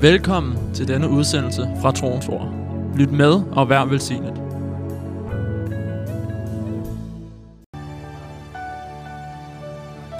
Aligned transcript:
Velkommen 0.00 0.74
til 0.74 0.88
denne 0.88 1.08
udsendelse 1.08 1.68
fra 1.80 1.92
Troens 1.92 2.28
Ord. 2.28 2.54
Lyt 2.96 3.10
med 3.10 3.42
og 3.52 3.68
vær 3.68 3.84
velsignet. 3.84 4.34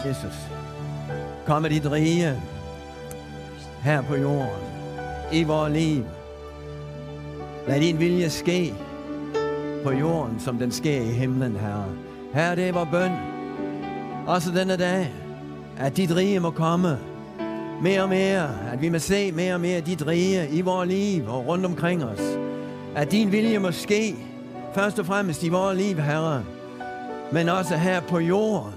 Jesus, 0.06 0.34
kom 1.46 1.62
med 1.62 1.70
dit 1.70 1.90
rige 1.90 2.40
her 3.82 4.02
på 4.02 4.16
jorden, 4.16 4.62
i 5.32 5.42
vores 5.42 5.72
liv. 5.72 6.04
Lad 7.68 7.80
din 7.80 7.98
vilje 7.98 8.30
ske 8.30 8.74
på 9.84 9.92
jorden, 9.92 10.40
som 10.40 10.58
den 10.58 10.72
sker 10.72 11.00
i 11.00 11.12
himlen, 11.12 11.56
Herre. 11.56 11.92
Herre, 12.34 12.56
det 12.56 12.68
er 12.68 12.72
vores 12.72 12.88
bøn. 12.90 13.12
Også 14.26 14.50
denne 14.50 14.76
dag, 14.76 15.12
at 15.76 15.96
dit 15.96 16.16
rige 16.16 16.40
må 16.40 16.50
komme 16.50 16.98
mere 17.82 18.02
og 18.02 18.08
mere. 18.08 18.48
At 18.72 18.82
vi 18.82 18.88
må 18.88 18.98
se 18.98 19.32
mere 19.32 19.54
og 19.54 19.60
mere 19.60 19.80
dit 19.80 20.06
rige 20.06 20.48
i 20.50 20.60
vores 20.60 20.88
liv 20.88 21.28
og 21.28 21.46
rundt 21.46 21.66
omkring 21.66 22.04
os. 22.04 22.38
At 22.94 23.10
din 23.10 23.32
vilje 23.32 23.58
må 23.58 23.72
ske, 23.72 24.14
først 24.74 24.98
og 24.98 25.06
fremmest 25.06 25.42
i 25.42 25.48
vores 25.48 25.78
liv, 25.78 25.96
Herre. 25.96 26.44
Men 27.32 27.48
også 27.48 27.76
her 27.76 28.00
på 28.00 28.18
jorden, 28.18 28.74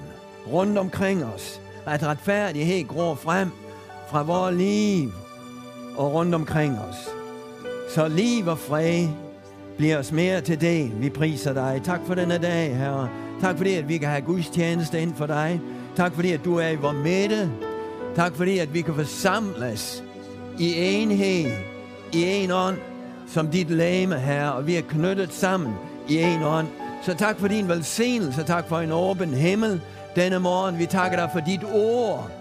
rundt 0.52 0.78
omkring 0.78 1.26
os. 1.26 1.62
At 1.86 2.04
retfærdighed 2.04 2.88
gror 2.88 3.16
frem 3.16 3.50
fra 4.10 4.24
vores 4.24 4.56
liv 4.56 5.12
og 5.98 6.14
rundt 6.14 6.36
omkring 6.36 6.80
os. 6.90 7.10
Så 7.96 8.08
liv 8.08 8.48
og 8.48 8.58
fred 8.58 9.08
bliver 9.78 9.98
os 9.98 10.12
mere 10.12 10.42
til 10.42 10.62
del. 10.62 10.92
Vi 11.00 11.10
priser 11.10 11.54
dig. 11.54 11.82
Tak 11.84 12.00
for 12.08 12.16
denne 12.16 12.38
dag, 12.38 12.78
Herre. 12.78 13.10
Tak 13.42 13.58
fordi, 13.58 13.74
at 13.74 13.90
vi 13.90 13.98
kan 13.98 14.10
have 14.10 14.22
Guds 14.22 14.50
tjeneste 14.50 15.02
ind 15.02 15.16
for 15.16 15.26
dig. 15.26 15.62
Tak 15.96 16.14
fordi, 16.14 16.32
at 16.32 16.46
du 16.46 16.58
er 16.58 16.68
i 16.68 16.76
vores 16.76 16.98
midte. 17.04 17.52
Tak 18.16 18.36
fordi, 18.36 18.60
at 18.60 18.74
vi 18.74 18.82
kan 18.82 18.96
forsamles 18.96 20.04
i 20.60 20.74
enhed, 20.78 21.52
i 22.14 22.24
en 22.24 22.52
ånd, 22.52 22.78
som 23.28 23.48
dit 23.48 23.70
læme, 23.70 24.20
Herre, 24.20 24.54
og 24.54 24.68
vi 24.68 24.76
er 24.76 24.82
knyttet 24.82 25.34
sammen 25.34 25.74
i 26.10 26.18
en 26.18 26.44
ånd. 26.44 26.68
Så 27.06 27.14
tak 27.14 27.40
for 27.40 27.48
din 27.48 27.68
velsignelse, 27.68 28.44
tak 28.44 28.68
for 28.70 28.80
en 28.80 28.92
åben 28.92 29.34
himmel 29.34 29.82
denne 30.16 30.40
morgen. 30.40 30.80
Vi 30.80 30.86
takker 30.86 31.18
dig 31.18 31.30
for 31.34 31.40
dit 31.40 31.64
ord 31.74 32.32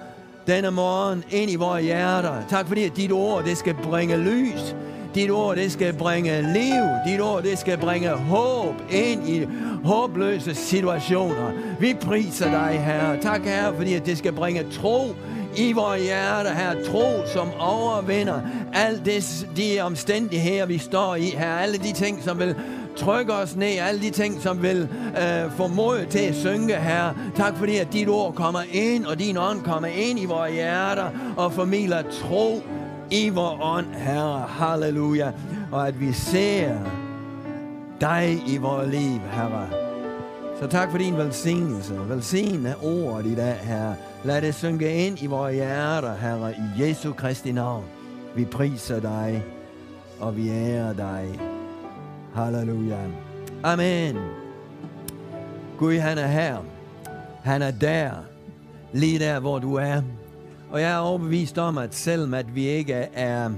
denne 0.47 0.71
morgen 0.71 1.25
ind 1.31 1.51
i 1.51 1.57
vores 1.57 1.85
hjerter. 1.85 2.35
Tak 2.49 2.67
fordi, 2.67 2.85
at 2.85 2.97
dit 2.97 3.13
ord, 3.13 3.45
det 3.45 3.57
skal 3.57 3.75
bringe 3.75 4.17
lys. 4.17 4.75
Dit 5.15 5.31
ord, 5.31 5.57
det 5.57 5.73
skal 5.73 5.93
bringe 5.93 6.43
liv. 6.43 6.83
Dit 7.07 7.21
ord, 7.21 7.43
det 7.43 7.59
skal 7.59 7.79
bringe 7.79 8.09
håb 8.09 8.75
ind 8.91 9.29
i 9.29 9.47
håbløse 9.85 10.55
situationer. 10.55 11.51
Vi 11.81 11.95
priser 11.95 12.51
dig, 12.51 12.83
Herre. 12.85 13.21
Tak, 13.21 13.45
Herre, 13.45 13.77
fordi 13.77 13.95
at 13.95 14.07
det 14.07 14.19
skal 14.19 14.33
bringe 14.33 14.67
tro 14.73 15.15
i 15.57 15.73
vores 15.73 16.03
hjerter, 16.03 16.53
her 16.53 16.85
Tro, 16.85 17.27
som 17.27 17.49
overvinder 17.59 18.41
alle 18.73 19.01
det, 19.05 19.47
de 19.57 19.81
omstændigheder, 19.81 20.67
vi 20.67 20.79
står 20.79 21.15
i 21.15 21.25
her. 21.25 21.55
Alle 21.55 21.79
de 21.79 21.93
ting, 21.93 22.23
som 22.23 22.39
vil 22.39 22.55
trykke 22.97 23.33
os 23.33 23.57
ned. 23.57 23.79
Alle 23.81 24.01
de 24.01 24.11
ting, 24.11 24.43
som 24.43 24.63
vil 24.63 24.89
øh, 25.19 25.53
få 25.57 25.67
mod 25.67 26.07
til 26.11 26.19
at 26.19 26.35
synke, 26.35 26.77
her. 26.77 27.15
Tak 27.37 27.57
fordi, 27.57 27.77
at 27.77 27.93
dit 27.93 28.09
ord 28.09 28.35
kommer 28.35 28.61
ind, 28.73 29.07
og 29.07 29.19
din 29.19 29.37
ånd 29.37 29.63
kommer 29.63 29.89
ind 29.89 30.19
i 30.19 30.25
vores 30.25 30.53
hjerter 30.53 31.11
og 31.37 31.53
formidler 31.53 32.03
tro 32.03 32.63
i 33.11 33.29
vores 33.29 33.61
ånd, 33.63 33.87
Herre. 33.95 34.47
Halleluja. 34.49 35.33
Og 35.73 35.89
at 35.89 36.01
vi 36.01 36.13
ser 36.13 36.79
dig 38.01 38.43
i 38.47 38.57
vores 38.57 38.91
liv, 38.91 39.21
Herre. 39.33 39.69
Så 40.61 40.67
tak 40.67 40.91
for 40.91 40.99
din 40.99 41.17
velsignelse. 41.17 41.95
Velsigne 42.09 42.75
ordet 42.83 43.27
i 43.27 43.35
dag, 43.35 43.57
Herre. 43.63 43.95
Lad 44.25 44.43
det 44.43 44.55
synke 44.55 45.07
ind 45.07 45.23
i 45.23 45.27
vores 45.27 45.55
hjerter, 45.55 46.17
Herre, 46.17 46.53
i 46.53 46.83
Jesu 46.83 47.13
Kristi 47.13 47.53
navn. 47.53 47.85
Vi 48.37 48.45
priser 48.45 49.01
dig, 49.01 49.45
og 50.19 50.37
vi 50.37 50.49
ærer 50.49 50.93
dig. 50.93 51.41
Halleluja. 52.35 52.99
Amen. 53.63 54.17
Gud, 55.79 55.99
han 55.99 56.19
er 56.19 56.27
her. 56.27 56.59
Han 57.43 57.63
er 57.63 57.71
der. 57.71 58.11
Lige 58.93 59.19
der, 59.19 59.41
hvor 59.41 59.59
du 59.59 59.75
er. 59.75 60.03
Og 60.71 60.81
jeg 60.81 60.93
er 60.93 60.99
overbevist 60.99 61.59
om, 61.59 61.79
at 61.79 61.95
selvom 61.95 62.35
at 62.35 62.55
vi 62.55 62.67
ikke 62.67 62.95
er 62.95 63.51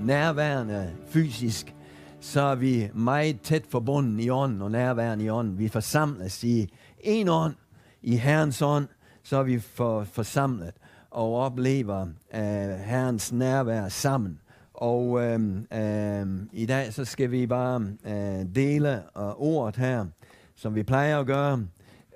nærværende 0.00 0.90
fysisk, 1.08 1.74
så 2.20 2.40
er 2.40 2.54
vi 2.54 2.88
meget 2.94 3.40
tæt 3.40 3.64
forbundet 3.68 4.24
i 4.24 4.30
ånden 4.30 4.62
og 4.62 4.70
nærværende 4.70 5.24
i 5.24 5.28
ånden. 5.28 5.58
Vi 5.58 5.68
forsamles 5.68 6.44
i 6.44 6.72
en 7.00 7.28
ånd, 7.28 7.54
i 8.02 8.16
Herrens 8.16 8.62
ånd, 8.62 8.86
så 9.22 9.36
er 9.36 9.42
vi 9.42 9.58
for, 9.58 10.04
forsamlet 10.04 10.72
og 11.10 11.34
oplever 11.34 12.06
øh, 12.34 12.40
Herrens 12.78 13.32
nærvær 13.32 13.88
sammen. 13.88 14.40
Og 14.74 15.22
øh, 15.22 15.56
øh, 15.72 16.26
i 16.52 16.66
dag 16.66 16.92
så 16.92 17.04
skal 17.04 17.30
vi 17.30 17.46
bare 17.46 17.80
øh, 18.04 18.54
dele 18.54 18.94
øh, 18.94 19.02
ordet 19.36 19.76
her, 19.76 20.06
som 20.54 20.74
vi 20.74 20.82
plejer 20.82 21.18
at 21.18 21.26
gøre. 21.26 21.66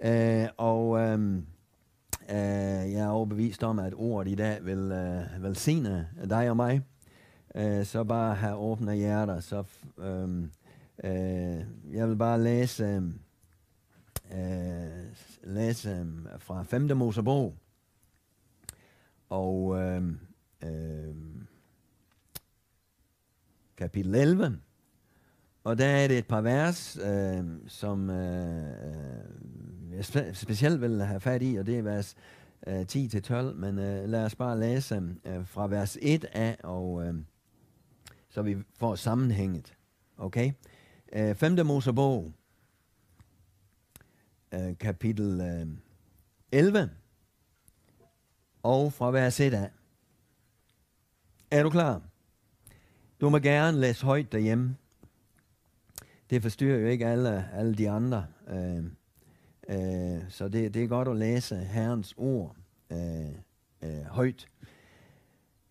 Øh, 0.03 0.49
og 0.56 0.99
øhm, 0.99 1.47
øh, 2.31 2.93
jeg 2.93 3.00
er 3.00 3.09
overbevist 3.09 3.62
om, 3.62 3.78
at 3.78 3.94
ordet 3.97 4.33
i 4.33 4.34
dag 4.34 4.65
vil 4.65 4.78
øh, 4.78 5.43
velsigne 5.43 6.09
dig 6.31 6.50
og 6.50 6.56
mig. 6.56 6.83
Øh, 7.55 7.84
så 7.84 8.05
bare 8.05 8.34
have 8.34 8.56
åbne 8.56 8.94
hjerter. 8.94 9.41
Så, 9.41 9.65
øh, 9.99 10.43
øh, 11.05 11.65
jeg 11.93 12.09
vil 12.09 12.17
bare 12.17 12.43
læse, 12.43 13.03
øh, 14.33 14.87
læse 15.47 16.07
fra 16.39 16.62
5. 16.62 16.97
Mosebog. 16.97 17.55
Og 19.29 19.79
øh, 19.79 20.03
øh, 20.65 21.15
kapitel 23.77 24.15
11. 24.15 24.61
Og 25.65 25.79
der 25.79 25.87
er 25.87 26.09
det 26.09 26.19
et 26.19 26.27
par 26.27 26.41
vers, 26.41 26.99
øhm, 27.05 27.56
øh, 27.56 27.61
som 27.69 28.11
øh, 28.11 29.27
jeg 29.93 30.01
spe- 30.01 30.33
specielt 30.35 30.81
vil 30.81 31.03
have 31.03 31.21
fat 31.21 31.43
i, 31.43 31.56
og 31.56 31.67
det 31.67 31.79
er 31.79 31.83
vers 31.83 32.15
øh, 32.67 32.81
10-12, 32.93 33.35
men 33.55 33.79
øh, 33.79 34.09
lad 34.09 34.25
os 34.25 34.35
bare 34.35 34.59
læse 34.59 35.15
øh, 35.25 35.47
fra 35.47 35.67
vers 35.67 35.99
1 36.03 36.25
af, 36.33 36.56
og 36.62 37.06
øh, 37.06 37.15
så 38.29 38.43
vi 38.43 38.56
får 38.79 38.95
sammenhænget. 38.95 39.75
Okay? 40.17 40.53
Øh, 41.12 41.35
5. 41.35 41.67
Mosebog, 41.67 42.33
øh, 44.55 44.79
kapitel 44.79 45.41
øh, 45.41 45.67
11, 46.53 46.91
og 48.62 48.93
fra 48.93 49.11
vers 49.11 49.41
1 49.41 49.55
af. 49.55 49.71
Er 51.51 51.62
du 51.62 51.71
klar? 51.71 52.03
Du 53.21 53.29
må 53.29 53.39
gerne 53.39 53.81
læse 53.81 54.05
højt 54.05 54.33
derhjemme. 54.33 54.77
Det 56.31 56.43
forstyrrer 56.43 56.79
jo 56.79 56.87
ikke 56.87 57.06
alle, 57.06 57.49
alle 57.55 57.75
de 57.75 57.91
andre. 57.91 58.27
Øh, 58.49 58.85
øh, 59.69 60.23
så 60.29 60.49
det, 60.49 60.75
det 60.75 60.85
er 60.85 60.87
godt 60.87 61.09
at 61.09 61.17
læse 61.17 61.56
Herrens 61.56 62.15
ord 62.17 62.56
øh, 62.91 63.29
øh, 63.83 64.03
højt. 64.05 64.49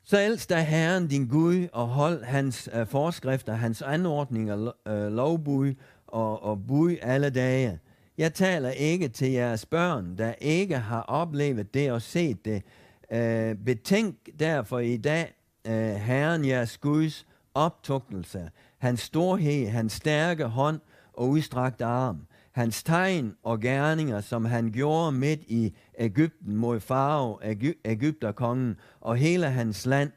Så 0.03 0.19
elsk 0.19 0.50
dig 0.50 0.66
Herren 0.66 1.08
din 1.08 1.28
Gud, 1.28 1.68
og 1.74 1.88
hold 1.88 2.24
hans 2.24 2.69
øh, 2.74 2.88
forskrifter, 2.88 3.53
hans 3.53 3.81
anordninger, 3.81 4.72
øh, 4.88 5.12
lovbud 5.12 5.74
og, 6.08 6.44
og 6.44 6.68
bud 6.68 6.96
alle 7.02 7.30
dage. 7.30 7.80
Jeg 8.18 8.34
taler 8.34 8.70
ikke 8.70 9.08
til 9.08 9.31
jeres 9.31 9.66
børn, 9.66 10.18
der 10.18 10.34
ikke 10.42 10.78
har 10.78 11.02
oplevet 11.02 11.74
det 11.74 11.92
og 11.92 12.02
set 12.02 12.46
det. 12.46 12.64
Øh, 13.12 13.56
betænk 13.56 14.16
derfor 14.40 14.80
i 14.80 14.98
dag 14.98 15.34
øh, 15.68 15.96
Herren 15.96 16.46
jeres 16.46 16.78
Guds 16.78 17.28
optugtelse, 17.53 18.50
hans 18.78 19.02
storhed, 19.02 19.68
hans 19.68 19.94
stærke 19.94 20.46
hånd 20.46 20.80
og 21.14 21.30
udstrakte 21.30 21.86
arm, 21.86 22.28
hans 22.52 22.84
tegn 22.84 23.36
og 23.44 23.59
gerninger, 23.59 24.22
som 24.22 24.46
han 24.46 24.72
gjorde 24.72 25.12
midt 25.12 25.42
i 25.47 25.76
Ægypten 26.00 26.56
mod 26.56 26.80
Farao, 26.80 27.40
Ægy- 27.44 27.82
Ægypterkongen 27.86 28.76
og 29.02 29.16
hele 29.16 29.46
hans 29.47 29.85
land, 29.85 30.11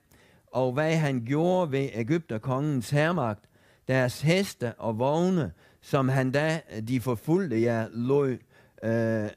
og 0.53 0.73
hvad 0.73 0.97
han 0.97 1.25
gjorde 1.27 1.73
ved 1.73 1.89
Ægypterkongens 1.95 2.91
hermagt, 2.91 3.45
deres 3.89 4.21
heste 4.21 4.75
og 4.75 4.99
vogne, 4.99 5.53
som 5.89 6.09
han 6.09 6.31
da 6.31 6.61
de 6.89 7.01
forfulgte 7.01 7.63
jer 7.63 7.89
lod, 7.93 8.37
øh, 8.83 9.31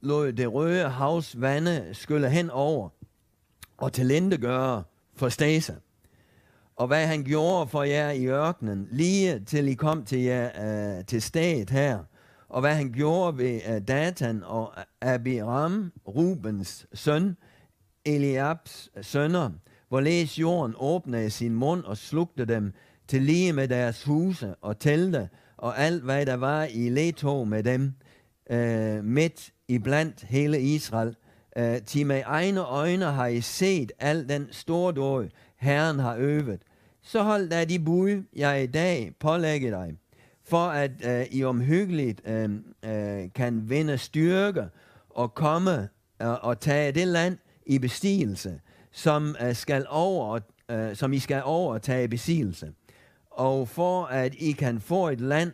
lod 0.00 0.32
det 0.32 0.52
røde 0.52 0.88
havs 0.88 1.40
vande 1.40 1.88
skylle 1.92 2.30
hen 2.30 2.50
over 2.50 2.88
og 3.76 3.92
talentegøre 3.92 4.82
for 5.16 5.28
stase 5.28 5.74
og 6.76 6.86
hvad 6.86 7.06
han 7.06 7.24
gjorde 7.24 7.68
for 7.68 7.82
jer 7.82 8.10
i 8.10 8.26
ørkenen, 8.26 8.88
lige 8.90 9.40
til 9.40 9.68
I 9.68 9.74
kom 9.74 10.04
til, 10.04 10.18
jer, 10.18 10.50
øh, 10.98 11.04
til 11.04 11.22
stedet 11.22 11.70
her, 11.70 11.98
og 12.48 12.60
hvad 12.60 12.74
han 12.74 12.92
gjorde 12.92 13.38
ved 13.38 13.60
øh, 13.68 13.88
Datan 13.88 14.42
og 14.42 14.72
Abiram, 15.00 15.92
Rubens 16.08 16.86
søn, 16.94 17.36
Eliabs 18.04 18.90
sønner, 19.02 19.50
hvorledes 19.88 20.38
jorden 20.38 20.74
åbnede 20.78 21.30
sin 21.30 21.54
mund 21.54 21.84
og 21.84 21.96
slugte 21.96 22.44
dem 22.44 22.72
til 23.12 23.22
lige 23.22 23.52
med 23.52 23.68
deres 23.68 24.04
huse 24.04 24.54
og 24.60 24.78
telte, 24.78 25.28
og 25.56 25.78
alt 25.78 26.02
hvad 26.02 26.26
der 26.26 26.34
var 26.34 26.64
i 26.64 26.88
letog 26.88 27.48
med 27.48 27.62
dem, 27.62 27.92
øh, 28.50 29.04
midt 29.04 29.52
i 29.68 29.78
blandt 29.78 30.22
hele 30.22 30.60
Israel. 30.60 31.16
Øh, 31.56 31.82
til 31.82 32.06
med 32.06 32.22
egne 32.26 32.60
øjne 32.60 33.04
har 33.04 33.26
I 33.26 33.40
set 33.40 33.92
al 33.98 34.28
den 34.28 34.48
stordåd, 34.50 35.28
Herren 35.56 35.98
har 35.98 36.16
øvet. 36.16 36.62
Så 37.02 37.22
hold 37.22 37.48
da 37.48 37.64
de 37.64 37.78
bud, 37.78 38.22
jeg 38.36 38.62
i 38.62 38.66
dag 38.66 39.12
pålægger 39.20 39.70
dig, 39.70 39.94
for 40.44 40.66
at 40.66 40.90
øh, 41.04 41.26
I 41.30 41.44
omhyggeligt 41.44 42.20
øh, 42.28 42.50
øh, 42.84 43.28
kan 43.34 43.70
vinde 43.70 43.98
styrke 43.98 44.64
og 45.10 45.34
komme 45.34 45.88
øh, 46.22 46.44
og 46.44 46.60
tage 46.60 46.92
det 46.92 47.08
land 47.08 47.38
i 47.66 47.78
bestigelse, 47.78 48.60
som 48.92 49.36
øh, 49.42 49.54
skal 49.54 49.86
over, 49.88 50.40
øh, 50.70 50.96
som 50.96 51.12
I 51.12 51.18
skal 51.18 51.42
overtage 51.44 52.08
besigelse. 52.08 52.72
Og 53.34 53.68
for 53.68 54.04
at 54.04 54.34
I 54.34 54.52
kan 54.52 54.80
få 54.80 55.08
et 55.08 55.20
land, 55.20 55.52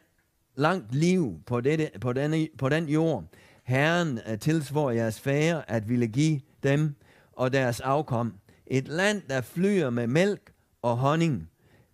langt 0.56 0.94
liv 0.94 1.40
på, 1.46 1.60
dette, 1.60 1.90
på, 2.00 2.12
denne, 2.12 2.48
på 2.58 2.68
den 2.68 2.88
jord, 2.88 3.24
Herren 3.64 4.20
øh, 4.30 4.38
tilsvor 4.38 4.90
jeres 4.90 5.20
fære 5.20 5.70
at 5.70 5.88
ville 5.88 6.06
give 6.06 6.40
dem 6.62 6.94
og 7.32 7.52
deres 7.52 7.80
afkom. 7.80 8.34
Et 8.66 8.88
land, 8.88 9.22
der 9.28 9.40
flyer 9.40 9.90
med 9.90 10.06
mælk 10.06 10.52
og 10.82 10.96
honning. 10.96 11.48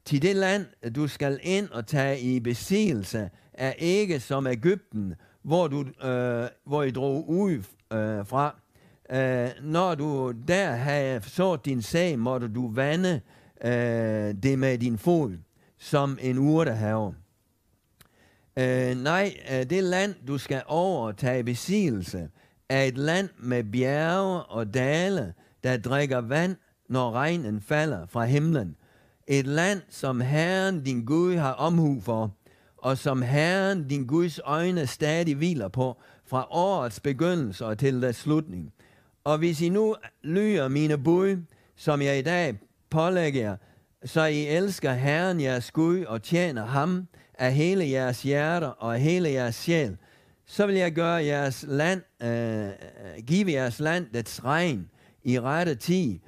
Til 0.05 0.23
det 0.23 0.37
land, 0.37 0.67
du 0.95 1.09
skal 1.09 1.41
ind 1.43 1.69
og 1.69 1.87
tage 1.87 2.21
i 2.21 2.41
besigelse, 2.41 3.31
er 3.53 3.73
ikke 3.73 4.21
som 4.21 4.47
Ægypten, 4.47 5.15
hvor, 5.43 5.69
du, 5.69 5.81
øh, 6.09 6.49
hvor 6.65 6.83
I 6.83 6.91
drog 6.91 7.29
ud 7.29 7.55
øh, 7.93 8.27
fra. 8.27 8.57
Øh, 9.11 9.51
når 9.63 9.95
du 9.95 10.35
der 10.49 10.71
havde 10.71 11.23
så 11.23 11.57
din 11.57 11.83
sag, 11.83 12.19
måtte 12.19 12.49
du 12.49 12.73
vande 12.73 13.21
øh, 13.65 14.35
det 14.43 14.59
med 14.59 14.79
din 14.79 14.99
fod, 14.99 15.37
som 15.85 16.19
en 16.21 16.39
urtehave. 16.39 17.15
Øh, 18.59 18.97
nej, 18.97 19.37
øh, 19.53 19.71
det 19.71 19.85
land, 19.85 20.15
du 20.27 20.39
skal 20.39 20.63
overtage 20.67 21.45
besigelse, 21.45 22.29
er 22.69 22.83
et 22.83 22.99
land 22.99 23.29
med 23.39 23.65
bjerge 23.65 24.43
og 24.43 24.75
dale, 24.75 25.35
der 25.65 25.77
drikker 25.77 26.19
vand, 26.19 26.57
når 26.89 27.11
regnen 27.13 27.61
falder 27.61 28.07
fra 28.07 28.25
himlen. 28.25 28.77
Et 29.27 29.47
land, 29.47 29.81
som 29.91 30.21
Herren 30.21 30.85
din 30.85 31.05
Gud 31.05 31.37
har 31.37 31.53
omhu 31.53 32.01
for, 32.01 32.37
og 32.77 32.99
som 32.99 33.23
Herren 33.23 33.89
din 33.89 34.07
Guds 34.07 34.41
øjne 34.45 34.87
stadig 34.87 35.35
hviler 35.35 35.69
på, 35.69 36.01
fra 36.27 36.47
årets 36.51 37.01
begyndelse 37.01 37.67
og 37.67 37.79
til 37.79 38.03
dets 38.03 38.19
slutning. 38.19 38.73
Og 39.25 39.39
hvis 39.39 39.61
I 39.61 39.69
nu 39.69 39.97
lyder 40.23 40.69
mine 40.69 40.99
bud, 40.99 41.37
som 41.77 42.03
jeg 42.03 42.19
i 42.19 42.23
dag 42.23 42.59
pålægger 42.91 43.41
jer, 43.41 43.57
så 44.05 44.25
I 44.25 44.47
elsker 44.47 44.93
Herren 44.93 45.41
jeres 45.41 45.71
Gud 45.71 46.05
og 46.05 46.23
tjener 46.23 46.67
ham 46.67 47.09
af 47.39 47.55
hele 47.55 47.91
jeres 47.91 48.23
hjerter 48.23 48.69
og 48.69 48.95
af 48.95 49.01
hele 49.01 49.31
jeres 49.31 49.55
sjæl, 49.55 49.97
så 50.47 50.67
vil 50.67 50.75
jeg 50.75 50.93
gøre 50.93 51.25
jeres 51.25 51.65
land, 51.69 52.03
øh, 52.23 52.67
øh 52.67 52.73
give 53.27 53.53
jeres 53.53 53.81
land 53.81 54.07
dets 54.15 54.45
regn 54.45 54.91
i 55.23 55.41
rette 55.41 55.75
tid, 55.75 56.19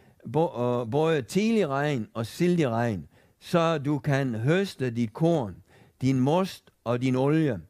både 0.90 1.22
tidlig 1.22 1.68
regn 1.68 2.08
og 2.14 2.26
sildig 2.26 2.68
regn, 2.68 3.08
så 3.40 3.78
du 3.78 3.98
kan 3.98 4.34
høste 4.34 4.90
dit 4.90 5.12
korn, 5.12 5.56
din 6.00 6.20
most 6.20 6.70
og 6.84 7.02
din 7.02 7.16
olie. 7.16 7.60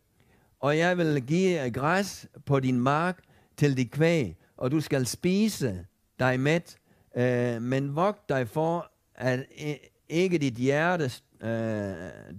Og 0.60 0.78
jeg 0.78 0.98
vil 0.98 1.22
give 1.26 1.70
græs 1.70 2.26
på 2.46 2.60
din 2.60 2.80
mark 2.80 3.18
til 3.56 3.76
dit 3.76 3.90
kvæg, 3.90 4.36
og 4.56 4.70
du 4.70 4.80
skal 4.80 5.06
spise 5.06 5.86
dig 6.18 6.40
mæt, 6.40 6.76
øh, 7.16 7.62
men 7.62 7.96
vogt 7.96 8.28
dig 8.28 8.48
for, 8.48 8.90
at 9.14 9.46
ikke 10.08 10.38
dit 10.38 10.54
hjertes 10.54 11.24
øh, 11.40 11.94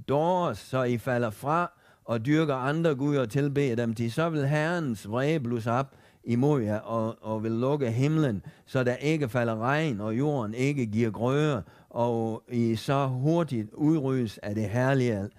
dårs, 0.07 0.57
så 0.57 0.83
I 0.83 0.97
falder 0.97 1.29
fra 1.29 1.71
og 2.05 2.25
dyrker 2.25 2.55
andre 2.55 2.95
guder 2.95 3.21
og 3.21 3.29
tilbeder 3.29 3.75
dem 3.75 3.93
til, 3.93 4.11
så 4.11 4.29
vil 4.29 4.47
Herrens 4.47 5.09
vrede 5.09 5.39
blusse 5.39 5.71
op 5.71 5.95
imod 6.23 6.61
jer 6.61 6.79
og, 6.79 7.17
og 7.21 7.43
vil 7.43 7.51
lukke 7.51 7.91
himlen, 7.91 8.43
så 8.65 8.83
der 8.83 8.95
ikke 8.95 9.29
falder 9.29 9.55
regn, 9.55 10.01
og 10.01 10.17
jorden 10.17 10.53
ikke 10.53 10.85
giver 10.85 11.11
grøde, 11.11 11.63
og 11.89 12.43
I 12.49 12.75
så 12.75 13.07
hurtigt 13.07 13.73
udryddes 13.73 14.37
af 14.37 14.55
det 14.55 14.69
herlige 14.69 15.29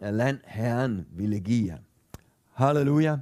land, 0.00 0.38
Herren 0.44 1.06
ville 1.10 1.40
give 1.40 1.66
jer. 1.66 1.78
Halleluja. 2.54 3.16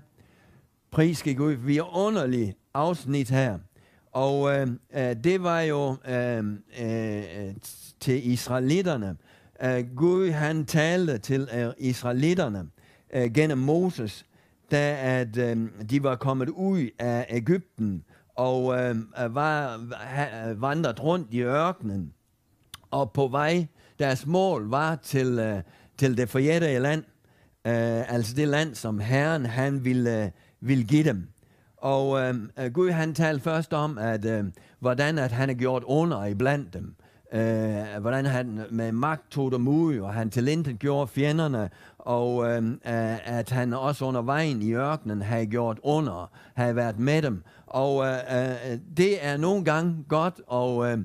Pris 0.91 1.19
skal 1.19 1.37
Gud. 1.37 1.53
Vi 1.53 1.79
er 1.79 1.97
underlig 1.97 2.55
afsnit 2.75 3.31
her. 3.31 3.59
Og 4.13 4.55
øh, 4.55 4.69
øh, 4.95 5.17
det 5.25 5.43
var 5.43 5.61
jo 5.61 5.97
øh, 6.09 6.45
øh, 6.81 7.55
til 8.01 8.31
israelitterne. 8.33 9.17
Uh, 9.65 9.97
Gud 9.97 10.31
han 10.31 10.65
talte 10.65 11.19
til 11.19 11.49
uh, 11.67 11.73
israelitterne 11.79 12.69
uh, 13.17 13.33
gennem 13.33 13.59
Moses, 13.59 14.27
da 14.71 14.97
at 15.01 15.37
uh, 15.37 15.69
de 15.91 16.03
var 16.03 16.17
kommet 16.17 16.49
ud 16.49 16.89
af 16.99 17.27
Ægypten 17.31 18.05
og 18.35 18.65
uh, 18.65 19.35
var 19.35 19.81
ha, 19.97 20.53
vandret 20.53 21.03
rundt 21.03 21.35
i 21.35 21.41
ørkenen. 21.41 22.13
Og 22.91 23.13
på 23.13 23.29
vej, 23.29 23.67
deres 23.99 24.27
mål 24.27 24.71
var 24.71 24.97
til, 24.97 25.39
uh, 25.39 25.61
til 25.99 26.17
det 26.17 26.29
forjættede 26.29 26.79
land, 26.79 27.05
uh, 27.65 28.15
altså 28.15 28.35
det 28.35 28.49
land, 28.49 28.75
som 28.75 28.99
Herren 28.99 29.47
han 29.47 29.85
ville, 29.85 30.25
uh, 30.25 30.69
ville 30.69 30.85
give 30.85 31.05
dem. 31.05 31.29
Og 31.77 32.21
øh, 32.21 32.73
Gud 32.73 32.91
han 32.91 33.15
talte 33.15 33.43
først 33.43 33.73
om, 33.73 33.99
at 33.99 34.25
øh, 34.25 34.45
hvordan 34.79 35.19
at 35.19 35.33
han 35.33 35.49
har 35.49 35.57
gjort 35.57 35.83
under 35.87 36.25
i 36.25 36.35
blandt 36.35 36.75
dem. 36.75 36.95
Øh, 37.37 38.01
hvordan 38.01 38.27
han 38.27 38.61
med 38.71 38.93
magt 38.93 39.31
tog 39.31 39.53
dem 39.53 39.69
ud, 39.69 39.99
og 39.99 40.15
han 40.15 40.31
talentet 40.31 40.79
gjorde 40.79 41.07
fjenderne, 41.07 41.71
og 41.99 42.47
øh, 42.51 42.71
øh, 42.71 43.39
at 43.39 43.51
han 43.51 43.73
også 43.73 44.05
under 44.05 44.23
vejen 44.23 44.63
i 44.63 44.73
ørkenen 44.73 45.23
havde 45.23 45.47
gjort 45.47 45.79
under, 45.83 46.31
havde 46.55 46.77
været 46.77 46.99
med 46.99 47.23
dem. 47.23 47.43
Og 47.67 48.07
øh, 48.07 48.13
øh 48.13 48.79
det 48.97 49.27
er 49.27 49.37
nogle 49.37 49.65
gange 49.65 50.05
godt 50.09 50.41
at 50.53 50.93
øh, 50.93 51.05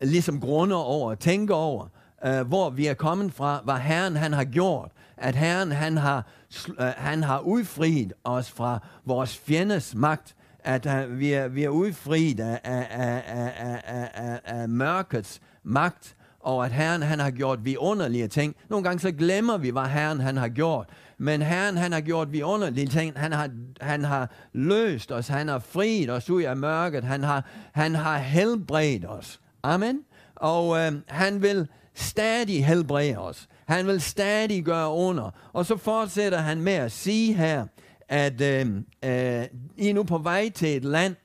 ligesom 0.00 0.40
grunde 0.40 0.76
over, 0.76 1.14
tænke 1.14 1.54
over, 1.54 1.86
øh, 2.26 2.40
hvor 2.40 2.70
vi 2.70 2.86
er 2.86 2.94
kommet 2.94 3.32
fra, 3.32 3.60
hvad 3.64 3.74
Herren 3.74 4.16
han 4.16 4.32
har 4.32 4.44
gjort. 4.44 4.90
At 5.16 5.34
Herren 5.34 5.72
han 5.72 5.96
har, 5.96 6.26
øh, 6.68 6.86
han 6.96 7.22
har 7.22 7.40
udfriet 7.40 8.12
os 8.24 8.50
fra 8.50 8.78
vores 9.04 9.36
fjendes 9.36 9.94
magt, 9.94 10.34
at 10.64 10.86
uh, 10.86 11.18
vi, 11.18 11.32
er, 11.32 11.48
vi 11.48 11.64
er 11.64 11.68
udfriet 11.68 12.40
af, 12.40 12.60
af, 12.64 12.86
af, 12.90 13.22
af, 13.26 13.82
af, 13.86 14.10
af, 14.14 14.40
af 14.44 14.68
mørkets 14.68 15.40
magt, 15.64 16.16
og 16.40 16.66
at 16.66 16.72
Herren 16.72 17.02
han 17.02 17.18
har 17.18 17.30
gjort 17.30 17.64
vidunderlige 17.64 18.28
ting. 18.28 18.56
Nogle 18.68 18.84
gange 18.84 19.00
så 19.00 19.12
glemmer 19.12 19.56
vi, 19.58 19.70
hvad 19.70 19.86
Herren 19.86 20.20
han 20.20 20.36
har 20.36 20.48
gjort. 20.48 20.88
Men 21.18 21.42
Herren 21.42 21.76
han 21.76 21.92
har 21.92 22.00
gjort 22.00 22.32
vidunderlige 22.32 22.86
ting. 22.86 23.18
Han 23.18 23.32
har, 23.32 23.50
han 23.80 24.04
har 24.04 24.30
løst 24.52 25.12
os. 25.12 25.28
Han 25.28 25.48
har 25.48 25.58
friet 25.58 26.10
os 26.10 26.30
ud 26.30 26.42
af 26.42 26.56
mørket. 26.56 27.04
Han 27.04 27.22
har, 27.22 27.44
han 27.72 27.94
har 27.94 28.18
helbredt 28.18 29.04
os. 29.08 29.40
Amen. 29.62 30.00
Og 30.36 30.78
øh, 30.78 30.92
han 31.06 31.42
vil 31.42 31.68
stadig 31.94 32.66
helbrede 32.66 33.18
os. 33.18 33.48
Han 33.66 33.86
vil 33.86 34.00
stadig 34.00 34.64
gøre 34.64 34.90
under. 34.90 35.30
Og 35.52 35.66
så 35.66 35.76
fortsætter 35.76 36.38
han 36.38 36.60
med 36.60 36.72
at 36.72 36.92
sige 36.92 37.34
her, 37.34 37.66
at 38.08 38.40
øh, 38.40 38.66
øh, 39.04 39.44
I 39.76 39.88
er 39.88 39.94
nu 39.94 40.02
på 40.02 40.18
vej 40.18 40.48
til 40.48 40.76
et 40.76 40.84
land, 40.84 41.16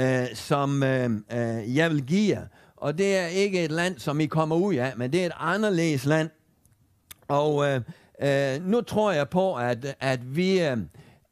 øh, 0.00 0.26
som 0.34 0.82
øh, 0.82 1.10
øh, 1.32 1.76
jeg 1.76 1.90
vil 1.90 2.06
give 2.06 2.36
jer. 2.36 2.46
Og 2.82 2.98
det 2.98 3.16
er 3.16 3.26
ikke 3.26 3.64
et 3.64 3.72
land, 3.72 3.98
som 3.98 4.20
I 4.20 4.26
kommer 4.26 4.56
ud 4.56 4.74
af, 4.74 4.92
men 4.96 5.12
det 5.12 5.22
er 5.22 5.26
et 5.26 5.32
anderledes 5.36 6.04
land. 6.04 6.30
Og 7.28 7.66
øh, 7.66 7.80
øh, 8.22 8.66
nu 8.66 8.80
tror 8.80 9.12
jeg 9.12 9.28
på, 9.28 9.54
at, 9.54 9.96
at 10.00 10.36
vi... 10.36 10.60
Øh, 10.60 10.78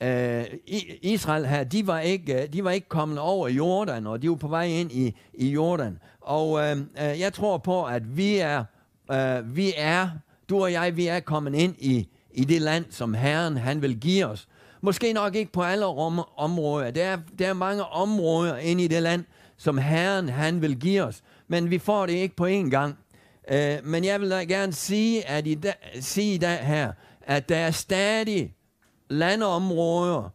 øh 0.00 0.44
Israel 1.02 1.46
her, 1.46 1.64
de 1.64 1.86
var, 1.86 2.00
ikke, 2.00 2.42
øh, 2.42 2.52
de 2.52 2.64
var 2.64 2.70
ikke 2.70 2.88
kommet 2.88 3.18
over 3.18 3.48
Jordan, 3.48 4.06
og 4.06 4.22
de 4.22 4.30
var 4.30 4.36
på 4.36 4.48
vej 4.48 4.64
ind 4.64 4.92
i, 4.92 5.16
i 5.34 5.48
Jordan. 5.48 5.98
Og 6.20 6.60
øh, 6.60 6.76
øh, 6.76 7.20
jeg 7.20 7.32
tror 7.32 7.58
på, 7.58 7.84
at 7.84 8.16
vi 8.16 8.36
er, 8.36 8.64
øh, 9.12 9.56
vi 9.56 9.72
er, 9.76 10.08
du 10.48 10.62
og 10.62 10.72
jeg, 10.72 10.96
vi 10.96 11.06
er 11.06 11.20
kommet 11.20 11.54
ind 11.54 11.74
i, 11.78 12.08
i 12.34 12.44
det 12.44 12.62
land, 12.62 12.84
som 12.90 13.14
Herren 13.14 13.56
han 13.56 13.82
vil 13.82 14.00
give 14.00 14.26
os. 14.26 14.48
Måske 14.80 15.12
nok 15.12 15.34
ikke 15.34 15.52
på 15.52 15.62
alle 15.62 15.86
om, 15.86 16.20
områder. 16.36 16.90
Der 16.90 17.04
er, 17.04 17.18
der 17.38 17.48
er 17.48 17.54
mange 17.54 17.84
områder 17.84 18.56
inde 18.56 18.84
i 18.84 18.88
det 18.88 19.02
land, 19.02 19.24
som 19.56 19.78
Herren 19.78 20.28
han 20.28 20.62
vil 20.62 20.80
give 20.80 21.02
os 21.02 21.22
men 21.50 21.70
vi 21.70 21.78
får 21.78 22.06
det 22.06 22.12
ikke 22.12 22.36
på 22.36 22.46
én 22.46 22.70
gang. 22.70 22.98
Øh, 23.52 23.78
men 23.84 24.04
jeg 24.04 24.20
vil 24.20 24.30
da 24.30 24.44
gerne 24.44 24.72
sige, 24.72 25.28
at 25.28 25.46
i 25.46 25.54
da, 25.54 25.72
sige 26.00 26.34
i 26.34 26.38
dag 26.38 26.58
her, 26.58 26.92
at 27.22 27.48
der 27.48 27.56
er 27.56 27.70
stadig 27.70 28.54
landområder 29.08 30.30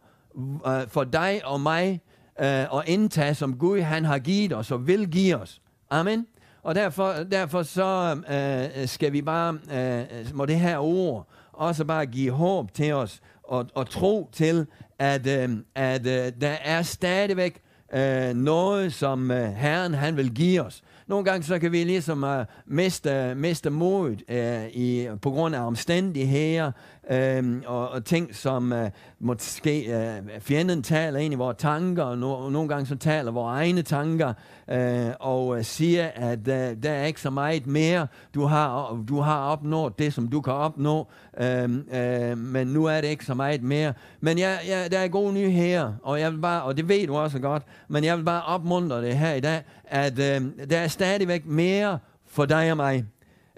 øh, 0.66 0.88
for 0.88 1.04
dig 1.04 1.40
og 1.44 1.60
mig 1.60 2.00
øh, 2.40 2.46
at 2.46 2.82
indtage, 2.86 3.34
som 3.34 3.58
Gud 3.58 3.80
han 3.80 4.04
har 4.04 4.18
givet 4.18 4.52
os 4.52 4.70
og 4.70 4.86
vil 4.86 5.10
give 5.10 5.36
os. 5.36 5.60
Amen. 5.90 6.26
Og 6.62 6.74
derfor, 6.74 7.12
derfor 7.12 7.62
så 7.62 8.16
øh, 8.30 8.88
skal 8.88 9.12
vi 9.12 9.22
bare, 9.22 9.58
øh, 9.72 10.34
må 10.34 10.46
det 10.46 10.60
her 10.60 10.78
ord 10.78 11.28
også 11.52 11.84
bare 11.84 12.06
give 12.06 12.30
håb 12.30 12.72
til 12.74 12.92
os 12.92 13.20
og, 13.42 13.66
og 13.74 13.90
tro 13.90 14.28
til, 14.32 14.66
at, 14.98 15.26
øh, 15.26 15.56
at 15.74 16.06
øh, 16.06 16.32
der 16.40 16.56
er 16.64 16.82
stadigvæk 16.82 17.60
øh, 17.94 18.34
noget, 18.34 18.92
som 18.92 19.30
øh, 19.30 19.52
Herren 19.52 19.94
han 19.94 20.16
vil 20.16 20.34
give 20.34 20.62
os. 20.62 20.82
Nogle 21.06 21.24
gange 21.24 21.42
så 21.42 21.58
kan 21.58 21.72
vi 21.72 21.84
ligesom 21.84 22.24
uh, 22.24 22.30
miste, 22.66 23.34
miste 23.34 23.70
modet 23.70 24.22
uh, 24.28 24.68
i, 24.68 25.08
på 25.22 25.30
grund 25.30 25.54
af 25.54 25.60
omstændigheder 25.60 26.72
øh, 27.10 27.62
og, 27.66 27.88
og 27.88 28.04
ting, 28.04 28.34
som 28.34 28.72
øh, 28.72 28.90
måske 29.20 29.84
øh, 29.84 30.40
fjenden 30.40 30.82
taler 30.82 31.18
ind 31.18 31.34
i 31.34 31.36
vores 31.36 31.56
tanker, 31.58 32.02
og 32.02 32.18
no, 32.18 32.48
nogle 32.50 32.68
gange 32.68 32.86
så 32.86 32.96
taler 32.96 33.32
vores 33.32 33.58
egne 33.58 33.82
tanker 33.82 34.32
øh, 34.70 35.10
og 35.20 35.58
øh, 35.58 35.64
siger, 35.64 36.10
at 36.14 36.38
øh, 36.38 36.82
der 36.82 36.90
er 36.90 37.04
ikke 37.04 37.20
så 37.20 37.30
meget 37.30 37.66
mere, 37.66 38.06
du 38.34 38.44
har, 38.44 39.02
du 39.08 39.20
har 39.20 39.40
opnået 39.40 39.98
det, 39.98 40.12
som 40.12 40.28
du 40.28 40.40
kan 40.40 40.52
opnå, 40.52 41.08
øh, 41.40 41.62
øh, 41.92 42.38
men 42.38 42.66
nu 42.66 42.84
er 42.84 43.00
det 43.00 43.08
ikke 43.08 43.24
så 43.24 43.34
meget 43.34 43.62
mere. 43.62 43.92
Men 44.20 44.38
jeg, 44.38 44.58
jeg, 44.68 44.92
der 44.92 44.98
er 44.98 45.08
gode 45.08 45.32
nyheder, 45.32 45.92
og 46.02 46.20
jeg 46.20 46.32
vil 46.32 46.38
bare, 46.38 46.62
og 46.62 46.76
det 46.76 46.88
ved 46.88 47.06
du 47.06 47.16
også 47.16 47.38
godt, 47.38 47.62
men 47.88 48.04
jeg 48.04 48.16
vil 48.16 48.24
bare 48.24 48.42
opmuntre 48.42 49.02
det 49.02 49.18
her 49.18 49.34
i 49.34 49.40
dag, 49.40 49.62
at 49.84 50.18
øh, 50.18 50.42
der 50.70 50.78
er 50.78 50.88
stadigvæk 50.88 51.46
mere 51.46 51.98
for 52.26 52.44
dig 52.44 52.70
og 52.70 52.76
mig. 52.76 53.04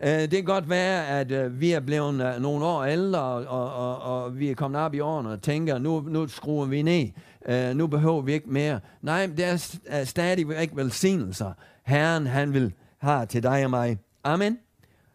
Uh, 0.02 0.08
det 0.08 0.30
kan 0.30 0.44
godt 0.44 0.70
være, 0.70 1.06
at 1.06 1.32
uh, 1.32 1.60
vi 1.60 1.72
er 1.72 1.80
blevet 1.80 2.36
uh, 2.36 2.42
nogle 2.42 2.64
år 2.64 2.84
ældre, 2.84 3.20
og, 3.20 3.46
og, 3.46 3.72
og, 3.74 4.24
og 4.24 4.38
vi 4.38 4.50
er 4.50 4.54
kommet 4.54 4.80
op 4.80 4.94
i 4.94 5.00
årene 5.00 5.28
og 5.28 5.42
tænker, 5.42 5.78
nu, 5.78 6.00
nu 6.00 6.28
skruer 6.28 6.66
vi 6.66 6.82
ned. 6.82 7.08
Uh, 7.48 7.76
nu 7.76 7.86
behøver 7.86 8.20
vi 8.20 8.32
ikke 8.32 8.50
mere. 8.50 8.80
Nej, 9.02 9.28
der 9.36 9.76
er 9.86 10.04
stadigvæk 10.04 10.70
velsignelser. 10.74 11.52
Herren, 11.86 12.26
han 12.26 12.54
vil 12.54 12.72
have 12.98 13.26
til 13.26 13.42
dig 13.42 13.64
og 13.64 13.70
mig. 13.70 13.98
Amen. 14.24 14.58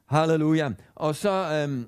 Halleluja. 0.06 0.70
Og 0.96 1.16
så, 1.16 1.64
um, 1.66 1.88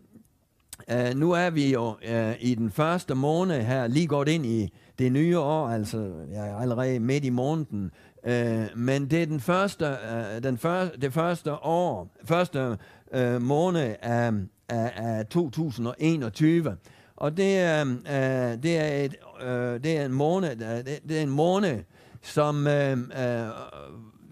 uh, 0.93 1.19
nu 1.19 1.31
er 1.31 1.49
vi 1.49 1.73
jo 1.73 1.87
uh, 1.87 2.33
i 2.39 2.55
den 2.55 2.71
første 2.71 3.15
måned 3.15 3.61
her, 3.61 3.87
lige 3.87 4.07
godt 4.07 4.27
ind 4.27 4.45
i 4.45 4.73
det 4.99 5.11
nye 5.11 5.39
år, 5.39 5.69
altså 5.69 6.11
jeg 6.31 6.49
er 6.49 6.57
allerede 6.57 6.99
midt 6.99 7.25
i 7.25 7.29
måneden, 7.29 7.91
Øh, 8.25 8.67
men 8.75 9.09
det 9.09 9.21
er 9.21 9.25
den 9.25 9.39
første, 9.39 9.85
øh, 9.85 10.43
den 10.43 10.57
første, 10.57 11.01
det 11.01 11.13
første 11.13 11.53
år, 11.53 12.15
første 12.23 12.77
øh, 13.13 13.41
måned 13.41 13.95
af, 14.01 14.31
af, 14.69 14.91
af 14.95 15.25
2021. 15.25 16.77
Og 17.15 17.37
det 17.37 17.57
er, 17.57 17.85
øh, 17.85 18.63
det 18.63 18.77
er, 18.77 19.05
et, 19.05 19.15
øh, 19.43 19.83
det 19.83 19.97
er 19.97 20.05
en 20.05 20.11
måned, 20.11 20.51
øh, 20.51 20.77
det, 20.77 20.99
det 21.09 21.17
er 21.17 21.21
en 21.21 21.29
måned, 21.29 21.83
som 22.21 22.67
øh, 22.67 22.91
øh, 22.97 23.47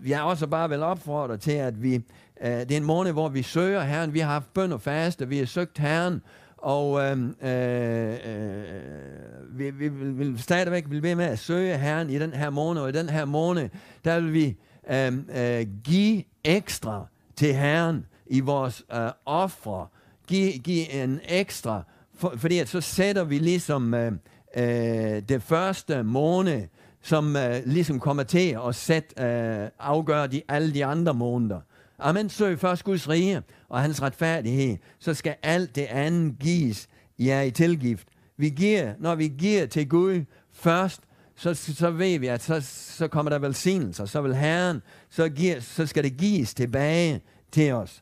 jeg 0.05 0.21
også 0.21 0.47
bare 0.47 0.69
vil 0.69 0.83
opfordre 0.83 1.37
til, 1.37 1.51
at 1.51 1.83
vi, 1.83 1.93
øh, 2.41 2.49
det 2.51 2.71
er 2.71 2.77
en 2.77 2.83
måned, 2.83 3.11
hvor 3.11 3.29
vi 3.29 3.41
søger 3.41 3.81
Herren. 3.81 4.13
Vi 4.13 4.19
har 4.19 4.31
haft 4.31 4.53
bøn 4.53 4.71
og 4.71 4.81
faste, 4.81 5.27
vi 5.27 5.37
har 5.37 5.45
søgt 5.45 5.77
Herren, 5.77 6.21
og 6.63 7.01
øhm, 7.01 7.35
øh, 7.41 8.13
øh, 8.13 9.59
vi, 9.59 9.69
vi 9.69 9.87
vil, 9.87 10.19
vil 10.19 10.41
stadigvæk 10.41 10.89
blive 10.89 11.03
ved 11.03 11.15
med 11.15 11.25
at 11.25 11.39
søge 11.39 11.77
Herren 11.77 12.09
i 12.09 12.19
den 12.19 12.33
her 12.33 12.49
måned, 12.49 12.81
og 12.81 12.89
i 12.89 12.91
den 12.91 13.09
her 13.09 13.25
måned, 13.25 13.69
der 14.05 14.19
vil 14.19 14.33
vi 14.33 14.57
øh, 14.91 15.13
øh, 15.35 15.67
give 15.83 16.23
ekstra 16.43 17.05
til 17.35 17.53
Herren 17.53 18.05
i 18.27 18.39
vores 18.39 18.83
øh, 18.93 19.09
ofre. 19.25 19.87
Giv, 20.27 20.51
give 20.51 20.91
en 20.91 21.19
ekstra, 21.27 21.83
for, 22.15 22.33
fordi 22.37 22.59
at 22.59 22.69
så 22.69 22.81
sætter 22.81 23.23
vi 23.23 23.37
ligesom 23.37 23.93
øh, 23.93 24.11
øh, 24.57 25.21
det 25.29 25.43
første 25.43 26.03
måned, 26.03 26.61
som 27.01 27.35
øh, 27.35 27.61
ligesom 27.65 27.99
kommer 27.99 28.23
til 28.23 28.57
at 28.67 28.75
sætte, 28.75 29.23
øh, 29.23 29.69
afgøre 29.79 30.27
de, 30.27 30.41
alle 30.47 30.73
de 30.73 30.85
andre 30.85 31.13
måneder. 31.13 31.59
Amen, 31.99 32.29
søg 32.29 32.59
først 32.59 32.83
Guds 32.83 33.09
rige 33.09 33.41
og 33.73 33.81
hans 33.81 34.01
retfærdighed, 34.01 34.77
så 34.99 35.13
skal 35.13 35.35
alt 35.43 35.75
det 35.75 35.85
andet 35.85 36.39
gives 36.39 36.87
jer 37.19 37.41
i 37.41 37.51
tilgift. 37.51 38.07
Vi 38.37 38.49
giver, 38.49 38.93
når 38.99 39.15
vi 39.15 39.27
giver 39.27 39.65
til 39.65 39.89
Gud 39.89 40.25
først, 40.51 41.01
så, 41.35 41.53
så 41.53 41.91
ved 41.91 42.19
vi, 42.19 42.27
at 42.27 42.41
så, 42.41 42.61
så 42.97 43.07
kommer 43.07 43.29
der 43.29 43.39
velsignelser. 43.39 44.05
Så 44.05 44.21
vil 44.21 44.35
Herren, 44.35 44.81
så, 45.09 45.29
giver, 45.29 45.59
så 45.59 45.85
skal 45.85 46.03
det 46.03 46.17
gives 46.17 46.53
tilbage 46.53 47.21
til 47.51 47.73
os. 47.73 48.01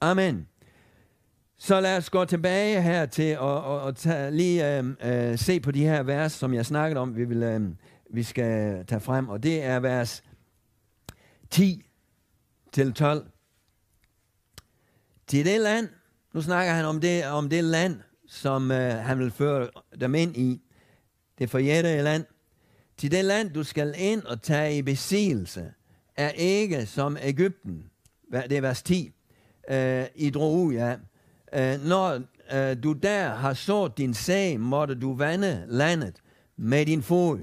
Amen. 0.00 0.46
Så 1.58 1.80
lad 1.80 1.96
os 1.96 2.10
gå 2.10 2.24
tilbage 2.24 2.82
her 2.82 3.06
til 3.06 3.38
og, 3.38 3.64
og, 3.64 3.80
og 3.80 3.96
tage, 3.96 4.30
lige 4.30 4.78
øh, 4.78 4.84
øh, 5.04 5.38
se 5.38 5.60
på 5.60 5.70
de 5.70 5.84
her 5.84 6.02
vers, 6.02 6.32
som 6.32 6.54
jeg 6.54 6.66
snakkede 6.66 7.00
om, 7.00 7.16
vi, 7.16 7.24
vil, 7.24 7.42
øh, 7.42 7.60
vi 8.10 8.22
skal 8.22 8.84
tage 8.86 9.00
frem. 9.00 9.28
Og 9.28 9.42
det 9.42 9.64
er 9.64 9.80
vers 9.80 10.22
10 11.50 11.86
til 12.72 12.92
12. 12.92 13.29
Til 15.30 15.44
det 15.44 15.60
land, 15.60 15.88
nu 16.34 16.42
snakker 16.42 16.72
han 16.72 16.84
om 16.84 17.00
det, 17.00 17.26
om 17.26 17.48
det 17.48 17.64
land, 17.64 17.96
som 18.28 18.70
øh, 18.70 18.92
han 18.94 19.18
vil 19.18 19.30
føre 19.30 19.68
dem 20.00 20.14
ind 20.14 20.36
i, 20.36 20.62
det 21.38 21.50
forjættede 21.50 22.02
land. 22.02 22.24
Til 22.96 23.10
det 23.10 23.24
land, 23.24 23.50
du 23.50 23.64
skal 23.64 23.94
ind 23.98 24.22
og 24.22 24.42
tage 24.42 24.78
i 24.78 24.82
besigelse, 24.82 25.72
er 26.16 26.28
ikke 26.30 26.86
som 26.86 27.16
Ægypten. 27.22 27.84
Det 28.32 28.52
er 28.52 28.60
vers 28.60 28.82
10. 28.82 29.12
Øh, 29.70 30.04
I 30.14 30.30
drog 30.30 30.54
ud, 30.54 30.72
ja. 30.72 30.96
Øh, 31.52 31.84
når 31.84 32.20
øh, 32.52 32.82
du 32.82 32.92
der 32.92 33.28
har 33.28 33.54
så 33.54 33.88
din 33.88 34.14
sag, 34.14 34.60
måtte 34.60 34.94
du 34.94 35.14
vande 35.14 35.64
landet 35.68 36.16
med 36.56 36.86
din 36.86 37.02
fod, 37.02 37.38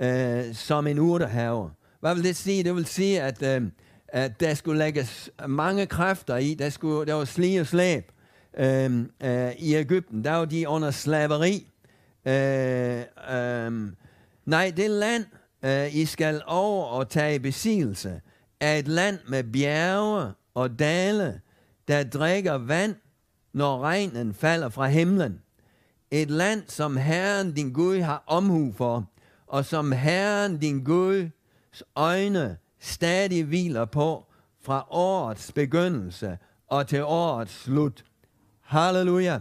øh, 0.00 0.54
som 0.54 0.86
en 0.86 0.98
urtehaver. 0.98 1.70
Hvad 2.00 2.14
vil 2.14 2.24
det 2.24 2.36
sige? 2.36 2.64
Det 2.64 2.74
vil 2.74 2.86
sige, 2.86 3.22
at 3.22 3.42
øh, 3.42 3.68
at 4.08 4.40
der 4.40 4.54
skulle 4.54 4.78
lægges 4.78 5.30
mange 5.48 5.86
kræfter 5.86 6.36
i. 6.36 6.54
Der, 6.54 6.70
skulle, 6.70 7.06
der 7.06 7.14
var 7.14 7.24
slige 7.24 7.60
og 7.60 7.66
slæb 7.66 8.12
øh, 8.58 9.00
øh, 9.22 9.52
i 9.58 9.74
Ægypten. 9.74 10.24
Der 10.24 10.30
var 10.30 10.44
de 10.44 10.68
under 10.68 10.90
slaveri. 10.90 11.72
Øh, 12.26 13.02
øh, 13.34 13.72
nej, 14.44 14.72
det 14.76 14.90
land, 14.90 15.24
øh, 15.64 15.96
I 15.96 16.04
skal 16.04 16.42
over 16.46 16.86
og 16.86 17.08
tage 17.08 17.34
i 17.34 17.38
besigelse, 17.38 18.20
er 18.60 18.74
et 18.74 18.88
land 18.88 19.18
med 19.28 19.44
bjerge 19.44 20.32
og 20.54 20.78
dale, 20.78 21.40
der 21.88 22.04
drikker 22.04 22.52
vand, 22.52 22.94
når 23.52 23.80
regnen 23.80 24.34
falder 24.34 24.68
fra 24.68 24.86
himlen. 24.86 25.40
Et 26.10 26.30
land, 26.30 26.62
som 26.68 26.96
Herren 26.96 27.52
din 27.52 27.72
Gud 27.72 28.00
har 28.00 28.24
omhu 28.26 28.72
for, 28.76 29.04
og 29.46 29.64
som 29.64 29.92
Herren 29.92 30.58
din 30.58 30.84
Guds 30.84 31.82
øjne 31.96 32.56
stadig 32.80 33.44
hviler 33.44 33.84
på 33.84 34.26
fra 34.62 34.86
årets 34.90 35.52
begyndelse 35.52 36.38
og 36.68 36.86
til 36.86 37.04
årets 37.04 37.62
slut. 37.62 38.04
Halleluja. 38.62 39.38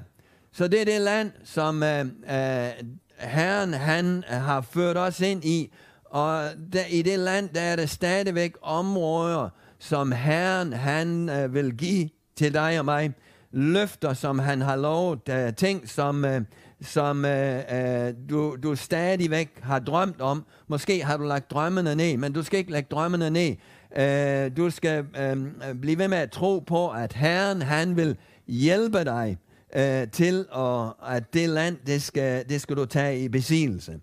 Så 0.51 0.67
det 0.67 0.81
er 0.81 0.85
det 0.85 1.01
land, 1.01 1.31
som 1.43 1.83
øh, 1.83 1.99
øh, 2.05 2.69
Herren 3.17 3.73
han 3.73 4.23
har 4.27 4.61
ført 4.61 4.97
os 4.97 5.19
ind 5.19 5.45
i, 5.45 5.73
og 6.05 6.49
der, 6.73 6.85
i 6.85 7.01
det 7.01 7.19
land, 7.19 7.49
der 7.49 7.61
er 7.61 7.75
der 7.75 7.85
stadigvæk 7.85 8.55
områder, 8.61 9.49
som 9.79 10.11
Herren 10.11 10.73
han 10.73 11.29
øh, 11.29 11.53
vil 11.53 11.77
give 11.77 12.09
til 12.35 12.53
dig 12.53 12.79
og 12.79 12.85
mig. 12.85 13.13
Løfter, 13.51 14.13
som 14.13 14.39
han 14.39 14.61
har 14.61 14.75
lovet, 14.75 15.29
Øh, 15.29 15.53
ting, 15.53 15.89
som, 15.89 16.25
øh, 16.25 16.41
som 16.81 17.25
øh, 17.25 17.63
øh, 17.71 18.13
du, 18.29 18.57
du 18.63 18.75
stadigvæk 18.75 19.59
har 19.63 19.79
drømt 19.79 20.21
om. 20.21 20.45
Måske 20.67 21.03
har 21.03 21.17
du 21.17 21.23
lagt 21.23 21.51
drømmene 21.51 21.95
ned, 21.95 22.17
men 22.17 22.33
du 22.33 22.43
skal 22.43 22.59
ikke 22.59 22.71
lægge 22.71 22.87
drømmene 22.91 23.29
ned. 23.29 23.55
Øh, 23.97 24.57
du 24.57 24.69
skal 24.69 25.05
øh, 25.19 25.31
øh 25.31 25.75
blive 25.81 25.97
ved 25.97 26.07
med 26.07 26.17
at 26.17 26.31
tro 26.31 26.59
på, 26.59 26.89
at 26.89 27.13
Herren 27.13 27.61
han 27.61 27.95
vil 27.95 28.17
hjælpe 28.47 29.03
dig 29.03 29.37
øh, 29.75 30.07
til, 30.07 30.45
og 30.51 31.15
at 31.15 31.33
det 31.33 31.49
land, 31.49 31.77
det 31.85 32.01
skal, 32.01 32.49
det 32.49 32.61
skal 32.61 32.75
du 32.75 32.85
tage 32.85 33.19
i 33.19 33.29
besigelse. 33.29 33.99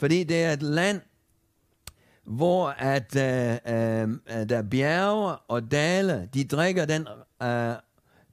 Fordi 0.00 0.24
det 0.24 0.44
er 0.44 0.52
et 0.52 0.62
land, 0.62 1.00
hvor 2.24 2.68
at 2.68 3.16
øh, 3.16 3.52
øh, 3.52 4.08
øh, 4.08 4.48
der 4.48 4.62
bjerge 4.70 5.36
og 5.48 5.70
dale, 5.70 6.28
de 6.34 6.44
drikker 6.44 6.84
den, 6.84 7.06
øh, 7.42 7.74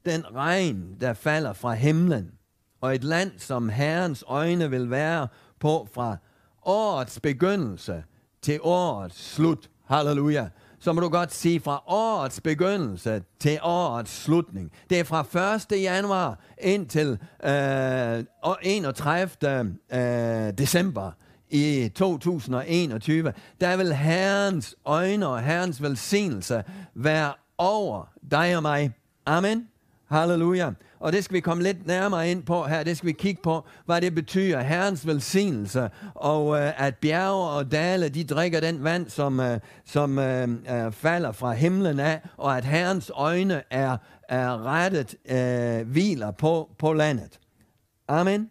den 0.05 0.35
regn, 0.35 0.97
der 1.01 1.13
falder 1.13 1.53
fra 1.53 1.73
himlen. 1.73 2.36
Og 2.81 2.95
et 2.95 3.03
land, 3.03 3.31
som 3.37 3.69
Herrens 3.69 4.23
øjne 4.27 4.69
vil 4.69 4.89
være 4.89 5.27
på 5.59 5.87
fra 5.93 6.17
årets 6.65 7.19
begyndelse 7.19 8.03
til 8.41 8.59
årets 8.61 9.33
slut. 9.33 9.69
Halleluja. 9.85 10.47
Så 10.79 10.93
må 10.93 11.01
du 11.01 11.09
godt 11.09 11.33
sige 11.33 11.59
fra 11.59 11.83
årets 11.87 12.41
begyndelse 12.41 13.23
til 13.39 13.59
årets 13.61 14.23
slutning. 14.23 14.71
Det 14.89 14.99
er 14.99 15.03
fra 15.03 15.75
1. 15.75 15.81
januar 15.81 16.39
indtil 16.61 17.19
øh, 17.43 18.23
31. 18.61 19.77
Øh, 19.93 20.53
december 20.57 21.11
i 21.49 21.91
2021, 21.95 23.33
der 23.61 23.77
vil 23.77 23.93
Herrens 23.93 24.75
øjne 24.85 25.27
og 25.27 25.41
Herrens 25.41 25.81
velsignelse 25.81 26.63
være 26.93 27.33
over 27.57 28.09
dig 28.31 28.55
og 28.55 28.61
mig. 28.61 28.91
Amen. 29.25 29.67
Halleluja. 30.09 30.71
Og 30.99 31.13
det 31.13 31.23
skal 31.23 31.35
vi 31.35 31.39
komme 31.39 31.63
lidt 31.63 31.87
nærmere 31.87 32.31
ind 32.31 32.43
på 32.43 32.63
her. 32.63 32.83
Det 32.83 32.97
skal 32.97 33.07
vi 33.07 33.13
kigge 33.13 33.41
på, 33.41 33.65
hvad 33.85 34.01
det 34.01 34.15
betyder. 34.15 34.61
Herrens 34.61 35.07
velsignelse, 35.07 35.89
og 36.15 36.59
øh, 36.59 36.85
at 36.85 36.95
bjerge 36.95 37.49
og 37.49 37.71
dale, 37.71 38.09
de 38.09 38.23
drikker 38.23 38.59
den 38.59 38.83
vand, 38.83 39.09
som, 39.09 39.39
øh, 39.39 39.59
som 39.85 40.19
øh, 40.19 40.49
øh, 40.71 40.91
falder 40.91 41.31
fra 41.31 41.53
himlen 41.53 41.99
af, 41.99 42.21
og 42.37 42.57
at 42.57 42.65
Herrens 42.65 43.11
øjne 43.15 43.63
er, 43.69 43.97
er 44.29 44.65
rettet, 44.65 45.15
øh, 45.29 45.87
hviler 45.87 46.31
på, 46.31 46.69
på 46.79 46.93
landet. 46.93 47.39
Amen. 48.07 48.49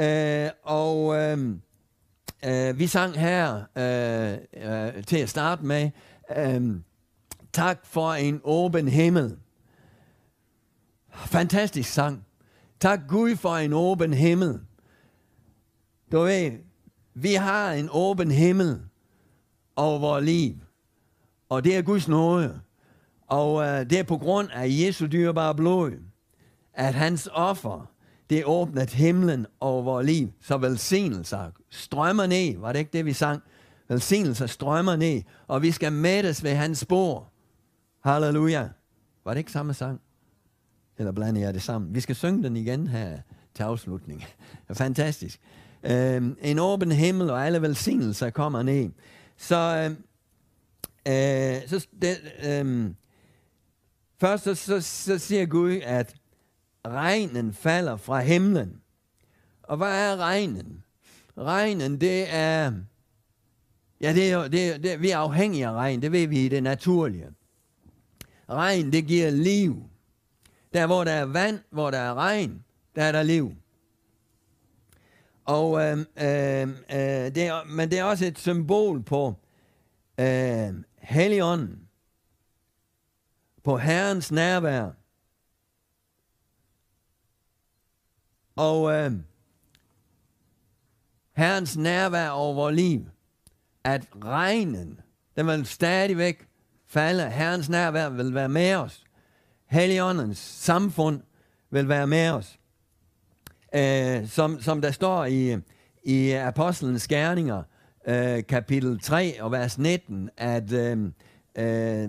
Øh, 0.00 0.48
og 0.62 1.16
øh, 1.16 1.38
øh, 2.44 2.78
vi 2.78 2.86
sang 2.86 3.18
her 3.18 3.62
øh, 3.76 4.38
øh, 4.96 5.04
til 5.04 5.16
at 5.16 5.28
starte 5.28 5.64
med, 5.64 5.90
øh, 6.36 6.62
tak 7.52 7.78
for 7.84 8.12
en 8.12 8.40
åben 8.44 8.88
himmel. 8.88 9.36
Fantastisk 11.26 11.90
sang. 11.90 12.24
Tak 12.80 13.00
Gud 13.08 13.36
for 13.36 13.56
en 13.56 13.72
åben 13.72 14.14
himmel. 14.14 14.60
Du 16.12 16.20
ved, 16.20 16.52
vi 17.14 17.34
har 17.34 17.72
en 17.72 17.88
åben 17.92 18.30
himmel 18.30 18.80
over 19.76 19.98
vores 19.98 20.24
liv. 20.24 20.54
Og 21.48 21.64
det 21.64 21.76
er 21.76 21.82
Guds 21.82 22.08
nåde. 22.08 22.60
Og 23.26 23.62
øh, 23.62 23.90
det 23.90 23.98
er 23.98 24.02
på 24.02 24.18
grund 24.18 24.48
af 24.52 24.66
Jesu 24.68 25.06
dyrebare 25.06 25.54
blod, 25.54 25.92
at 26.74 26.94
hans 26.94 27.28
offer, 27.32 27.90
det 28.30 28.44
åbnet 28.44 28.90
himlen 28.90 29.46
over 29.60 29.82
vores 29.82 30.06
liv. 30.06 30.32
Så 30.40 30.58
velsignelser 30.58 31.50
strømmer 31.70 32.26
ned. 32.26 32.58
Var 32.58 32.72
det 32.72 32.78
ikke 32.78 32.92
det, 32.92 33.04
vi 33.04 33.12
sang? 33.12 33.42
Velsignelser 33.88 34.46
strømmer 34.46 34.96
ned. 34.96 35.22
Og 35.46 35.62
vi 35.62 35.70
skal 35.70 35.92
mættes 35.92 36.44
ved 36.44 36.54
hans 36.54 36.78
spor. 36.78 37.32
Halleluja. 38.04 38.68
Var 39.24 39.34
det 39.34 39.38
ikke 39.38 39.52
samme 39.52 39.74
sang? 39.74 40.00
Eller 40.98 41.12
blander 41.12 41.40
jeg 41.40 41.54
det 41.54 41.62
sammen? 41.62 41.94
Vi 41.94 42.00
skal 42.00 42.14
synge 42.14 42.42
den 42.42 42.56
igen 42.56 42.86
her 42.86 43.18
til 43.54 43.62
afslutning. 43.62 44.24
Fantastisk. 44.72 45.40
Øhm, 45.82 46.36
en 46.40 46.58
åben 46.58 46.92
himmel 46.92 47.30
og 47.30 47.46
alle 47.46 47.62
velsignelser 47.62 48.30
kommer 48.30 48.62
ned. 48.62 48.90
Så, 49.36 49.56
øhm, 49.84 50.04
øh, 51.08 51.68
så 51.68 51.86
det, 52.02 52.16
øhm, 52.44 52.96
først 54.20 54.44
så, 54.44 54.54
så, 54.54 54.80
så 54.80 55.18
siger 55.18 55.46
Gud, 55.46 55.80
at 55.84 56.14
regnen 56.86 57.52
falder 57.52 57.96
fra 57.96 58.20
himlen. 58.20 58.80
Og 59.62 59.76
hvad 59.76 60.12
er 60.12 60.16
regnen? 60.16 60.84
Regnen, 61.38 62.00
det 62.00 62.34
er... 62.34 62.72
Ja, 64.00 64.12
det 64.12 64.32
er, 64.32 64.48
det 64.48 64.74
er, 64.74 64.78
det 64.78 64.92
er, 64.92 64.96
vi 64.96 65.10
er 65.10 65.18
afhængige 65.18 65.66
af 65.66 65.72
regn, 65.72 66.02
det 66.02 66.12
ved 66.12 66.26
vi 66.26 66.44
i 66.44 66.48
det 66.48 66.62
naturlige. 66.62 67.26
Regn, 68.48 68.92
det 68.92 69.06
giver 69.06 69.30
liv. 69.30 69.82
Der 70.72 70.86
hvor 70.86 71.04
der 71.04 71.12
er 71.12 71.24
vand, 71.24 71.60
hvor 71.70 71.90
der 71.90 71.98
er 71.98 72.14
regn, 72.14 72.64
der 72.96 73.02
er 73.02 73.12
der 73.12 73.22
liv. 73.22 73.52
Og, 75.44 75.80
øh, 75.82 75.98
øh, 75.98 76.68
øh, 76.68 77.34
det 77.34 77.38
er, 77.38 77.64
men 77.64 77.90
det 77.90 77.98
er 77.98 78.04
også 78.04 78.26
et 78.26 78.38
symbol 78.38 79.02
på 79.02 79.34
øh, 80.20 80.74
Helligånden, 80.98 81.88
på 83.64 83.78
Herrens 83.78 84.32
nærvær. 84.32 84.90
Og 88.56 88.92
øh, 88.92 89.12
Herrens 91.36 91.76
nærvær 91.76 92.28
over 92.28 92.54
vores 92.54 92.76
liv, 92.76 93.08
at 93.84 94.06
regnen, 94.24 95.00
den 95.36 95.46
vil 95.46 95.66
stadigvæk 95.66 96.48
falde. 96.86 97.30
Herrens 97.30 97.68
nærvær 97.68 98.08
vil 98.08 98.34
være 98.34 98.48
med 98.48 98.74
os. 98.74 99.04
Helligåndens 99.70 100.38
samfund 100.38 101.20
vil 101.70 101.88
være 101.88 102.06
med 102.06 102.30
os. 102.30 102.58
Øh, 103.74 104.28
som, 104.28 104.60
som 104.60 104.80
der 104.80 104.90
står 104.90 105.24
i, 105.24 105.56
i 106.04 106.30
Apostlenes 106.30 107.08
Gerninger, 107.08 107.62
øh, 108.08 108.46
kapitel 108.46 109.00
3 109.00 109.42
og 109.42 109.52
vers 109.52 109.78
19, 109.78 110.30
at 110.36 110.72
øh, 110.72 110.98
øh, 111.58 112.04
øh, 112.04 112.08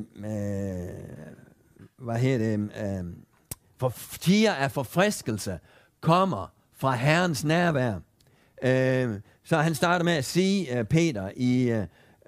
hvad 1.97 2.15
hedder 2.15 2.37
det, 2.37 2.59
øh, 2.59 3.05
for 3.77 3.93
tiger 4.19 4.53
af 4.53 4.71
forfriskelse 4.71 5.59
kommer 6.01 6.53
fra 6.77 6.95
Herrens 6.95 7.43
nærvær. 7.43 7.99
Øh, 8.63 9.19
så 9.43 9.57
han 9.57 9.75
starter 9.75 10.05
med 10.05 10.13
at 10.13 10.25
sige, 10.25 10.79
uh, 10.79 10.85
Peter, 10.85 11.31
i 11.35 11.71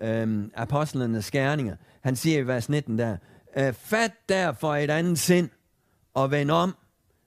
uh, 0.02 0.44
Apostlenes 0.54 1.32
Gerninger, 1.32 1.76
han 2.02 2.16
siger 2.16 2.40
i 2.40 2.48
vers 2.48 2.70
19 2.70 3.00
der, 3.00 3.18
Øh, 3.58 3.74
fat 3.74 4.12
derfor 4.30 4.76
et 4.76 4.90
andet 4.90 5.20
sind, 5.20 5.50
og 6.14 6.32
vend 6.32 6.52
om, 6.52 6.76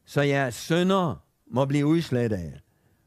så 0.07 0.23
jeres 0.23 0.55
sønder 0.55 1.23
må 1.51 1.65
blive 1.65 1.87
udslettet. 1.87 2.53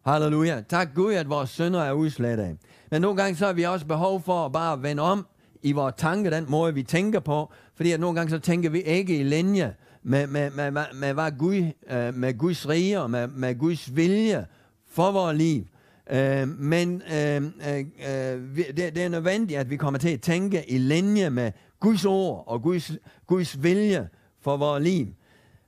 Halleluja. 0.06 0.62
Tak 0.70 0.94
Gud, 0.96 1.14
at 1.14 1.30
vores 1.30 1.50
sønder 1.50 1.84
er 1.84 1.92
udslettet. 1.92 2.58
Men 2.92 3.02
nogle 3.02 3.18
gange 3.18 3.36
så 3.36 3.46
har 3.46 3.54
vi 3.54 3.64
også 3.64 3.86
behov 3.86 4.22
for 4.22 4.46
at 4.46 4.52
bare 4.52 4.84
vende 4.84 5.04
om 5.04 5.28
i 5.64 5.72
vores 5.72 5.94
tanke, 5.98 6.32
den 6.32 6.46
måde 6.50 6.74
vi 6.74 6.84
tænker 6.84 7.20
på, 7.20 7.52
fordi 7.76 7.92
at 7.92 8.00
nogle 8.00 8.16
gange 8.16 8.30
så 8.30 8.40
tænker 8.40 8.70
vi 8.70 8.82
ikke 8.82 9.18
i 9.18 9.24
linje 9.24 9.76
med, 10.04 10.28
med, 10.28 10.52
med, 10.52 10.72
med, 10.72 10.84
med, 10.94 11.14
hvad 11.14 11.32
Gud, 11.32 11.72
øh, 11.90 12.16
med 12.16 12.38
Guds 12.38 12.70
rige 12.70 13.02
og 13.02 13.12
med, 13.12 13.28
med 13.28 13.58
Guds 13.58 13.96
vilje 13.96 14.46
for 14.92 15.12
vores 15.12 15.38
liv. 15.38 15.66
Øh, 16.12 16.48
men 16.48 17.02
øh, 17.14 17.36
øh, 17.36 17.80
øh 17.80 18.58
det, 18.58 18.96
det 18.96 19.04
er 19.04 19.10
nødvendigt, 19.10 19.60
at 19.60 19.70
vi 19.70 19.78
kommer 19.78 20.00
til 20.00 20.10
at 20.10 20.22
tænke 20.22 20.72
i 20.72 20.78
linje 20.78 21.30
med 21.30 21.52
Guds 21.80 22.06
ord 22.06 22.44
og 22.48 22.62
Guds, 22.62 22.92
Guds 23.28 23.64
vilje 23.64 24.10
for 24.42 24.58
vores 24.58 24.84
liv. 24.84 25.08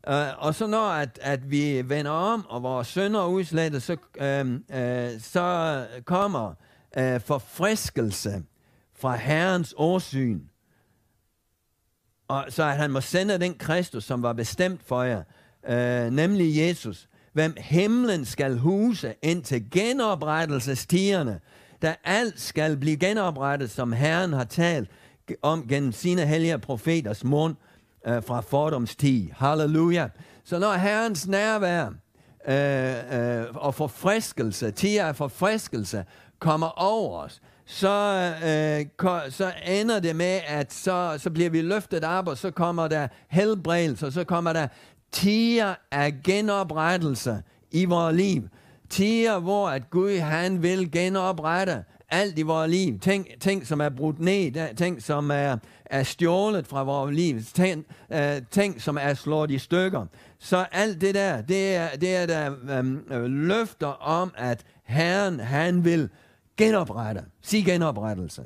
Uh, 0.07 0.45
og 0.45 0.55
så 0.55 0.67
når 0.67 0.89
at, 0.89 1.19
at 1.21 1.51
vi 1.51 1.89
vender 1.89 2.11
om, 2.11 2.45
og 2.49 2.63
vores 2.63 2.87
sønder 2.87 3.21
er 3.21 3.27
udslettet, 3.27 3.83
så, 3.83 3.93
uh, 3.93 4.49
uh, 4.51 5.21
så 5.21 5.87
kommer 6.05 6.53
uh, 6.99 7.21
forfriskelse 7.21 8.43
fra 8.95 9.15
Herrens 9.15 9.73
årsyn. 9.77 10.41
Og 12.27 12.45
så 12.49 12.63
at 12.63 12.77
han 12.77 12.91
må 12.91 13.01
sende 13.01 13.39
den 13.39 13.53
Kristus, 13.53 14.03
som 14.03 14.23
var 14.23 14.33
bestemt 14.33 14.81
for 14.85 15.03
jer, 15.03 15.23
uh, 15.69 16.13
nemlig 16.13 16.57
Jesus, 16.57 17.07
hvem 17.33 17.53
himlen 17.57 18.25
skal 18.25 18.57
huse 18.57 19.15
indtil 19.21 19.71
genoprettelsestiderne, 19.71 21.39
da 21.81 21.95
alt 22.03 22.39
skal 22.39 22.77
blive 22.77 22.97
genoprettet, 22.97 23.69
som 23.69 23.91
Herren 23.91 24.33
har 24.33 24.43
talt 24.43 24.89
om 25.41 25.67
gennem 25.67 25.91
sine 25.91 26.25
hellige 26.25 26.59
profeters 26.59 27.23
mund 27.23 27.55
øh, 28.07 28.23
fra 28.23 28.41
fordomstid. 28.41 29.29
Halleluja. 29.31 30.07
Så 30.43 30.59
når 30.59 30.73
Herrens 30.73 31.27
nærvær 31.27 31.85
øh, 32.47 33.39
øh, 33.39 33.45
og 33.55 33.75
forfriskelse, 33.75 34.71
tider 34.71 35.05
af 35.05 35.15
forfriskelse, 35.15 36.05
kommer 36.39 36.67
over 36.67 37.19
os, 37.23 37.41
så, 37.65 38.13
øh, 38.45 38.85
så 39.31 39.51
ender 39.67 39.99
det 39.99 40.15
med, 40.15 40.39
at 40.47 40.73
så, 40.73 41.15
så 41.17 41.29
bliver 41.29 41.49
vi 41.49 41.61
løftet 41.61 42.03
op, 42.03 42.27
og 42.27 42.37
så 42.37 42.51
kommer 42.51 42.87
der 42.87 43.07
helbredelse, 43.29 44.05
og 44.05 44.13
så 44.13 44.23
kommer 44.23 44.53
der 44.53 44.67
tiger 45.11 45.75
af 45.91 46.13
genoprettelse 46.23 47.43
i 47.71 47.85
vores 47.85 48.15
liv. 48.15 48.43
Tiger, 48.89 49.39
hvor 49.39 49.69
at 49.69 49.89
Gud 49.89 50.19
han 50.19 50.63
vil 50.63 50.91
genoprette 50.91 51.83
alt 52.11 52.39
i 52.39 52.41
vores 52.41 52.71
liv. 52.71 52.99
Ting, 52.99 53.27
ting 53.39 53.67
som 53.67 53.81
er 53.81 53.89
brudt 53.89 54.19
ned, 54.19 54.75
ting, 54.75 55.03
som 55.03 55.31
er, 55.31 55.57
er 55.85 56.03
stjålet 56.03 56.67
fra 56.67 56.83
vores 56.83 57.15
liv, 57.15 57.41
ting, 57.53 57.85
øh, 58.13 58.41
ting, 58.51 58.81
som 58.81 58.97
er 59.01 59.13
slået 59.13 59.51
i 59.51 59.57
stykker. 59.57 60.05
Så 60.39 60.65
alt 60.71 61.01
det 61.01 61.15
der, 61.15 61.41
det 61.41 61.75
er, 61.75 61.89
det 61.95 62.15
er 62.15 62.25
der 62.25 62.55
øhm, 62.69 63.03
øh, 63.11 63.23
løfter 63.23 63.87
om, 63.87 64.31
at 64.37 64.63
Herren, 64.83 65.39
han 65.39 65.85
vil 65.85 66.09
genoprette. 66.57 67.23
Sig 67.41 67.65
genoprettelse. 67.65 68.43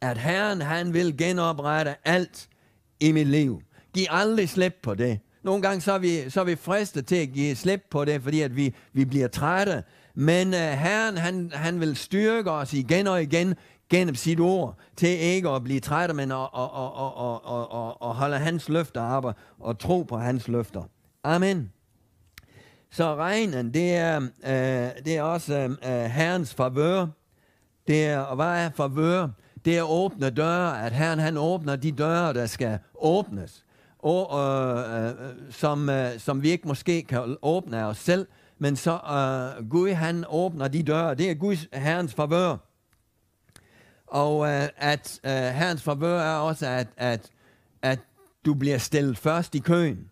At 0.00 0.18
Herren, 0.18 0.60
han 0.60 0.94
vil 0.94 1.16
genoprette 1.16 1.94
alt 2.04 2.48
i 3.00 3.12
mit 3.12 3.26
liv. 3.26 3.62
Giv 3.94 4.06
aldrig 4.10 4.48
slip 4.48 4.74
på 4.82 4.94
det. 4.94 5.20
Nogle 5.42 5.62
gange 5.62 5.80
så 5.80 5.92
er 5.92 5.98
vi, 5.98 6.30
så 6.30 6.40
er 6.40 6.44
vi 6.44 6.56
fristet 6.56 7.06
til 7.06 7.16
at 7.16 7.28
give 7.28 7.56
slip 7.56 7.82
på 7.90 8.04
det, 8.04 8.22
fordi 8.22 8.40
at 8.40 8.56
vi, 8.56 8.74
vi 8.92 9.04
bliver 9.04 9.28
trætte. 9.28 9.82
Men 10.14 10.48
uh, 10.48 10.54
Herren, 10.54 11.16
han, 11.16 11.50
han 11.54 11.80
vil 11.80 11.96
styrke 11.96 12.50
os 12.50 12.72
igen 12.72 13.06
og 13.06 13.22
igen 13.22 13.54
gennem 13.90 14.14
sit 14.14 14.40
ord, 14.40 14.78
til 14.96 15.08
ikke 15.08 15.48
at 15.48 15.64
blive 15.64 15.80
trætte, 15.80 16.14
men 16.14 16.32
at, 16.32 16.38
at, 16.38 16.70
at, 16.76 16.90
at, 17.18 17.40
at, 17.46 17.66
at, 17.74 17.94
at 18.02 18.14
holde 18.14 18.38
hans 18.38 18.68
løfter 18.68 19.02
op 19.02 19.24
og, 19.24 19.34
og 19.60 19.78
tro 19.78 20.02
på 20.02 20.18
hans 20.18 20.48
løfter. 20.48 20.82
Amen. 21.24 21.72
Så 22.90 23.14
regnen, 23.14 23.74
det 23.74 23.96
er, 23.96 24.20
øh, 24.20 25.04
det 25.04 25.16
er 25.16 25.22
også 25.22 25.54
øh, 25.54 26.04
Herrens 26.04 26.54
favør. 26.54 27.06
Det 27.86 28.06
er, 28.06 28.18
og 28.18 28.36
hvad 28.36 28.64
er 28.64 28.70
favør? 28.76 29.28
Det 29.64 29.78
er 29.78 29.82
åbne 29.82 30.30
døre, 30.30 30.86
at 30.86 30.92
Herren 30.92 31.18
han 31.18 31.36
åbner 31.36 31.76
de 31.76 31.92
døre, 31.92 32.32
der 32.32 32.46
skal 32.46 32.78
åbnes 32.94 33.64
og, 34.02 34.40
øh, 34.40 35.08
øh, 35.08 35.14
som, 35.50 35.88
øh, 35.88 36.18
som 36.18 36.42
vi 36.42 36.50
ikke 36.50 36.68
måske 36.68 37.02
kan 37.02 37.36
åbne 37.42 37.78
af 37.78 37.84
os 37.84 37.98
selv, 37.98 38.26
men 38.58 38.76
så 38.76 38.92
uh, 38.92 39.68
Gud 39.70 39.90
han 39.90 40.24
åbner 40.28 40.68
de 40.68 40.82
døre. 40.82 41.14
Det 41.14 41.30
er 41.30 41.34
Guds 41.34 41.68
Herrens 41.72 42.14
favør. 42.14 42.56
Og 44.06 44.38
uh, 44.38 44.48
at 44.76 45.20
uh, 45.24 45.30
Herrens 45.30 45.82
favør 45.82 46.20
er 46.20 46.36
også, 46.36 46.66
at, 46.66 46.86
at, 46.96 47.30
at 47.82 47.98
du 48.44 48.54
bliver 48.54 48.78
stillet 48.78 49.18
først 49.18 49.54
i 49.54 49.58
køen. 49.58 50.08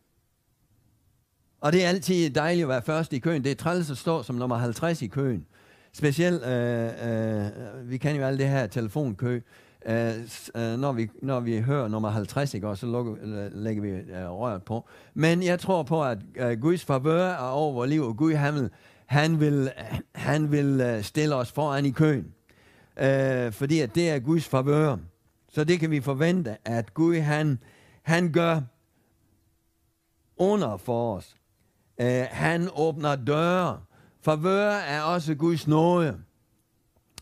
Og 1.60 1.72
det 1.72 1.84
er 1.84 1.88
altid 1.88 2.30
dejligt 2.30 2.64
at 2.64 2.68
være 2.68 2.82
først 2.82 3.12
i 3.12 3.18
køen. 3.18 3.44
Det 3.44 3.52
er 3.52 3.56
træls 3.56 3.90
at 3.90 3.98
stå 3.98 4.22
som 4.22 4.36
nummer 4.36 4.56
50 4.56 5.02
i 5.02 5.06
køen. 5.06 5.46
Specielt, 5.92 6.42
øh, 6.44 6.90
øh, 7.08 7.90
vi 7.90 7.96
kan 7.96 8.16
jo 8.16 8.22
alle 8.22 8.38
det 8.38 8.48
her 8.48 8.66
telefonkø. 8.66 9.40
Uh, 9.86 10.60
når, 10.78 10.92
vi, 10.92 11.08
når 11.22 11.40
vi 11.40 11.60
hører 11.60 11.88
nummer 11.88 12.10
50, 12.10 12.54
ikke, 12.54 12.76
så 12.76 12.86
lukker, 12.86 13.14
øh, 13.22 13.54
lægger 13.54 13.82
vi 13.82 13.92
uh, 13.92 14.40
røret 14.40 14.62
på. 14.62 14.88
Men 15.14 15.42
jeg 15.42 15.60
tror 15.60 15.82
på, 15.82 16.04
at 16.04 16.18
uh, 16.40 16.60
Guds 16.60 16.84
favør 16.84 17.26
er 17.26 17.48
over 17.48 17.72
vores 17.72 17.90
liv, 17.90 18.02
og 18.02 18.16
Gud 18.16 18.34
han 18.34 18.54
vil, 18.54 18.70
han 19.06 19.40
vil, 19.40 19.72
han 20.14 20.52
vil 20.52 20.80
øh, 20.80 21.02
stille 21.02 21.34
os 21.34 21.52
foran 21.52 21.86
i 21.86 21.90
køen. 21.90 22.34
Øh, 22.96 23.52
fordi 23.52 23.80
at 23.80 23.94
det 23.94 24.10
er 24.10 24.18
Guds 24.18 24.48
favør. 24.48 24.96
Så 25.52 25.64
det 25.64 25.80
kan 25.80 25.90
vi 25.90 26.00
forvente, 26.00 26.56
at 26.64 26.94
Gud 26.94 27.16
han, 27.16 27.58
han 28.02 28.32
gør 28.32 28.60
under 30.36 30.76
for 30.76 31.16
os. 31.16 31.36
Øh, 32.00 32.26
han 32.30 32.68
åbner 32.76 33.16
døre. 33.16 33.80
Favør 34.22 34.70
er 34.70 35.02
også 35.02 35.34
Guds 35.34 35.66
nåde. 35.66 36.18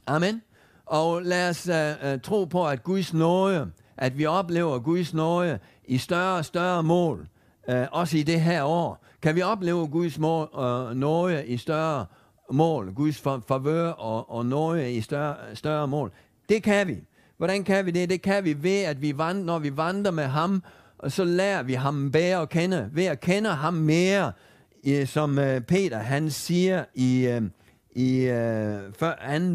Amen. 0.07 0.43
Og 0.89 1.23
lad 1.23 1.49
os 1.49 1.69
uh, 1.69 2.21
tro 2.21 2.45
på, 2.45 2.67
at 2.67 2.83
Guds 2.83 3.15
nåde, 3.15 3.71
at 3.97 4.19
vi 4.19 4.27
oplever 4.27 4.79
Guds 4.79 5.15
nåde 5.15 5.59
i 5.85 5.99
større 5.99 6.39
og 6.39 6.45
større 6.45 6.83
mål, 6.83 7.29
uh, 7.69 7.75
også 7.93 8.17
i 8.17 8.23
det 8.23 8.41
her 8.41 8.65
år. 8.65 9.05
Kan 9.23 9.37
vi 9.37 9.43
opleve 9.43 9.87
Guds 9.87 10.19
mål, 10.19 10.49
uh, 10.59 10.97
nåde 10.97 11.47
i 11.47 11.57
større 11.57 12.07
mål, 12.51 12.93
Guds 12.95 13.21
favør 13.49 13.91
og, 13.91 14.31
og 14.31 14.47
nåde 14.47 14.93
i 14.93 15.01
større, 15.01 15.37
større 15.55 15.89
mål? 15.89 16.13
Det 16.49 16.63
kan 16.63 16.87
vi. 16.87 16.97
Hvordan 17.37 17.65
kan 17.65 17.87
vi 17.87 17.91
det? 17.91 18.11
Det 18.11 18.23
kan 18.23 18.45
vi 18.45 18.63
ved, 18.63 18.83
at 18.83 19.03
vi 19.03 19.19
vandrer, 19.19 19.45
når 19.45 19.59
vi 19.59 19.77
vandrer 19.77 20.13
med 20.13 20.25
ham, 20.25 20.63
og 20.99 21.13
så 21.13 21.25
lærer 21.25 21.63
vi 21.63 21.75
ham 21.75 22.13
bedre 22.13 22.43
at 22.43 22.49
kende. 22.49 22.91
Ved 22.93 23.05
at 23.05 23.21
kende 23.21 23.51
ham 23.51 23.75
mere, 23.75 24.33
som 25.07 25.35
Peter 25.69 25.99
han 25.99 26.31
siger 26.31 26.85
i, 26.95 27.41
i 27.99 28.29
øh, 28.29 28.93
2. 28.93 29.07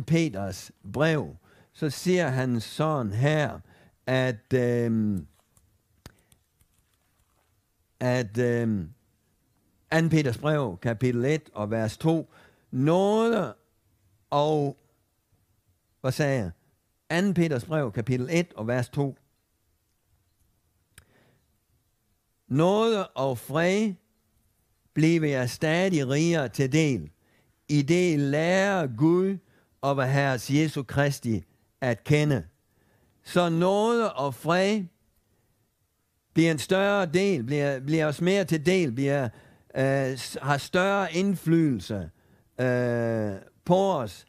Peters 0.07 0.71
brev, 0.93 1.35
så 1.73 1.89
siger 1.89 2.27
han 2.27 2.61
sådan 2.61 3.13
her, 3.13 3.59
at, 4.05 4.53
øh, 4.53 5.19
at 7.99 8.37
øh, 8.37 8.87
2. 9.91 10.09
Peters 10.09 10.37
brev, 10.37 10.77
kapitel 10.81 11.25
1 11.25 11.49
og 11.53 11.71
vers 11.71 11.97
2, 11.97 12.33
nåde 12.71 13.55
og, 14.29 14.77
hvad 16.01 16.11
sagde 16.11 16.51
jeg? 17.09 17.23
2. 17.23 17.33
Peters 17.33 17.65
brev, 17.65 17.91
kapitel 17.91 18.27
1 18.31 18.53
og 18.53 18.67
vers 18.67 18.89
2. 18.89 19.17
Nåde 22.47 23.07
og 23.07 23.37
fred 23.37 23.93
bliver 24.93 25.27
jeg 25.27 25.49
stadig 25.49 26.09
rigere 26.09 26.49
til 26.49 26.71
del, 26.71 27.12
i 27.69 27.81
det 27.81 28.19
lærer 28.19 28.87
Gud 28.97 29.37
og 29.81 29.95
hvad 29.95 30.07
Herres 30.07 30.49
Jesu 30.49 30.83
Kristi 30.83 31.43
at 31.81 32.03
kende. 32.03 32.43
Så 33.23 33.49
nåde 33.49 34.13
og 34.13 34.35
fred 34.35 34.83
bliver 36.33 36.51
en 36.51 36.59
større 36.59 37.05
del, 37.05 37.43
bliver, 37.43 37.79
bliver 37.79 38.05
os 38.05 38.21
mere 38.21 38.45
til 38.45 38.65
del, 38.65 38.91
bliver, 38.91 39.29
øh, 39.75 40.19
har 40.41 40.57
større 40.57 41.13
indflydelse 41.13 42.09
øh, 42.61 43.31
på 43.65 43.93
os, 43.93 44.25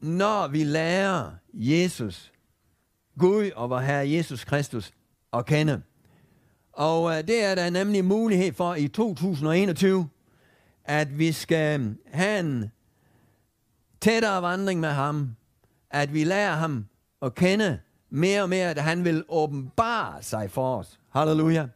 når 0.00 0.48
vi 0.48 0.64
lærer 0.64 1.30
Jesus, 1.52 2.32
Gud 3.18 3.50
og 3.56 3.70
vor 3.70 3.78
Herre 3.78 4.10
Jesus 4.10 4.44
Kristus 4.44 4.92
at 5.32 5.46
kende. 5.46 5.82
Og 6.72 7.18
øh, 7.18 7.26
det 7.28 7.44
er 7.44 7.54
der 7.54 7.70
nemlig 7.70 8.04
mulighed 8.04 8.52
for 8.52 8.74
i 8.74 8.88
2021 8.88 10.08
at 10.86 11.18
vi 11.18 11.32
skal 11.32 11.94
have 12.12 12.40
en 12.40 12.70
tættere 14.00 14.42
vandring 14.42 14.80
med 14.80 14.88
ham, 14.88 15.36
at 15.90 16.14
vi 16.14 16.24
lærer 16.24 16.54
ham 16.54 16.86
at 17.22 17.34
kende 17.34 17.78
mere 18.10 18.42
og 18.42 18.48
mere, 18.48 18.70
at 18.70 18.78
han 18.78 19.04
vil 19.04 19.24
åbenbare 19.28 20.22
sig 20.22 20.50
for 20.50 20.76
os. 20.78 20.98
Halleluja. 21.12 21.66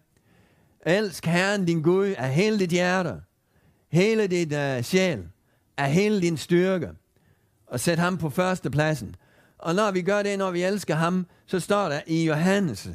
Elsk 0.87 1.27
Herren 1.27 1.65
din 1.65 1.83
Gud 1.83 2.07
af 2.07 2.35
hele 2.35 2.59
dit 2.59 2.71
hjerte, 2.71 3.15
hele 3.89 4.27
dit 4.27 4.53
uh, 4.53 4.85
sjæl, 4.85 5.29
af 5.77 5.93
hele 5.93 6.21
din 6.21 6.37
styrke, 6.37 6.89
og 7.67 7.81
sæt 7.81 7.99
ham 7.99 8.19
på 8.19 8.31
første 8.31 8.71
pladsen. 8.71 9.17
Og 9.59 9.75
når 9.75 9.91
vi 9.91 10.03
gør 10.03 10.23
det, 10.23 10.39
når 10.39 10.51
vi 10.51 10.63
elsker 10.63 10.95
ham, 10.95 11.27
så 11.47 11.61
står 11.61 11.89
der 11.89 12.01
i 12.07 12.27
Johannes, 12.27 12.87
uh, 12.87 12.95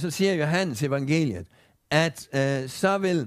så 0.00 0.10
siger 0.10 0.34
Johannes 0.34 0.82
evangeliet, 0.82 1.46
at 1.90 2.28
uh, 2.32 2.70
så 2.70 2.98
vil 2.98 3.20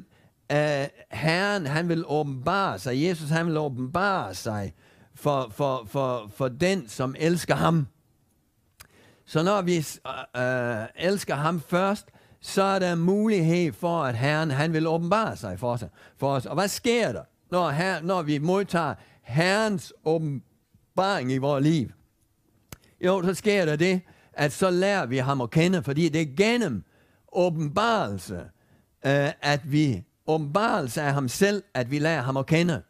uh, 0.53 1.08
Herren, 1.19 1.65
han 1.65 1.89
vil 1.89 2.03
åbenbare 2.07 2.79
sig, 2.79 3.03
Jesus, 3.03 3.29
han 3.29 3.47
vil 3.47 3.57
åbenbare 3.57 4.35
sig 4.35 4.73
for, 5.15 5.51
for, 5.55 5.85
for, 5.87 6.31
for 6.35 6.47
den, 6.47 6.87
som 6.87 7.15
elsker 7.19 7.55
ham. 7.55 7.87
Så 9.25 9.43
når 9.43 9.61
vi 9.61 9.77
øh, 9.77 10.81
øh 10.81 10.85
elsker 10.95 11.35
ham 11.35 11.61
først, 11.61 12.07
så 12.41 12.63
er 12.63 12.79
der 12.79 12.95
mulighed 12.95 13.73
for, 13.73 14.03
at 14.03 14.17
Herren, 14.17 14.51
han 14.51 14.73
vil 14.73 14.87
åbenbare 14.87 15.37
sig 15.37 15.59
for, 15.59 15.75
sig, 15.75 15.89
for 16.17 16.31
os. 16.31 16.45
Og 16.45 16.53
hvad 16.53 16.67
sker 16.67 17.11
der, 17.11 17.23
når, 17.51 17.69
her, 17.69 18.01
når 18.01 18.21
vi 18.21 18.37
modtager 18.37 18.95
Herrens 19.21 19.93
åbenbaring 20.05 21.31
i 21.31 21.37
vores 21.37 21.63
liv? 21.63 21.89
Jo, 23.05 23.23
så 23.23 23.33
sker 23.33 23.65
der 23.65 23.75
det, 23.75 24.01
at 24.33 24.51
så 24.51 24.69
lærer 24.69 25.05
vi 25.05 25.17
ham 25.17 25.41
at 25.41 25.49
kende, 25.49 25.83
fordi 25.83 26.09
det 26.09 26.21
er 26.21 26.35
gennem 26.37 26.83
åbenbarelse, 27.31 28.39
øh, 29.05 29.29
at 29.41 29.71
vi 29.71 30.03
åbenbarelse 30.29 31.01
af 31.01 31.13
ham 31.13 31.27
selv, 31.27 31.63
at 31.73 31.91
vi 31.91 31.99
lærer 31.99 32.21
ham 32.21 32.37
at 32.37 32.45
kende. 32.45 32.81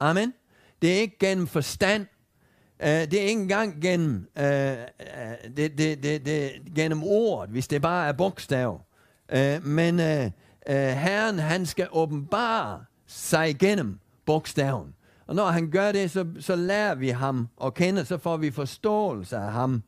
Amen. 0.00 0.32
Det 0.82 0.96
er 0.96 1.00
ikke 1.00 1.18
gennem 1.18 1.46
forstand. 1.46 2.06
Uh, 2.80 2.86
det 2.86 3.14
er 3.14 3.20
ikke 3.20 3.42
engang 3.42 3.82
gennem, 3.82 4.28
uh, 4.36 4.42
det, 4.42 5.56
det, 5.56 5.78
det, 6.02 6.26
det, 6.26 6.52
gennem 6.74 7.02
ord, 7.02 7.48
hvis 7.48 7.68
det 7.68 7.82
bare 7.82 8.08
er 8.08 8.12
bogstav. 8.12 8.80
Uh, 9.32 9.66
men 9.66 9.94
uh, 9.94 10.24
uh, 10.70 10.74
Herren, 10.74 11.38
han 11.38 11.66
skal 11.66 11.88
åbenbare 11.92 12.84
sig 13.06 13.58
gennem 13.58 13.98
bogstaven. 14.26 14.94
Og 15.26 15.34
når 15.34 15.46
han 15.46 15.70
gør 15.70 15.92
det, 15.92 16.10
så, 16.10 16.26
så 16.40 16.56
lærer 16.56 16.94
vi 16.94 17.08
ham 17.08 17.48
at 17.64 17.74
kende, 17.74 18.04
så 18.04 18.18
får 18.18 18.36
vi 18.36 18.50
forståelse 18.50 19.36
af 19.36 19.52
ham. 19.52 19.82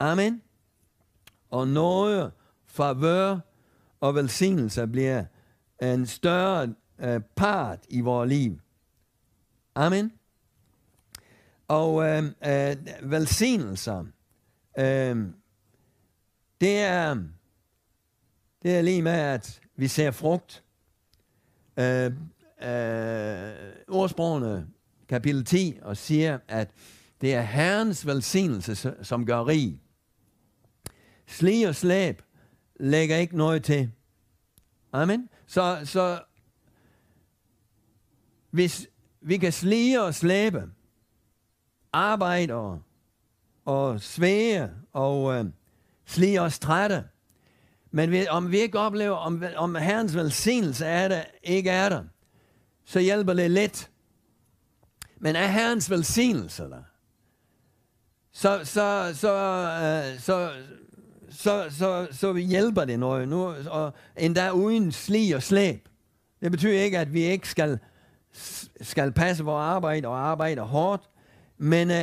Amen. 0.00 0.42
Og 1.50 1.68
noget 1.68 2.32
favør 2.66 3.38
og 4.00 4.14
velsignelse 4.14 4.86
bliver 4.86 5.24
en 5.82 6.06
større 6.06 6.74
uh, 6.98 7.22
part 7.36 7.78
i 7.88 8.00
vores 8.00 8.28
liv. 8.28 8.60
Amen. 9.74 10.12
Og 11.68 11.94
uh, 11.94 12.24
uh, 12.24 13.10
velsignelser, 13.10 14.00
uh, 14.78 14.84
det 16.60 16.78
er, 16.78 17.16
det 18.62 18.76
er 18.76 18.82
lige 18.82 19.02
med, 19.02 19.12
at 19.12 19.60
vi 19.76 19.88
ser 19.88 20.10
frugt. 20.10 20.64
Uh, 21.76 21.84
uh, 21.84 22.12
ordsprogene 23.88 24.66
kapitel 25.08 25.44
10 25.44 25.78
og 25.82 25.96
siger, 25.96 26.38
at 26.48 26.70
det 27.20 27.34
er 27.34 27.40
Herrens 27.40 28.06
velsignelse, 28.06 28.94
som 29.02 29.26
gør 29.26 29.46
rig. 29.46 29.80
Sli 31.26 31.62
og 31.62 31.74
slæb 31.74 32.22
lægger 32.80 33.16
ikke 33.16 33.36
noget 33.36 33.64
til. 33.64 33.90
Amen. 34.92 35.28
Så, 35.46 35.80
så 35.84 36.20
hvis 38.50 38.86
vi 39.20 39.36
kan 39.36 39.52
slige 39.52 40.02
og 40.02 40.14
slæbe, 40.14 40.62
arbejde 41.92 42.54
og, 42.54 42.82
og 43.64 44.00
svæge 44.00 44.70
og 44.92 45.34
øh, 45.34 45.44
slige 46.06 46.40
os 46.40 46.58
trætte, 46.58 47.04
men 47.90 48.10
vi, 48.10 48.28
om 48.28 48.50
vi 48.50 48.58
ikke 48.58 48.78
oplever, 48.78 49.16
om, 49.16 49.44
om 49.56 49.74
Herrens 49.74 50.16
velsignelse 50.16 50.86
er 50.86 51.08
der, 51.08 51.24
ikke 51.42 51.70
er 51.70 51.88
der, 51.88 52.04
så 52.84 53.00
hjælper 53.00 53.32
det 53.32 53.50
lidt. 53.50 53.90
Men 55.16 55.36
er 55.36 55.46
Herrens 55.46 55.90
velsignelse 55.90 56.62
der, 56.62 56.82
så, 58.32 58.60
så, 58.64 59.10
så, 59.14 59.32
øh, 59.82 60.20
så, 60.20 60.52
så, 61.36 61.66
så, 61.70 62.08
så 62.10 62.34
hjælper 62.34 62.84
det 62.84 62.98
noget. 62.98 63.28
Nu, 63.28 63.54
og 63.68 63.92
endda 64.16 64.50
uden 64.50 64.92
sli 64.92 65.32
og 65.32 65.42
slæb. 65.42 65.88
Det 66.40 66.50
betyder 66.50 66.80
ikke, 66.80 66.98
at 66.98 67.12
vi 67.12 67.20
ikke 67.20 67.48
skal, 67.48 67.78
skal 68.80 69.12
passe 69.12 69.44
vores 69.44 69.62
arbejde 69.62 70.08
og 70.08 70.18
arbejde 70.18 70.60
hårdt, 70.60 71.10
men 71.58 71.90
uh, 71.90 71.96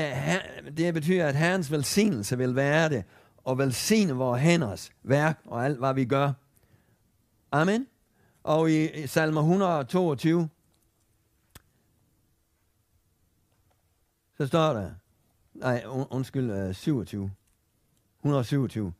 det 0.78 0.93
betyder, 0.93 1.28
at 1.28 1.36
Herrens 1.36 1.72
velsignelse 1.72 2.38
vil 2.38 2.56
være 2.56 2.89
det, 2.89 3.04
og 3.38 3.58
velsigne 3.58 4.13
vores 4.13 4.41
hænders 4.41 4.91
værk 5.04 5.39
og 5.46 5.65
alt, 5.65 5.80
hvad 5.80 5.93
vi 5.93 6.06
gør. 6.06 6.32
Amen. 7.52 7.88
Og 8.43 8.72
i, 8.72 9.04
i 9.04 9.08
salme 9.08 9.39
122, 9.39 10.50
så 14.38 14.48
står 14.48 14.74
der, 14.74 14.91
nej, 15.54 15.84
undskyld, 16.10 16.52
øh, 16.52 16.74
27, 16.74 17.32
127 18.19 18.93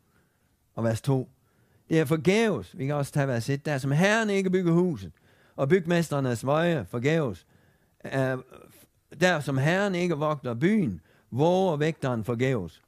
og 0.76 0.84
vers 0.84 1.02
2. 1.02 1.30
Det 1.90 2.00
er 2.00 2.06
forgæves, 2.06 2.78
vi 2.78 2.86
kan 2.86 2.96
også 2.96 3.12
tage 3.12 3.28
vers 3.28 3.50
1, 3.50 3.66
der 3.66 3.78
som 3.78 3.92
herren 3.92 4.30
ikke 4.30 4.50
bygger 4.50 4.74
huset, 4.74 5.12
og 5.56 5.70
bygmesternes 5.70 6.46
veje 6.46 6.86
forgæves. 6.86 7.46
Er, 8.00 8.38
der 9.22 9.40
som 9.40 9.58
herren 9.58 9.96
ikke 9.96 10.16
vogter 10.16 10.54
byen, 10.54 11.02
våger 11.32 11.76
vægteren 11.76 12.24
forgæves. 12.24 12.82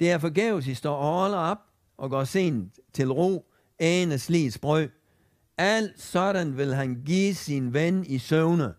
Det 0.00 0.10
er 0.10 0.18
forgæves, 0.18 0.66
I 0.66 0.74
står 0.74 0.96
og 0.96 1.20
holder 1.20 1.38
op 1.38 1.58
og 1.96 2.10
går 2.10 2.24
sent 2.24 2.78
til 2.92 3.12
ro, 3.12 3.46
ane 3.78 4.18
slids 4.18 4.58
brød. 4.58 4.88
Alt 5.58 6.00
sådan 6.00 6.56
vil 6.56 6.74
han 6.74 7.02
give 7.06 7.34
sin 7.34 7.72
ven 7.72 8.06
i 8.06 8.18
søvne. 8.18 8.74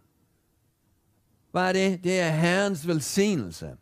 Hvad 1.52 1.69
er 1.69 1.73
det? 1.73 2.04
Det 2.04 2.19
er 2.19 2.30
Herrens 2.30 2.88
velsignelse. 2.88 3.76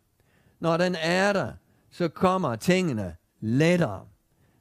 Når 0.60 0.76
den 0.76 0.96
er 1.00 1.32
der, 1.32 1.52
så 1.90 2.08
kommer 2.08 2.56
tingene 2.56 3.16
lettere. 3.40 4.06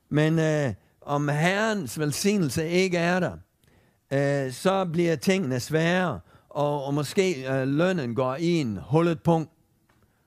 Men 0.09 0.39
øh, 0.39 0.73
om 1.01 1.27
Herrens 1.27 1.99
velsignelse 1.99 2.69
ikke 2.69 2.97
er 2.97 3.19
der, 3.19 3.37
øh, 4.13 4.51
så 4.51 4.85
bliver 4.85 5.15
tingene 5.15 5.59
sværere, 5.59 6.19
og, 6.49 6.83
og 6.83 6.93
måske 6.93 7.53
øh, 7.53 7.67
lønnen 7.67 8.15
går 8.15 8.35
i 8.35 8.47
en 8.47 8.77
hullet 8.77 9.23
punkt. 9.23 9.51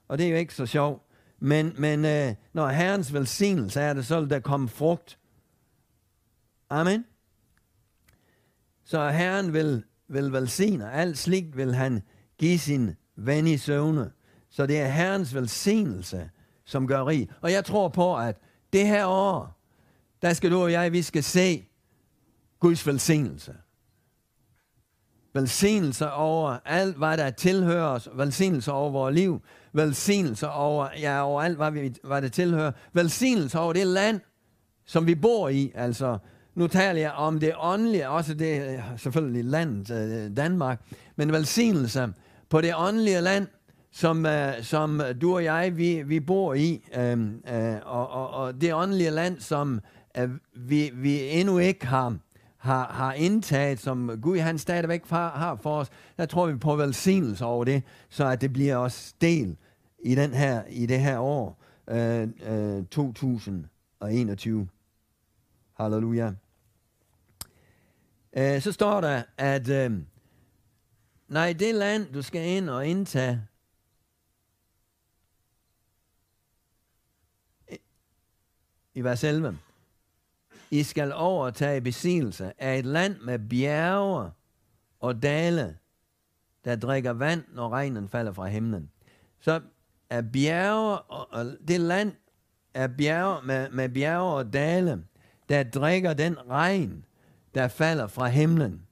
Og 0.09 0.19
det 0.19 0.27
er 0.27 0.31
jo 0.31 0.37
ikke 0.37 0.55
så 0.55 0.67
sjovt. 0.67 1.03
Men, 1.41 1.75
men 1.79 2.05
øh, 2.05 2.35
når 2.53 2.69
Herrens 2.69 3.15
velsignelse 3.15 3.81
er 3.81 3.93
der, 3.93 4.03
så 4.03 4.21
vil 4.21 4.31
der 4.31 4.41
komme 4.41 4.69
frugt. 4.69 5.19
Amen. 6.71 7.05
Så 8.85 9.11
Herren 9.11 9.53
vil, 9.53 9.85
vil 10.09 10.33
velsigne. 10.33 10.93
Alt 10.93 11.19
slik 11.19 11.57
vil 11.57 11.75
han 11.75 12.03
give 12.39 12.59
sin 12.59 12.95
ven 13.17 13.47
i 13.47 13.57
søvne. 13.57 14.11
Så 14.51 14.67
det 14.67 14.81
er 14.81 14.89
Herrens 14.89 15.35
velsignelse, 15.35 16.31
som 16.65 16.87
gør 16.87 17.07
rig. 17.07 17.29
Og 17.41 17.53
jeg 17.53 17.65
tror 17.65 17.89
på, 17.89 18.17
at 18.17 18.37
det 18.73 18.87
her 18.87 19.07
år, 19.07 19.58
der 20.23 20.33
skal 20.33 20.51
du 20.51 20.63
og 20.63 20.73
jeg, 20.73 20.93
vi 20.93 21.03
skal 21.03 21.23
se 21.23 21.65
Guds 22.61 22.87
velsignelse. 22.87 23.55
Velsignelse 25.35 26.13
over 26.13 26.59
alt, 26.65 26.97
hvad 26.97 27.17
der 27.17 27.31
tilhører 27.31 27.87
os. 27.87 28.09
Velsignelse 28.15 28.73
over 28.73 28.91
vores 28.91 29.15
liv. 29.15 29.43
Velsignelse 29.73 30.51
over, 30.51 30.89
ja, 31.01 31.23
over 31.23 31.43
alt, 31.43 31.57
hvad, 31.57 31.71
vi, 31.71 31.95
hvad 32.05 32.23
der 32.23 32.29
tilhører. 32.29 32.73
Velsignelse 32.93 33.59
over 33.59 33.73
det 33.73 33.87
land, 33.87 34.21
som 34.87 35.07
vi 35.07 35.15
bor 35.15 35.49
i. 35.49 35.73
Altså, 35.75 36.19
nu 36.55 36.67
taler 36.67 37.01
jeg 37.01 37.13
om 37.13 37.41
det 37.41 37.53
åndelige, 37.59 38.09
også 38.09 38.35
det 38.35 38.85
selvfølgelig 38.97 39.45
landet 39.45 39.91
øh, 39.91 40.37
Danmark, 40.37 40.83
men 41.17 41.33
velsignelse 41.33 42.09
på 42.49 42.61
det 42.61 42.75
åndelige 42.77 43.21
land, 43.21 43.47
som, 43.93 44.25
uh, 44.25 44.63
som 44.63 45.03
du 45.21 45.35
og 45.35 45.45
jeg, 45.45 45.77
vi, 45.77 46.03
vi 46.03 46.21
bor 46.21 46.55
i, 46.55 46.85
uh, 46.97 47.21
uh, 47.21 47.77
og, 47.85 48.11
og, 48.11 48.31
og 48.31 48.61
det 48.61 48.75
åndelige 48.75 49.11
land, 49.11 49.41
som 49.41 49.81
vi, 50.55 50.91
vi 50.95 51.29
endnu 51.29 51.59
ikke 51.59 51.87
har, 51.87 52.19
har, 52.57 52.93
har 52.93 53.13
indtaget, 53.13 53.79
som 53.79 54.21
Gud 54.23 54.39
han 54.39 54.59
stadigvæk 54.59 55.09
har, 55.09 55.31
har 55.31 55.57
for 55.57 55.79
os, 55.79 55.91
der 56.17 56.27
tror 56.27 56.47
vi 56.47 56.57
på 56.57 56.77
velsignelse 56.77 57.45
over 57.45 57.65
det, 57.65 57.83
så 58.09 58.27
at 58.27 58.41
det 58.41 58.53
bliver 58.53 58.77
os 58.77 59.15
del 59.21 59.57
i, 60.05 60.15
den 60.15 60.35
her, 60.35 60.65
i 60.65 60.87
det 60.87 61.01
her 61.01 61.19
år, 61.19 61.63
øh, 61.89 62.29
øh, 62.47 62.87
2021. 62.87 64.69
Halleluja. 65.75 66.33
Øh, 68.37 68.63
så 68.63 68.73
står 68.73 69.01
der, 69.01 69.23
at 69.39 69.69
øh, 69.69 69.93
nej, 71.29 71.53
det 71.53 71.75
land, 71.75 72.13
du 72.13 72.23
skal 72.23 72.47
ind 72.47 72.71
og 72.71 72.87
indtage, 72.87 73.43
i 78.95 79.01
vers 79.01 79.25
11. 79.25 79.59
I 80.71 80.83
skal 80.83 81.13
overtage 81.13 81.81
besiddelse 81.81 82.53
af 82.59 82.79
et 82.79 82.87
land 82.87 83.21
med 83.21 83.39
bjerge 83.39 84.31
og 85.01 85.23
dale, 85.23 85.77
der 86.65 86.77
drikker 86.77 87.11
vand, 87.11 87.45
når 87.55 87.69
regnen 87.69 88.09
falder 88.09 88.33
fra 88.33 88.47
himlen. 88.47 88.91
Så 89.41 89.61
er 90.11 90.23
bjerge, 90.23 90.99
og, 90.99 91.47
det 91.69 91.81
land 91.81 92.13
er 92.75 92.87
bjerge 92.87 93.47
med, 93.47 93.71
med 93.71 93.89
bjerge 93.89 94.35
og 94.35 94.53
dale, 94.53 95.05
der 95.49 95.63
drikker 95.63 96.13
den 96.13 96.37
regn, 96.51 97.05
der 97.55 97.69
falder 97.69 98.07
fra 98.07 98.27
himlen. 98.27 98.83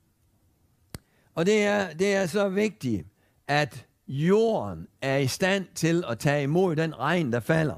Og 1.34 1.46
det 1.46 1.62
er, 1.62 1.94
det 1.94 2.14
er 2.14 2.26
så 2.26 2.48
vigtigt, 2.48 3.06
at 3.48 3.86
jorden 4.08 4.88
er 5.02 5.16
i 5.16 5.26
stand 5.26 5.66
til 5.74 6.04
at 6.08 6.18
tage 6.18 6.42
imod 6.42 6.76
den 6.76 6.98
regn, 6.98 7.32
der 7.32 7.40
falder. 7.40 7.76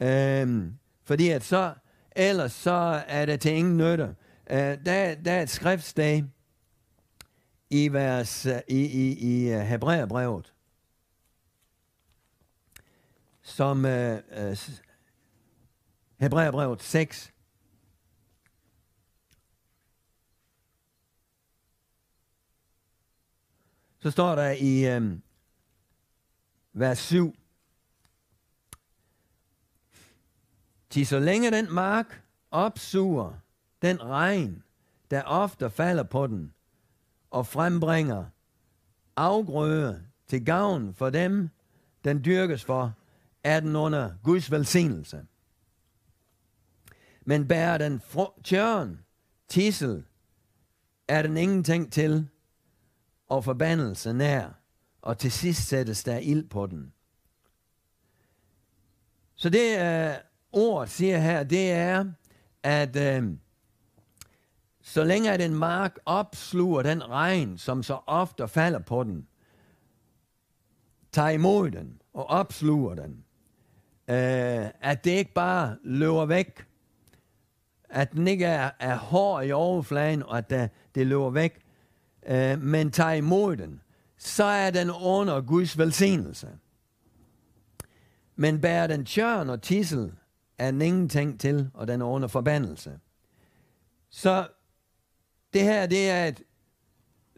Øhm, 0.00 0.74
fordi 1.04 1.28
at 1.28 1.44
så, 1.44 1.74
ellers 2.14 2.52
så 2.52 3.04
er 3.06 3.26
det 3.26 3.40
til 3.40 3.52
ingen 3.52 3.76
nytte. 3.76 4.16
Uh, 4.50 4.56
der, 4.56 5.14
der 5.14 5.32
er 5.32 5.42
et 5.42 5.50
skriftsted 5.50 6.22
i, 7.70 7.88
vers, 7.92 8.46
uh, 8.46 8.52
i, 8.68 8.84
i, 8.84 9.18
i 9.18 9.54
uh, 9.54 9.60
Hebræerbrevet, 9.60 10.52
som 13.42 13.84
uh, 13.84 14.14
uh, 14.50 14.58
Hebræerbrevet 16.16 16.82
6, 16.82 17.32
så 23.98 24.10
står 24.10 24.34
der 24.34 24.50
i 24.50 24.96
um, 24.96 25.22
vers 26.72 26.98
7, 26.98 27.36
Til 30.94 31.06
så 31.06 31.18
længe 31.18 31.50
den 31.50 31.72
mark 31.72 32.22
opsuger 32.50 33.32
den 33.82 34.02
regn, 34.02 34.62
der 35.10 35.22
ofte 35.22 35.70
falder 35.70 36.02
på 36.02 36.26
den, 36.26 36.54
og 37.30 37.46
frembringer 37.46 38.24
afgrøde 39.16 40.06
til 40.26 40.44
gavn 40.44 40.94
for 40.94 41.10
dem, 41.10 41.48
den 42.04 42.24
dyrkes 42.24 42.64
for, 42.64 42.94
er 43.44 43.60
den 43.60 43.76
under 43.76 44.10
Guds 44.22 44.50
velsignelse. 44.50 45.26
Men 47.24 47.48
bærer 47.48 47.78
den 47.78 48.02
tjørn, 48.44 49.00
tissel, 49.48 50.04
er 51.08 51.22
den 51.22 51.36
ingenting 51.36 51.92
til, 51.92 52.28
og 53.28 53.44
forbandelse 53.44 54.12
nær, 54.12 54.48
og 55.02 55.18
til 55.18 55.32
sidst 55.32 55.68
sættes 55.68 56.04
der 56.04 56.18
ild 56.18 56.48
på 56.48 56.66
den. 56.66 56.92
Så 59.34 59.50
det 59.50 59.78
er 59.78 60.18
ord 60.56 60.86
siger 60.86 61.18
her, 61.18 61.42
det 61.42 61.72
er, 61.72 62.04
at 62.62 62.96
øh, 62.96 63.30
så 64.82 65.04
længe 65.04 65.32
at 65.32 65.40
en 65.40 65.54
mark 65.54 65.98
opsluger 66.04 66.82
den 66.82 67.08
regn, 67.08 67.58
som 67.58 67.82
så 67.82 67.98
ofte 68.06 68.48
falder 68.48 68.78
på 68.78 69.04
den, 69.04 69.26
tager 71.12 71.28
imod 71.28 71.70
den 71.70 72.00
og 72.14 72.26
opsluger 72.26 72.94
den, 72.94 73.24
øh, 74.08 74.70
at 74.80 75.04
det 75.04 75.10
ikke 75.10 75.34
bare 75.34 75.76
løber 75.82 76.24
væk, 76.26 76.66
at 77.88 78.12
den 78.12 78.28
ikke 78.28 78.44
er, 78.44 78.70
er 78.80 78.96
hård 78.96 79.44
i 79.44 79.52
overfladen, 79.52 80.22
og 80.22 80.38
at 80.38 80.50
det, 80.50 80.70
det 80.94 81.06
løber 81.06 81.30
væk, 81.30 81.60
øh, 82.26 82.62
men 82.62 82.90
tager 82.90 83.12
imod 83.12 83.56
den, 83.56 83.80
så 84.18 84.44
er 84.44 84.70
den 84.70 84.90
under 84.90 85.40
Guds 85.40 85.78
velsignelse. 85.78 86.48
Men 88.36 88.60
bærer 88.60 88.86
den 88.86 89.04
tjørn 89.04 89.50
og 89.50 89.62
tissel, 89.62 90.12
er 90.58 90.70
den 90.70 90.82
ingenting 90.82 91.40
til, 91.40 91.70
og 91.74 91.88
den 91.88 92.00
er 92.00 92.06
under 92.06 92.28
forbandelse. 92.28 92.98
Så 94.10 94.46
det 95.52 95.62
her, 95.62 95.86
det 95.86 96.10
er 96.10 96.24
et, 96.24 96.42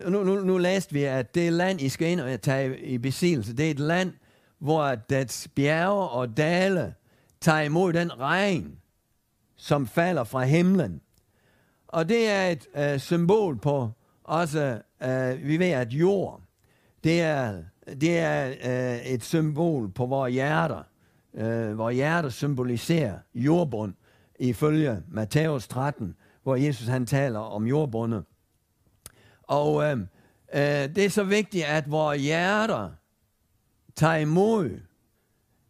nu, 0.09 0.25
nu, 0.25 0.45
nu 0.45 0.59
læste 0.59 0.93
vi, 0.93 1.03
at 1.05 1.35
det 1.35 1.53
land, 1.53 1.81
I 1.81 1.89
skal 1.89 2.09
ind 2.09 2.21
og 2.21 2.43
tage 2.43 2.81
i 2.81 2.99
besiddelse, 2.99 3.57
det 3.57 3.67
er 3.67 3.71
et 3.71 3.79
land, 3.79 4.13
hvor 4.59 4.95
dets 4.95 5.49
bjerge 5.49 6.09
og 6.09 6.37
dale 6.37 6.95
tager 7.41 7.61
imod 7.61 7.93
den 7.93 8.21
regn, 8.21 8.79
som 9.57 9.87
falder 9.87 10.25
fra 10.25 10.45
himlen. 10.45 11.01
Og 11.89 12.09
det 12.09 12.29
er 12.29 12.47
et 12.47 12.67
øh, 12.77 12.99
symbol 12.99 13.59
på 13.59 13.91
også, 14.25 14.81
øh, 15.03 15.47
vi 15.49 15.59
ved, 15.59 15.71
at 15.71 15.93
jord, 15.93 16.41
det 17.05 17.21
er, 17.21 17.63
det 18.01 18.19
er 18.19 18.49
øh, 18.49 19.07
et 19.07 19.25
symbol 19.25 19.91
på 19.91 20.07
vores 20.07 20.33
hjerter 20.33 20.83
øh, 21.37 21.75
hvor 21.75 21.90
hjertet 21.90 22.33
symboliserer 22.33 23.18
jordbund, 23.35 23.94
ifølge 24.38 25.03
Matthæus 25.09 25.68
13, 25.68 26.16
hvor 26.42 26.57
Jesus 26.57 26.87
han 26.87 27.07
taler 27.07 27.38
om 27.38 27.66
jordbundet. 27.66 28.25
Og 29.42 29.85
øh, 29.85 29.99
øh, 30.55 30.61
det 30.96 30.99
er 30.99 31.11
så 31.11 31.25
vigtigt, 31.25 31.64
at 31.64 31.90
vores 31.90 32.22
hjerter 32.22 32.90
tager 33.96 34.16
imod, 34.16 34.81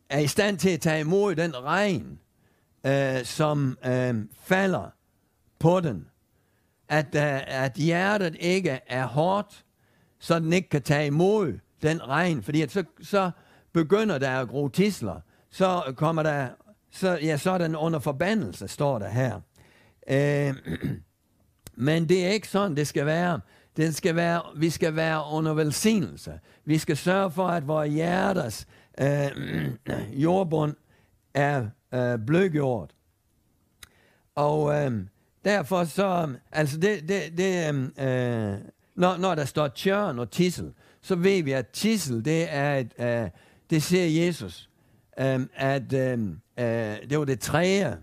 er 0.09 0.19
i 0.19 0.27
stand 0.27 0.59
til 0.59 0.71
at 0.71 0.81
tage 0.81 1.01
imod 1.01 1.35
den 1.35 1.65
regn, 1.65 2.19
øh, 2.87 3.25
som 3.25 3.79
øh, 3.87 4.15
falder 4.41 4.91
på 5.59 5.81
den. 5.81 6.07
At, 6.89 7.07
øh, 7.15 7.63
at 7.65 7.73
hjertet 7.73 8.37
ikke 8.41 8.81
er 8.87 9.07
hårdt, 9.07 9.65
så 10.19 10.39
den 10.39 10.53
ikke 10.53 10.69
kan 10.69 10.83
tage 10.83 11.07
imod 11.07 11.59
den 11.83 12.09
regn, 12.09 12.43
fordi 12.43 12.63
at 12.63 12.71
så, 12.71 12.85
så 13.03 13.31
begynder 13.73 14.19
der 14.19 14.41
at 14.41 14.49
gro 14.49 14.69
tisler, 14.69 15.21
så 15.57 15.95
kommer 15.97 16.23
der, 16.23 16.49
så, 16.91 17.19
ja, 17.23 17.37
så 17.37 17.51
er 17.51 17.59
den 17.59 17.77
under 17.77 17.99
forbandelse, 17.99 18.69
står 18.69 18.99
der 18.99 19.09
her. 19.09 19.41
Øh, 20.11 20.55
men 21.75 22.09
det 22.09 22.25
er 22.25 22.29
ikke 22.29 22.49
sådan, 22.49 22.77
det 22.77 22.87
skal 22.87 23.07
være. 23.07 23.41
Det 23.77 23.97
skal 23.97 24.17
være, 24.17 24.43
vi 24.57 24.71
skal 24.71 24.97
være 24.97 25.23
under 25.33 25.55
velsignelse. 25.55 26.41
Vi 26.65 26.79
skal 26.79 26.97
sørge 26.97 27.31
for, 27.31 27.49
at 27.49 27.69
vores 27.69 27.93
hjertes 27.93 28.67
øh, 29.01 29.29
jordbund 30.25 30.75
er 31.35 31.67
øh, 31.95 32.19
blødgjort. 32.27 32.91
Og 34.35 34.75
øh, 34.75 34.93
derfor 35.45 35.85
så, 35.85 36.35
altså 36.53 36.79
det, 36.79 37.09
det, 37.09 37.39
det 37.39 37.75
øh, 37.75 38.53
øh, 38.53 38.59
når, 38.95 39.17
når 39.17 39.35
der 39.35 39.45
står 39.45 39.69
tjørn 39.69 40.19
og 40.19 40.31
tissel, 40.31 40.73
så 41.03 41.15
ved 41.15 41.43
vi, 41.43 41.53
at 41.53 41.69
tissel, 41.69 42.25
det 42.25 42.47
er 42.55 42.75
et, 42.75 42.93
øh, 42.99 43.31
det 43.71 43.83
ser 43.83 44.25
Jesus, 44.27 44.69
um, 45.21 45.51
at 45.55 45.93
um, 46.15 46.41
øh, 46.59 46.97
det 47.11 47.19
var 47.19 47.25
det 47.25 47.41
tredje, 47.41 47.97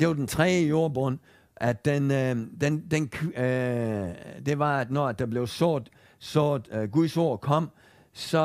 det 0.00 0.08
var 0.08 0.14
den 0.14 0.26
tredje 0.26 0.66
jordbund, 0.66 1.18
at 1.56 1.84
den, 1.84 2.10
øh, 2.10 2.36
den, 2.60 2.86
den 2.90 3.10
øh, 3.36 4.14
det 4.46 4.58
var, 4.58 4.80
at 4.80 4.90
når 4.90 5.12
der 5.12 5.26
blev 5.26 5.46
sået, 5.46 5.90
sort 6.18 6.68
øh, 6.72 6.90
Guds 6.90 7.16
ord 7.16 7.40
kom, 7.40 7.70
så 8.12 8.38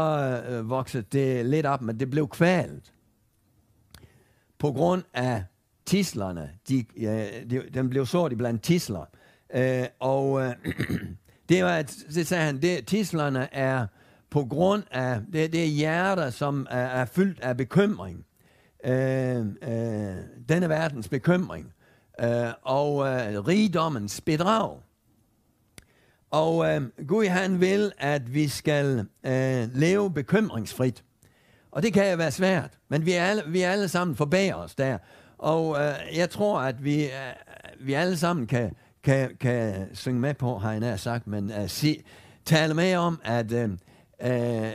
øh, 0.49 0.69
voksede 0.69 1.05
det 1.11 1.45
lidt 1.45 1.65
op, 1.65 1.81
men 1.81 1.99
det 1.99 2.09
blev 2.09 2.27
kvalt. 2.27 2.93
På 4.59 4.71
grund 4.71 5.03
af 5.13 5.43
tislerne, 5.85 6.49
de, 6.69 6.85
øh, 6.97 7.49
de, 7.49 7.63
den 7.73 7.89
blev 7.89 8.05
sået 8.05 8.37
blandt 8.37 8.63
tisler. 8.63 9.05
Øh, 9.53 9.85
og 9.99 10.41
øh, 10.41 10.53
det 11.49 11.63
var, 11.63 11.81
det 12.15 12.27
sagde 12.27 12.43
han, 12.43 12.61
det, 12.61 12.87
tislerne 12.87 13.53
er 13.53 13.87
på 14.29 14.45
grund 14.45 14.83
af, 14.91 15.19
det, 15.33 15.53
det 15.53 15.69
hjerte, 15.69 16.31
som 16.31 16.67
er, 16.69 16.77
er 16.77 17.05
fyldt 17.05 17.39
af 17.39 17.57
bekymring. 17.57 18.25
Øh, 18.85 19.39
øh, 19.39 20.15
denne 20.49 20.69
verdens 20.69 21.09
bekymring. 21.09 21.73
Øh, 22.21 22.47
og 22.61 23.07
øh, 23.07 23.47
rigdommens 23.47 24.21
bedrag. 24.21 24.77
Og 26.31 26.65
øh, 26.65 26.81
Gud 27.07 27.25
han 27.25 27.59
vil, 27.61 27.91
at 27.97 28.33
vi 28.33 28.47
skal 28.47 29.05
øh, 29.23 29.75
leve 29.75 30.13
bekymringsfrit. 30.13 31.03
Og 31.71 31.83
det 31.83 31.93
kan 31.93 32.11
jo 32.11 32.17
være 32.17 32.31
svært, 32.31 32.71
men 32.89 33.05
vi 33.05 33.13
er 33.13 33.23
alle, 33.23 33.43
vi 33.47 33.61
er 33.61 33.71
alle 33.71 33.87
sammen 33.87 34.15
forbager 34.15 34.55
os 34.55 34.75
der. 34.75 34.97
Og 35.37 35.77
øh, 35.79 36.17
jeg 36.17 36.29
tror, 36.29 36.59
at 36.59 36.83
vi, 36.83 37.03
øh, 37.03 37.09
vi 37.79 37.93
alle 37.93 38.17
sammen 38.17 38.47
kan, 38.47 38.71
kan, 39.03 39.37
kan 39.39 39.89
synge 39.93 40.19
med 40.19 40.33
på, 40.33 40.57
har 40.57 40.71
jeg 40.71 40.79
nær 40.79 40.95
sagt, 40.95 41.27
men 41.27 41.51
øh, 41.51 41.63
uh, 41.63 41.69
si, 41.69 42.01
tale 42.45 42.73
med 42.73 42.95
om, 42.95 43.21
at 43.23 43.51
øh, 43.51 43.69
øh, 44.21 44.71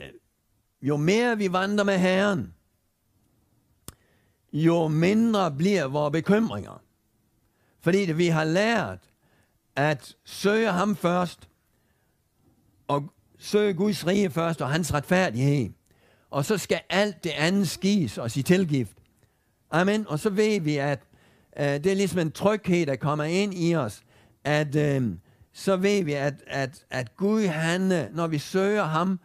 jo 0.82 0.96
mere 0.96 1.38
vi 1.38 1.52
vandrer 1.52 1.84
med 1.84 1.98
Herren, 1.98 2.54
jo 4.52 4.88
mindre 4.88 5.52
bliver 5.52 5.86
vores 5.86 6.12
bekymringer. 6.12 6.82
Fordi 7.80 8.06
det, 8.06 8.18
vi 8.18 8.26
har 8.26 8.44
lært 8.44 8.98
at 9.76 10.16
søge 10.24 10.72
ham 10.72 10.96
først, 10.96 11.48
og 12.88 13.12
søge 13.38 13.74
Guds 13.74 14.06
rige 14.06 14.30
først, 14.30 14.62
og 14.62 14.70
hans 14.70 14.94
retfærdighed. 14.94 15.70
Og 16.30 16.44
så 16.44 16.58
skal 16.58 16.80
alt 16.90 17.24
det 17.24 17.30
andet 17.30 17.68
skis 17.68 18.18
os 18.18 18.36
i 18.36 18.42
tilgift. 18.42 18.96
Amen. 19.70 20.06
Og 20.08 20.18
så 20.18 20.30
ved 20.30 20.60
vi, 20.60 20.76
at 20.76 21.00
øh, 21.58 21.64
det 21.64 21.86
er 21.86 21.94
ligesom 21.94 22.18
en 22.18 22.32
tryghed, 22.32 22.86
der 22.86 22.96
kommer 22.96 23.24
ind 23.24 23.54
i 23.54 23.74
os, 23.74 24.02
at 24.44 24.76
øh, 24.76 25.12
så 25.52 25.76
ved 25.76 26.04
vi, 26.04 26.12
at, 26.12 26.34
at, 26.46 26.84
at 26.90 27.16
Gud, 27.16 27.46
han, 27.46 27.92
øh, 27.92 28.14
når 28.14 28.26
vi 28.26 28.38
søger 28.38 28.84
ham, 28.84 29.20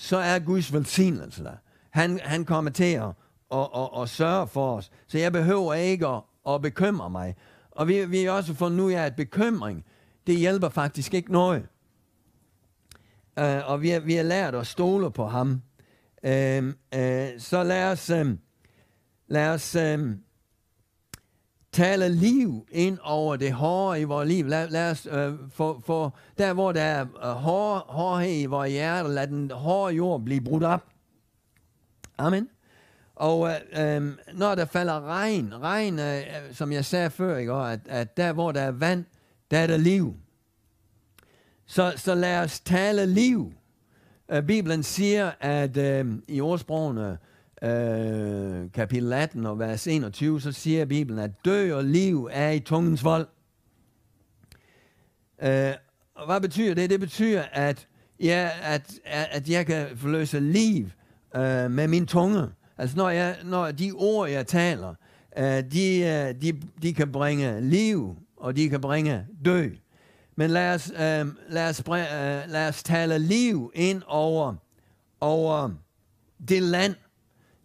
så 0.00 0.16
er 0.16 0.38
Guds 0.38 0.72
velsignelse 0.72 1.44
der. 1.44 1.56
Han, 1.90 2.20
han 2.22 2.44
kommer 2.44 2.70
til 2.70 2.94
at, 2.94 3.12
og, 3.48 3.74
og, 3.74 3.94
og 3.94 4.08
sørge 4.08 4.46
for 4.46 4.76
os. 4.76 4.90
Så 5.06 5.18
jeg 5.18 5.32
behøver 5.32 5.74
ikke 5.74 6.06
at, 6.06 6.22
at 6.48 6.62
bekymre 6.62 7.10
mig. 7.10 7.36
Og 7.70 7.88
vi, 7.88 8.04
vi 8.04 8.24
har 8.24 8.32
også 8.32 8.54
fundet 8.54 8.80
ud 8.80 8.92
af, 8.92 9.04
at 9.04 9.16
bekymring, 9.16 9.84
det 10.26 10.36
hjælper 10.36 10.68
faktisk 10.68 11.14
ikke 11.14 11.32
noget. 11.32 11.66
Uh, 13.40 13.70
og 13.70 13.82
vi 13.82 13.90
har, 13.90 14.00
vi 14.00 14.14
har 14.14 14.22
lært 14.22 14.54
at 14.54 14.66
stole 14.66 15.10
på 15.10 15.26
ham. 15.26 15.62
Uh, 16.22 16.66
uh, 16.66 16.72
så 17.38 17.62
lad 17.64 17.92
os, 17.92 18.10
uh, 18.10 18.26
lad 19.28 19.48
os 19.48 19.76
uh, 19.76 20.10
tale 21.72 22.08
liv 22.08 22.66
ind 22.70 22.98
over 23.02 23.36
det 23.36 23.52
hårde 23.52 24.00
i 24.00 24.04
vores 24.04 24.28
liv. 24.28 24.46
Lad, 24.46 24.68
lad 24.68 24.90
os 24.90 25.08
øh, 25.10 25.32
få, 25.52 25.82
få, 25.86 26.10
der 26.38 26.52
hvor 26.52 26.72
der 26.72 26.82
er 26.82 27.00
øh, 27.00 27.30
hår, 27.30 27.78
hårdhed 27.78 28.40
i 28.40 28.46
vores 28.46 28.70
hjerte, 28.70 29.08
lad 29.08 29.26
den 29.26 29.50
hårde 29.50 29.94
jord 29.94 30.20
blive 30.20 30.40
brudt 30.40 30.64
op. 30.64 30.84
Amen. 32.18 32.48
Og 33.14 33.48
øh, 33.48 33.96
øh, 33.96 34.12
når 34.32 34.54
der 34.54 34.64
falder 34.64 35.00
regn, 35.00 35.54
regn, 35.62 35.98
øh, 35.98 36.16
øh 36.18 36.54
som 36.54 36.72
jeg 36.72 36.84
sagde 36.84 37.10
før, 37.10 37.36
ikke, 37.36 37.52
at, 37.52 37.80
at 37.88 38.16
der 38.16 38.32
hvor 38.32 38.52
der 38.52 38.60
er 38.60 38.70
vand, 38.70 39.04
der 39.50 39.58
er 39.58 39.66
der 39.66 39.76
liv. 39.76 40.16
Så, 41.66 41.92
så 41.96 42.14
lad 42.14 42.38
os 42.38 42.60
tale 42.60 43.06
liv. 43.06 43.52
Øh, 44.28 44.42
Bibelen 44.42 44.82
siger, 44.82 45.30
at 45.40 45.76
øh, 45.76 46.06
i 46.28 46.40
ordsprogene, 46.40 47.10
øh, 47.10 47.16
Øh, 47.62 48.72
kapitel 48.72 49.12
18 49.12 49.46
og 49.46 49.58
vers 49.58 49.86
21, 49.86 50.40
så 50.40 50.52
siger 50.52 50.84
Bibelen, 50.84 51.18
at 51.18 51.30
død 51.44 51.72
og 51.72 51.84
liv 51.84 52.28
er 52.32 52.50
i 52.50 52.60
tungens 52.60 53.04
vold. 53.04 53.26
Øh, 55.42 55.72
og 56.14 56.26
hvad 56.26 56.40
betyder 56.40 56.74
det? 56.74 56.90
Det 56.90 57.00
betyder, 57.00 57.42
at, 57.52 57.88
ja, 58.20 58.50
at, 58.62 58.92
at 59.04 59.48
jeg 59.48 59.66
kan 59.66 59.86
forløse 59.96 60.40
liv 60.40 60.84
øh, 61.36 61.70
med 61.70 61.88
min 61.88 62.06
tunge. 62.06 62.48
Altså 62.78 62.96
når, 62.96 63.10
jeg, 63.10 63.36
når 63.44 63.70
de 63.70 63.92
ord, 63.92 64.28
jeg 64.28 64.46
taler, 64.46 64.94
øh, 65.38 65.44
de, 65.72 66.00
øh, 66.00 66.42
de, 66.42 66.60
de 66.82 66.94
kan 66.94 67.12
bringe 67.12 67.60
liv, 67.60 68.16
og 68.36 68.56
de 68.56 68.68
kan 68.68 68.80
bringe 68.80 69.26
død. 69.44 69.70
Men 70.36 70.50
lad 70.50 70.74
os, 70.74 70.90
øh, 70.90 71.26
lad 71.48 71.68
os, 71.68 71.82
øh, 71.88 72.50
lad 72.50 72.68
os 72.68 72.82
tale 72.82 73.18
liv 73.18 73.72
ind 73.74 74.02
over, 74.06 74.54
over 75.20 75.70
det 76.48 76.62
land, 76.62 76.94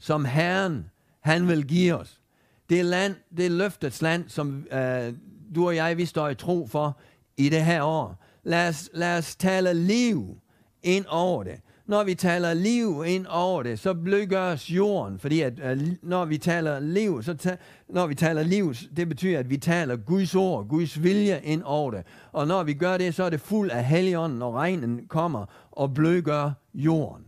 som 0.06 0.26
Herren, 0.26 0.90
han 1.20 1.48
vil 1.48 1.68
give 1.68 1.96
os. 1.96 2.22
Det 2.70 2.86
land, 2.86 3.16
det 3.38 3.52
løftets 3.52 4.02
land, 4.02 4.30
som 4.30 4.66
øh, 4.72 5.14
du 5.56 5.68
og 5.68 5.76
jeg, 5.76 5.98
vi 5.98 6.06
står 6.06 6.30
i 6.30 6.36
tro 6.36 6.68
for 6.68 6.98
i 7.38 7.50
det 7.50 7.66
her 7.66 7.84
år. 7.84 8.24
Lad 8.44 8.70
os, 8.70 8.90
lad 8.94 9.18
os 9.18 9.36
tale 9.36 9.74
liv 9.74 10.38
ind 10.84 11.06
over 11.10 11.44
det. 11.44 11.60
Når 11.88 12.04
vi 12.04 12.16
taler 12.16 12.54
liv 12.54 13.04
ind 13.08 13.26
over 13.30 13.64
det, 13.64 13.80
så 13.80 13.94
blødgøres 13.94 14.72
jorden, 14.72 15.20
fordi 15.20 15.42
at, 15.42 15.54
øh, 15.64 15.88
når 16.04 16.26
vi 16.26 16.38
taler 16.38 16.80
liv, 16.80 17.24
så 17.24 17.34
ta- 17.34 17.58
når 17.90 18.08
vi 18.08 18.16
taler 18.16 18.44
liv, 18.44 18.74
det 18.96 19.10
betyder, 19.10 19.40
at 19.40 19.50
vi 19.50 19.58
taler 19.58 19.96
Guds 19.96 20.36
ord, 20.36 20.68
Guds 20.68 21.04
vilje 21.04 21.42
ind 21.44 21.64
over 21.64 21.92
det. 21.92 22.04
Og 22.32 22.48
når 22.48 22.64
vi 22.64 22.74
gør 22.74 22.98
det, 22.98 23.16
så 23.16 23.24
er 23.24 23.30
det 23.30 23.42
fuld 23.42 23.72
af 23.72 23.86
helligånden, 23.86 24.40
når 24.40 24.52
regnen 24.52 25.08
kommer 25.08 25.46
og 25.72 25.94
blødgør 25.94 26.52
jorden. 26.74 27.26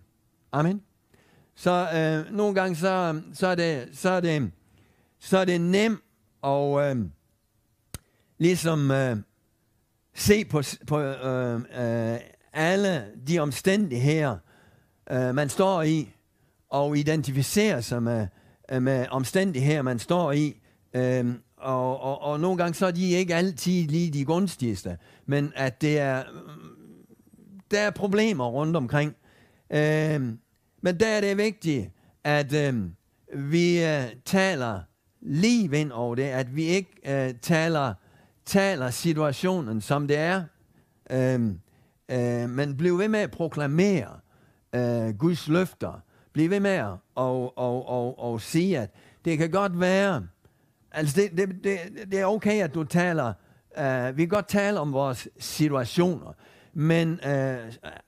Amen. 0.51 0.81
Så 1.60 1.89
øh, 1.96 2.36
nogle 2.36 2.56
gange 2.56 2.76
så, 2.76 3.22
så, 3.34 3.48
er 3.48 3.56
det, 3.56 3.89
så, 3.93 4.10
er 4.10 4.20
det, 4.20 4.52
så 5.20 5.38
er 5.38 5.46
det 5.46 5.62
nemt 5.62 6.00
at 6.43 6.89
øh, 6.89 7.06
ligesom 8.38 8.91
øh, 8.91 9.17
se 10.15 10.46
på, 10.46 10.62
på 10.88 11.00
øh, 11.00 11.56
øh, 11.56 12.20
alle 12.54 13.06
de 13.28 13.39
omstændigheder, 13.39 14.38
øh, 15.12 15.36
man 15.36 15.50
står 15.50 15.82
i, 15.82 16.10
og 16.70 16.98
identificere 16.98 17.82
sig 17.82 18.04
med, 18.04 18.28
øh, 18.72 18.82
med 18.82 19.06
omstændigheder, 19.12 19.82
man 19.82 20.00
står 20.00 20.32
i. 20.32 20.62
Øh, 20.93 21.26
og, 21.58 22.00
og, 22.00 22.22
og 22.22 22.39
nogle 22.39 22.58
gange 22.58 22.74
så 22.74 22.86
er 22.86 22.91
de 22.91 23.12
ikke 23.12 23.36
altid 23.36 23.88
lige 23.88 24.13
de 24.13 24.26
gunstigste, 24.26 24.98
men 25.26 25.54
at 25.56 25.82
det 25.82 26.00
er, 26.00 26.24
der 27.72 27.80
er 27.80 27.89
problemer 27.89 28.46
rundt 28.46 28.76
omkring. 28.76 29.15
Øh, 29.70 30.34
men 30.88 31.00
der 31.00 31.08
er 31.08 31.21
det 31.21 31.38
vigtigt, 31.38 31.89
at 32.23 32.54
øh, 32.54 32.84
vi 33.34 33.86
øh, 33.86 34.04
taler 34.26 34.82
liv 35.21 35.73
ind 35.73 35.91
over 35.91 36.15
det, 36.15 36.23
at 36.23 36.56
vi 36.56 36.63
ikke 36.63 36.91
øh, 37.06 37.34
taler, 37.41 37.93
taler 38.45 38.89
situationen, 38.89 39.82
som 39.82 40.08
det 40.08 40.17
er, 40.17 40.43
øh, 41.10 41.41
øh, 42.10 42.50
men 42.50 42.78
bliv 42.78 42.97
ved 42.97 43.08
med 43.08 43.19
at 43.19 43.32
proklamere 43.32 44.19
øh, 44.76 45.17
Guds 45.17 45.47
løfter. 45.47 46.04
Bliv 46.34 46.50
ved 46.50 46.60
med 46.60 46.71
at 46.71 46.93
og, 47.15 47.58
og, 47.58 47.88
og, 47.89 48.19
og 48.19 48.41
sige, 48.41 48.80
at 48.80 48.91
det 49.26 49.38
kan 49.38 49.52
godt 49.52 49.80
være, 49.80 50.28
altså 50.91 51.21
det, 51.21 51.38
det, 51.38 51.63
det, 51.63 51.80
det 52.12 52.19
er 52.19 52.26
okay, 52.26 52.63
at 52.63 52.73
du 52.73 52.84
taler, 52.84 53.34
øh, 53.78 54.17
vi 54.17 54.21
kan 54.21 54.30
godt 54.30 54.47
tale 54.47 54.80
om 54.80 54.93
vores 54.93 55.28
situationer, 55.39 56.34
men 56.79 57.19
øh, 57.27 57.57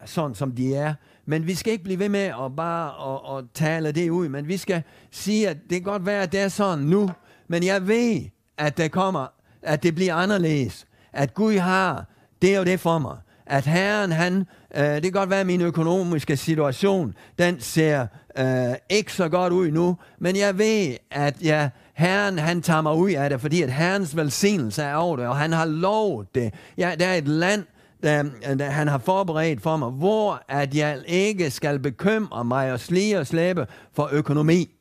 sådan 0.05 0.35
som 0.35 0.51
de 0.51 0.75
er, 0.75 0.93
men 1.25 1.47
vi 1.47 1.55
skal 1.55 1.73
ikke 1.73 1.83
blive 1.83 1.99
ved 1.99 2.09
med 2.09 2.19
at 2.19 2.55
bare 2.57 2.91
og, 2.91 3.25
og 3.25 3.43
tale 3.53 3.91
det 3.91 4.09
ud, 4.09 4.29
men 4.29 4.47
vi 4.47 4.57
skal 4.57 4.83
sige, 5.11 5.49
at 5.49 5.57
det 5.69 5.71
kan 5.71 5.81
godt 5.81 6.05
være, 6.05 6.23
at 6.23 6.31
det 6.31 6.39
er 6.39 6.47
sådan 6.47 6.85
nu, 6.85 7.09
men 7.47 7.65
jeg 7.65 7.87
ved, 7.87 8.21
at 8.57 8.77
det 8.77 8.91
kommer, 8.91 9.27
at 9.61 9.83
det 9.83 9.95
bliver 9.95 10.15
anderledes. 10.15 10.87
At 11.13 11.33
Gud 11.33 11.57
har 11.57 12.05
det 12.41 12.59
og 12.59 12.65
det 12.65 12.79
for 12.79 12.99
mig. 12.99 13.17
At 13.45 13.65
Herren, 13.65 14.11
han, 14.11 14.45
øh, 14.75 14.83
det 14.83 15.03
kan 15.03 15.11
godt 15.11 15.29
være, 15.29 15.39
at 15.39 15.47
min 15.47 15.61
økonomiske 15.61 16.37
situation, 16.37 17.13
den 17.39 17.59
ser 17.59 18.07
øh, 18.37 18.75
ikke 18.89 19.13
så 19.13 19.29
godt 19.29 19.53
ud 19.53 19.71
nu, 19.71 19.97
men 20.19 20.35
jeg 20.35 20.57
ved, 20.57 20.95
at 21.11 21.41
jeg, 21.41 21.69
Herren, 21.93 22.39
han 22.39 22.61
tager 22.61 22.81
mig 22.81 22.95
ud 22.95 23.11
af 23.11 23.29
det, 23.29 23.41
fordi 23.41 23.61
at 23.61 23.73
Herrens 23.73 24.17
velsignelse 24.17 24.83
er 24.83 24.95
over 24.95 25.17
det, 25.17 25.27
og 25.27 25.37
han 25.37 25.51
har 25.51 25.65
lovet 25.65 26.35
det. 26.35 26.53
Ja, 26.77 26.95
der 26.99 27.05
er 27.05 27.15
et 27.15 27.27
land, 27.27 27.63
der, 28.03 28.23
der 28.55 28.69
han 28.69 28.87
har 28.87 28.97
forberedt 28.97 29.61
for 29.61 29.77
mig, 29.77 29.89
hvor 29.89 30.43
at 30.47 30.75
jeg 30.75 30.99
ikke 31.07 31.51
skal 31.51 31.79
bekymre 31.79 32.45
mig 32.45 32.71
og 32.71 32.79
slige 32.79 33.19
og 33.19 33.27
slæbe 33.27 33.67
for 33.93 34.09
økonomi. 34.11 34.75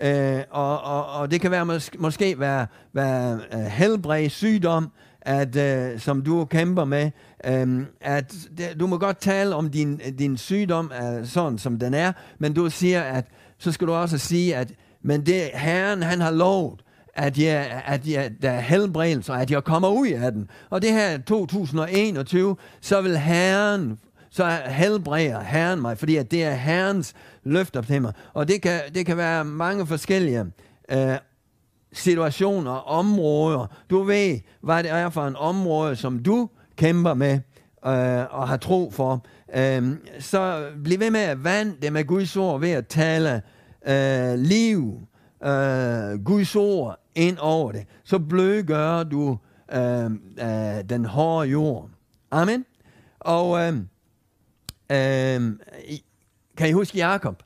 Øh, 0.00 0.40
og, 0.50 0.82
og, 0.82 1.06
og 1.06 1.30
det 1.30 1.40
kan 1.40 1.50
være 1.50 1.76
mås- 1.76 1.98
måske 1.98 2.40
være, 2.40 2.66
være 2.92 3.40
øh, 3.52 3.58
uh, 3.58 3.64
helbred, 3.64 4.28
sygdom, 4.28 4.90
at, 5.20 5.56
øh, 5.56 6.00
som 6.00 6.22
du 6.22 6.44
kæmper 6.44 6.84
med, 6.84 7.10
øh, 7.46 7.82
at 8.00 8.34
det, 8.58 8.80
du 8.80 8.86
må 8.86 8.98
godt 8.98 9.18
tale 9.18 9.54
om 9.54 9.70
din, 9.70 9.96
din 10.18 10.36
sygdom 10.36 10.90
er 10.94 11.24
sådan, 11.24 11.58
som 11.58 11.78
den 11.78 11.94
er, 11.94 12.12
men 12.38 12.54
du 12.54 12.70
siger, 12.70 13.02
at 13.02 13.24
så 13.58 13.72
skal 13.72 13.86
du 13.86 13.92
også 13.92 14.18
sige, 14.18 14.56
at 14.56 14.72
men 15.02 15.26
det 15.26 15.50
Herren, 15.54 16.02
han 16.02 16.20
har 16.20 16.30
lovet, 16.30 16.80
at 17.14 17.38
jeg, 17.38 17.82
at 17.86 18.08
jeg, 18.08 18.32
der 18.42 18.50
er 18.50 18.60
helbredelse, 18.60 19.32
og 19.32 19.42
at 19.42 19.50
jeg 19.50 19.64
kommer 19.64 19.88
ud 19.88 20.08
af 20.08 20.32
den. 20.32 20.50
Og 20.70 20.82
det 20.82 20.92
her 20.92 21.18
2021, 21.18 22.56
så 22.80 23.00
vil 23.00 23.18
Herren, 23.18 23.98
så 24.30 24.58
helbreder 24.66 25.40
Herren 25.40 25.80
mig, 25.80 25.98
fordi 25.98 26.16
at 26.16 26.30
det 26.30 26.44
er 26.44 26.52
Herrens 26.54 27.14
løfter 27.44 27.82
til 27.82 28.02
mig. 28.02 28.12
Og 28.34 28.48
det 28.48 28.62
kan, 28.62 28.80
det 28.94 29.06
kan 29.06 29.16
være 29.16 29.44
mange 29.44 29.86
forskellige 29.86 30.44
øh, 30.90 31.16
situationer, 31.92 32.70
områder. 32.70 33.66
Du 33.90 34.02
ved, 34.02 34.38
hvad 34.60 34.82
det 34.82 34.90
er 34.90 35.10
for 35.10 35.26
en 35.26 35.36
område, 35.36 35.96
som 35.96 36.18
du 36.18 36.48
kæmper 36.76 37.14
med 37.14 37.40
øh, 37.86 38.24
og 38.30 38.48
har 38.48 38.56
tro 38.56 38.90
for. 38.90 39.24
Øh, 39.54 39.92
så 40.18 40.70
bliv 40.84 41.00
ved 41.00 41.10
med 41.10 41.20
at 41.20 41.44
vande 41.44 41.74
det 41.82 41.92
med 41.92 42.04
Guds 42.04 42.36
ord 42.36 42.60
ved 42.60 42.70
at 42.70 42.86
tale 42.86 43.42
øh, 43.86 44.38
liv, 44.38 45.00
øh, 45.44 46.24
Guds 46.24 46.56
ord 46.56 46.98
ind 47.14 47.38
over 47.38 47.72
det. 47.72 47.86
Så 48.04 48.18
blødgør 48.18 49.02
du 49.02 49.38
øh, 49.72 50.04
øh, 50.04 50.84
den 50.88 51.04
hårde 51.04 51.48
jord. 51.48 51.90
Amen. 52.30 52.64
Og 53.20 53.60
øh, 53.60 53.76
øh, 54.90 55.52
kan 56.56 56.68
I 56.68 56.72
huske 56.72 56.98
Jakob? 56.98 57.42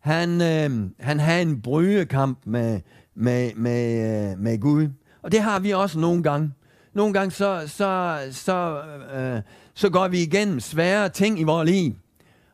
Han, 0.00 0.40
øh, 0.40 0.90
han 1.00 1.20
havde 1.20 1.42
en 1.42 1.62
brydekamp 1.62 2.38
med, 2.44 2.80
med, 3.14 3.54
med, 3.54 4.30
øh, 4.32 4.38
med 4.38 4.60
Gud. 4.60 4.88
Og 5.22 5.32
det 5.32 5.40
har 5.40 5.58
vi 5.58 5.70
også 5.70 5.98
nogle 5.98 6.22
gange. 6.22 6.52
Nogle 6.92 7.12
gange 7.12 7.30
så, 7.30 7.62
så, 7.66 8.18
så, 8.30 8.82
øh, 9.14 9.42
så 9.74 9.90
går 9.90 10.08
vi 10.08 10.22
igennem 10.22 10.60
svære 10.60 11.08
ting 11.08 11.40
i 11.40 11.42
vores 11.42 11.70
liv. 11.70 11.94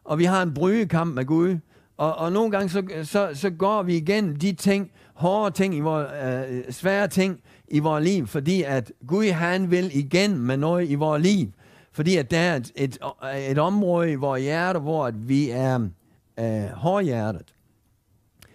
Og 0.05 0.19
vi 0.19 0.25
har 0.25 0.43
en 0.43 0.55
brydekamp 0.55 1.15
med 1.15 1.25
Gud. 1.25 1.59
Og, 1.97 2.15
og 2.15 2.33
nogle 2.33 2.51
gange 2.51 2.69
så, 2.69 2.83
så, 3.03 3.31
så 3.35 3.51
går 3.51 3.83
vi 3.83 3.97
igennem 3.97 4.37
de 4.37 4.53
ting, 4.53 4.91
hårde 5.15 5.55
ting, 5.55 5.75
i 5.77 5.81
vores, 5.81 6.09
øh, 6.25 6.73
svære 6.73 7.09
ting 7.09 7.41
i 7.69 7.79
vores 7.79 8.05
liv, 8.05 8.27
fordi 8.27 8.63
at 8.63 8.93
Gud 9.07 9.31
han 9.31 9.71
vil 9.71 9.91
igen 9.99 10.39
med 10.39 10.57
noget 10.57 10.91
i 10.91 10.95
vores 10.95 11.23
liv. 11.23 11.53
Fordi 11.93 12.17
at 12.17 12.31
der 12.31 12.39
er 12.39 12.57
et, 12.57 12.73
et, 12.77 12.99
et 13.49 13.59
område 13.59 14.13
i 14.13 14.15
vores 14.15 14.43
hjerte, 14.43 14.79
hvor 14.79 15.07
at 15.07 15.29
vi 15.29 15.51
er 15.51 15.89
øh, 16.41 16.65
hårdhjertet. 16.75 17.55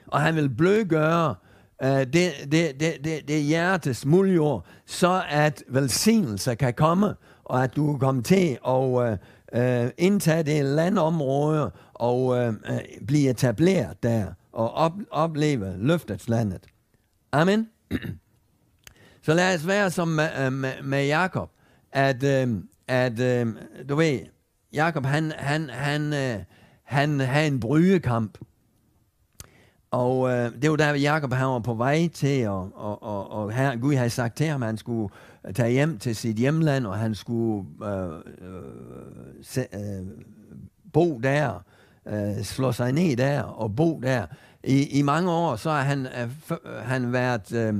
Og 0.07 0.21
han 0.21 0.35
vil 0.35 0.49
blødgøre 0.49 1.35
øh, 1.83 1.89
det, 1.89 2.13
det, 2.13 2.51
det, 2.51 2.97
det, 3.03 3.27
det 3.27 3.43
hjertes 3.43 4.05
muljord, 4.05 4.65
så 4.85 5.23
at 5.29 5.63
velsignelse 5.67 6.55
kan 6.55 6.73
komme, 6.73 7.15
og 7.45 7.63
at 7.63 7.75
du 7.75 7.91
kan 7.91 7.99
komme 7.99 8.23
til 8.23 8.57
at 8.67 9.17
øh, 9.53 9.83
øh, 9.83 9.91
indtage 9.97 10.43
det 10.43 10.65
landområde 10.65 11.71
og 11.99 12.37
øh, 12.37 12.47
øh, 12.47 13.05
blive 13.07 13.29
etableret 13.29 14.03
der 14.03 14.33
og 14.51 14.71
op, 14.71 14.93
opleve 15.11 15.75
løftets 15.77 16.29
landet. 16.29 16.67
Amen. 17.31 17.69
Så 19.25 19.33
lad 19.33 19.55
os 19.55 19.67
være 19.67 19.91
som 19.91 20.07
med, 20.07 20.51
med, 20.51 20.83
med 20.83 21.05
Jakob, 21.05 21.49
at, 21.91 22.23
øh, 22.23 22.55
at 22.87 23.19
øh, 23.19 23.47
du 23.89 23.95
ved, 23.95 24.19
Jakob 24.73 25.05
han, 25.05 25.31
han, 25.37 25.69
han, 25.69 26.13
øh, 26.13 26.43
han 26.83 27.19
havde 27.19 27.47
en 27.47 27.59
brygekamp. 27.59 28.37
Og 29.91 30.29
øh, 30.29 30.61
det 30.61 30.71
var 30.71 30.75
der, 30.75 30.93
Jakob 30.93 31.33
han 31.33 31.47
var 31.47 31.59
på 31.59 31.73
vej 31.73 32.07
til, 32.13 32.47
og, 32.47 32.71
og, 32.75 33.03
og, 33.03 33.31
og 33.31 33.51
her, 33.51 33.75
Gud 33.75 33.95
havde 33.95 34.09
sagt 34.09 34.37
til 34.37 34.45
ham, 34.45 34.63
at 34.63 34.67
han 34.67 34.77
skulle 34.77 35.13
tage 35.55 35.71
hjem 35.71 35.97
til 35.99 36.15
sit 36.15 36.35
hjemland, 36.35 36.85
og 36.85 36.97
han 36.97 37.15
skulle 37.15 37.67
øh, 37.83 38.13
øh, 38.13 38.63
se, 39.41 39.65
øh, 39.73 40.07
bo 40.93 41.19
der, 41.19 41.63
øh, 42.07 42.43
slå 42.43 42.71
sig 42.71 42.91
ned 42.91 43.17
der 43.17 43.41
og 43.41 43.75
bo 43.75 43.99
der. 44.03 44.25
I, 44.63 44.99
i 44.99 45.01
mange 45.01 45.31
år 45.31 45.55
så 45.55 45.69
har 45.69 45.81
han, 45.81 46.07
øh, 46.07 46.57
han 46.83 47.13
været 47.13 47.51
øh, 47.53 47.75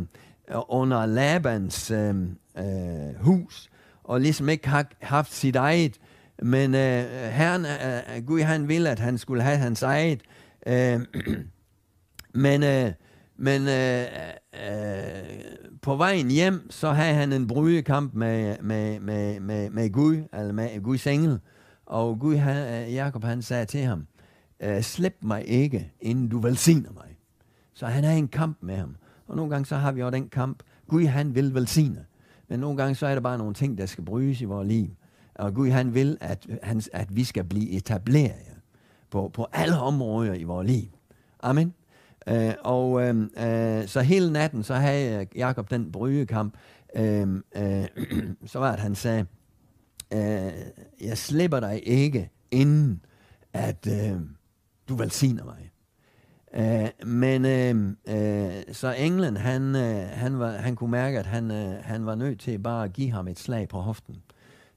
under 0.69 1.05
Labans 1.05 1.91
øh, 1.91 2.15
øh, 2.57 3.15
hus, 3.19 3.69
og 4.03 4.21
ligesom 4.21 4.49
ikke 4.49 4.67
har 4.67 4.85
haft 5.01 5.33
sit 5.33 5.55
eget 5.55 5.99
men 6.43 6.75
øh, 6.75 7.05
herren, 7.31 7.65
øh, 7.65 8.17
øh 8.17 8.25
Gud 8.25 8.41
han 8.41 8.67
ville, 8.67 8.89
at 8.89 8.99
han 8.99 9.17
skulle 9.17 9.43
have 9.43 9.57
hans 9.57 9.83
eget. 9.83 10.21
Øh, 10.67 10.99
men 12.45 12.63
øh, 12.63 12.91
men 13.41 13.67
øh, 13.67 14.05
øh, 14.53 15.39
på 15.81 15.95
vejen 15.95 16.31
hjem, 16.31 16.71
så 16.71 16.91
havde 16.91 17.13
han 17.13 17.33
en 17.33 17.47
brydekamp 17.47 18.13
med, 18.13 18.55
med, 18.61 18.99
med, 18.99 19.39
med, 19.39 19.69
med 19.69 19.91
Gud, 19.91 20.17
eller 20.33 20.53
med 20.53 20.83
Guds 20.83 21.07
engel. 21.07 21.39
Og 21.89 22.19
Gud, 22.19 22.35
han, 22.35 22.55
Jacob 22.55 22.93
Jakob 22.93 23.23
han 23.23 23.41
sagde 23.41 23.65
til 23.65 23.81
ham, 23.81 24.07
øh, 24.59 24.81
slip 24.81 25.15
mig 25.21 25.47
ikke, 25.47 25.91
inden 26.01 26.29
du 26.29 26.39
velsigner 26.39 26.91
mig. 26.93 27.17
Så 27.73 27.85
han 27.85 28.03
har 28.03 28.11
en 28.11 28.27
kamp 28.27 28.57
med 28.61 28.75
ham. 28.75 28.95
Og 29.27 29.35
nogle 29.35 29.51
gange 29.51 29.65
så 29.65 29.75
har 29.75 29.91
vi 29.91 30.01
også 30.01 30.15
den 30.15 30.29
kamp. 30.29 30.63
Gud 30.87 31.05
han 31.05 31.35
vil 31.35 31.53
velsigne. 31.53 32.05
Men 32.47 32.59
nogle 32.59 32.77
gange 32.77 32.95
så 32.95 33.07
er 33.07 33.13
der 33.13 33.21
bare 33.21 33.37
nogle 33.37 33.53
ting, 33.53 33.77
der 33.77 33.85
skal 33.85 34.05
brydes 34.05 34.41
i 34.41 34.45
vores 34.45 34.67
liv. 34.67 34.89
Og 35.35 35.53
Gud 35.53 35.69
han 35.69 35.93
vil, 35.93 36.17
at, 36.21 36.47
han, 36.63 36.81
at 36.93 37.15
vi 37.15 37.23
skal 37.23 37.43
blive 37.43 37.69
etableret 37.69 38.57
på, 39.11 39.31
på 39.33 39.47
alle 39.53 39.79
områder 39.79 40.33
i 40.33 40.43
vores 40.43 40.67
liv. 40.67 40.87
Amen. 41.39 41.73
Uh, 42.31 42.53
og 42.63 42.91
uh, 42.91 43.17
uh, 43.17 43.85
så 43.85 44.01
hele 44.03 44.31
natten, 44.31 44.63
så 44.63 44.73
havde 44.73 45.27
Jakob 45.35 45.69
den 45.69 45.91
brydekamp. 45.91 46.53
Uh, 46.99 47.03
uh, 47.03 47.85
så 48.51 48.59
var 48.59 48.71
det, 48.71 48.79
han 48.79 48.95
sagde, 48.95 49.25
øh, 50.13 50.53
jeg 51.01 51.17
slipper 51.17 51.59
dig 51.59 51.87
ikke, 51.87 52.29
inden 52.51 53.01
at 53.53 53.87
øh, 53.87 54.21
du 54.89 54.95
velsigner 54.95 55.43
mig. 55.43 55.71
Uh, 56.57 57.07
men 57.07 57.45
øh, 57.45 57.95
øh, 58.07 58.63
så 58.71 58.95
England, 58.97 59.37
han, 59.37 59.75
øh, 59.75 60.09
han, 60.09 60.39
var, 60.39 60.51
han 60.51 60.75
kunne 60.75 60.91
mærke, 60.91 61.19
at 61.19 61.25
han, 61.25 61.51
øh, 61.51 61.83
han 61.83 62.05
var 62.05 62.15
nødt 62.15 62.39
til 62.39 62.59
bare 62.59 62.85
at 62.85 62.93
give 62.93 63.11
ham 63.11 63.27
et 63.27 63.39
slag 63.39 63.69
på 63.69 63.79
hoften 63.79 64.15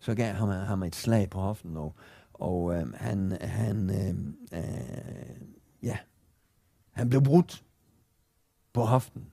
så 0.02 0.14
gav 0.14 0.34
ham, 0.34 0.48
ham 0.48 0.82
et 0.82 0.96
slag 0.96 1.30
på 1.30 1.40
hoften, 1.40 1.76
og, 1.76 1.94
og 2.34 2.74
øh, 2.74 2.92
han, 2.92 3.38
han 3.40 3.90
øh, 3.90 4.58
øh, 4.58 5.36
ja, 5.82 5.98
han 6.92 7.08
blev 7.08 7.22
brudt 7.22 7.64
på 8.72 8.84
hoften. 8.84 9.26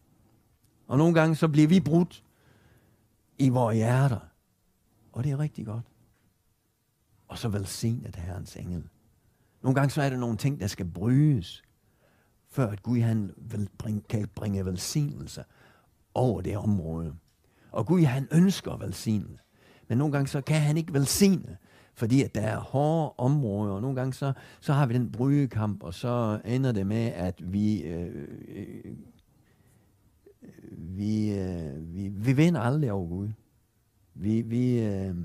Og 0.87 0.97
nogle 0.97 1.13
gange 1.13 1.35
så 1.35 1.47
bliver 1.47 1.67
vi 1.67 1.79
brudt 1.79 2.23
i 3.37 3.49
vores 3.49 3.75
hjerter. 3.75 4.19
Og 5.11 5.23
det 5.23 5.31
er 5.31 5.39
rigtig 5.39 5.65
godt. 5.65 5.85
Og 7.27 7.37
så 7.37 7.49
velsignet 7.49 8.15
Herrens 8.15 8.55
engel. 8.55 8.83
Nogle 9.61 9.75
gange 9.75 9.89
så 9.89 10.01
er 10.01 10.09
der 10.09 10.17
nogle 10.17 10.37
ting, 10.37 10.59
der 10.59 10.67
skal 10.67 10.85
brydes, 10.85 11.63
før 12.47 12.67
at 12.67 12.83
Gud 12.83 12.99
han 12.99 13.31
vil 13.37 13.69
bringe, 13.77 14.01
kan 14.09 14.27
bringe 14.35 14.65
velsignelse 14.65 15.43
over 16.13 16.41
det 16.41 16.57
område. 16.57 17.15
Og 17.71 17.85
Gud 17.85 18.03
han 18.03 18.27
ønsker 18.31 18.77
velsignelse. 18.77 19.43
Men 19.87 19.97
nogle 19.97 20.11
gange 20.11 20.27
så 20.27 20.41
kan 20.41 20.61
han 20.61 20.77
ikke 20.77 20.93
velsigne, 20.93 21.57
fordi 21.93 22.23
at 22.23 22.35
der 22.35 22.41
er 22.41 22.59
hårde 22.59 23.13
områder, 23.17 23.73
og 23.73 23.81
nogle 23.81 23.95
gange 23.95 24.13
så, 24.13 24.33
så 24.59 24.73
har 24.73 24.85
vi 24.85 24.93
den 24.93 25.11
brydekamp, 25.11 25.83
og 25.83 25.93
så 25.93 26.41
ender 26.45 26.71
det 26.71 26.87
med, 26.87 27.05
at 27.05 27.53
vi, 27.53 27.81
øh, 27.81 28.27
øh, 28.47 28.67
øh 28.85 28.95
vi, 30.71 31.33
øh, 31.33 31.95
vi, 31.95 32.07
vi 32.07 32.33
vinder 32.33 32.61
aldrig 32.61 32.91
over 32.91 33.07
Gud. 33.07 33.29
Vi, 34.21 34.41
vi, 34.41 34.79
øh, 34.79 35.15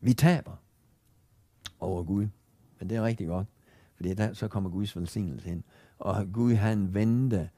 vi 0.00 0.12
taber 0.12 0.56
over 1.80 2.02
Gud. 2.02 2.28
Men 2.78 2.88
det 2.88 2.96
er 2.96 3.02
rigtig 3.02 3.26
godt, 3.26 3.46
fordi 3.94 4.14
der, 4.14 4.32
så 4.32 4.48
kommer 4.48 4.70
Guds 4.70 4.96
velsignelse 4.96 5.50
ind. 5.50 5.62
Og 5.98 6.32
Gud 6.32 6.54
han 6.54 6.94
vendte 6.94 7.50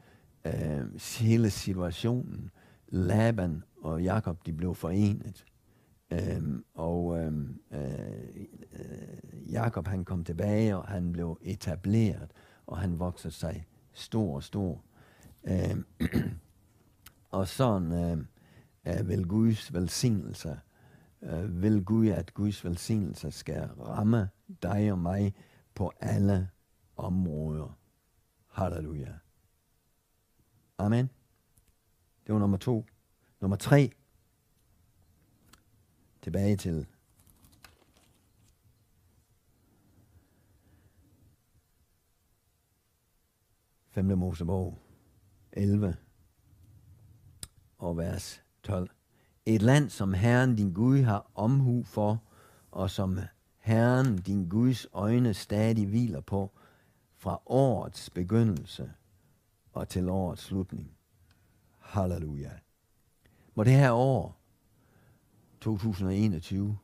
øh, 0.45 1.01
hele 1.21 1.51
situationen. 1.51 2.51
Laban 2.89 3.63
og 3.83 4.03
Jakob 4.03 4.47
de 4.47 4.53
blev 4.53 4.75
forenet. 4.75 5.45
Øhm, 6.11 6.65
og 6.75 7.19
øhm, 7.19 7.61
øh, 7.71 7.81
øh 8.73 9.53
Jakob 9.53 9.87
han 9.87 10.05
kom 10.05 10.25
tilbage, 10.25 10.77
og 10.77 10.89
han 10.89 11.13
blev 11.13 11.39
etableret, 11.43 12.31
og 12.67 12.79
han 12.79 12.99
voksede 12.99 13.35
sig 13.35 13.67
stor 13.93 14.35
og 14.35 14.43
stor. 14.43 14.85
Øhm, 15.45 15.87
og 17.31 17.49
sådan 17.49 17.93
øhm, 17.93 18.27
øh, 18.87 19.09
vil 19.09 19.28
Guds 19.28 19.72
velsignelse, 19.72 20.61
øh, 21.22 21.62
vil 21.62 21.85
Gud, 21.85 22.09
at 22.09 22.35
Guds 22.35 22.64
velsignelse 22.64 23.30
skal 23.30 23.66
ramme 23.68 24.28
dig 24.62 24.93
og 24.93 24.99
mig 24.99 25.35
på 25.74 25.93
alle 26.01 26.51
områder. 26.97 27.78
Halleluja. 28.47 29.12
Amen. 30.78 31.11
Det 32.26 32.32
var 32.32 32.39
nummer 32.39 32.57
to. 32.57 32.87
Nummer 33.41 33.57
tre. 33.57 33.91
Tilbage 36.22 36.57
til 36.57 36.87
Femte 43.91 44.16
Mosebog 44.16 44.78
11 45.53 45.97
og 47.78 47.97
vers 47.97 48.44
12. 48.65 48.89
Et 49.47 49.62
land, 49.62 49.91
som 49.91 50.12
Herren 50.12 50.57
din 50.57 50.73
Gud 50.73 51.03
har 51.03 51.31
omhu 51.35 51.83
for, 51.83 52.23
og 52.71 52.91
som 52.91 53.19
Herren 53.59 54.19
din 54.19 54.49
Guds 54.49 54.87
øjne 54.93 55.35
stadig 55.35 55.87
hviler 55.87 56.21
på, 56.21 56.51
fra 57.17 57.41
årets 57.47 58.11
begyndelse 58.11 58.93
og 59.73 59.89
til 59.89 60.09
årets 60.09 60.43
slutning. 60.43 60.97
Halleluja. 61.79 62.51
Må 63.55 63.65
det 63.65 63.73
her 63.73 63.93
år, 63.93 64.41
2021, 65.61 66.79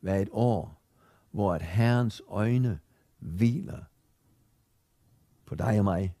være 0.00 0.22
et 0.22 0.28
år, 0.32 0.82
hvor 1.30 1.54
at 1.54 1.62
Herrens 1.62 2.22
øjne 2.28 2.80
hviler 3.18 3.84
på 5.46 5.54
dig 5.54 5.78
og 5.78 5.84
mig, 5.84 6.14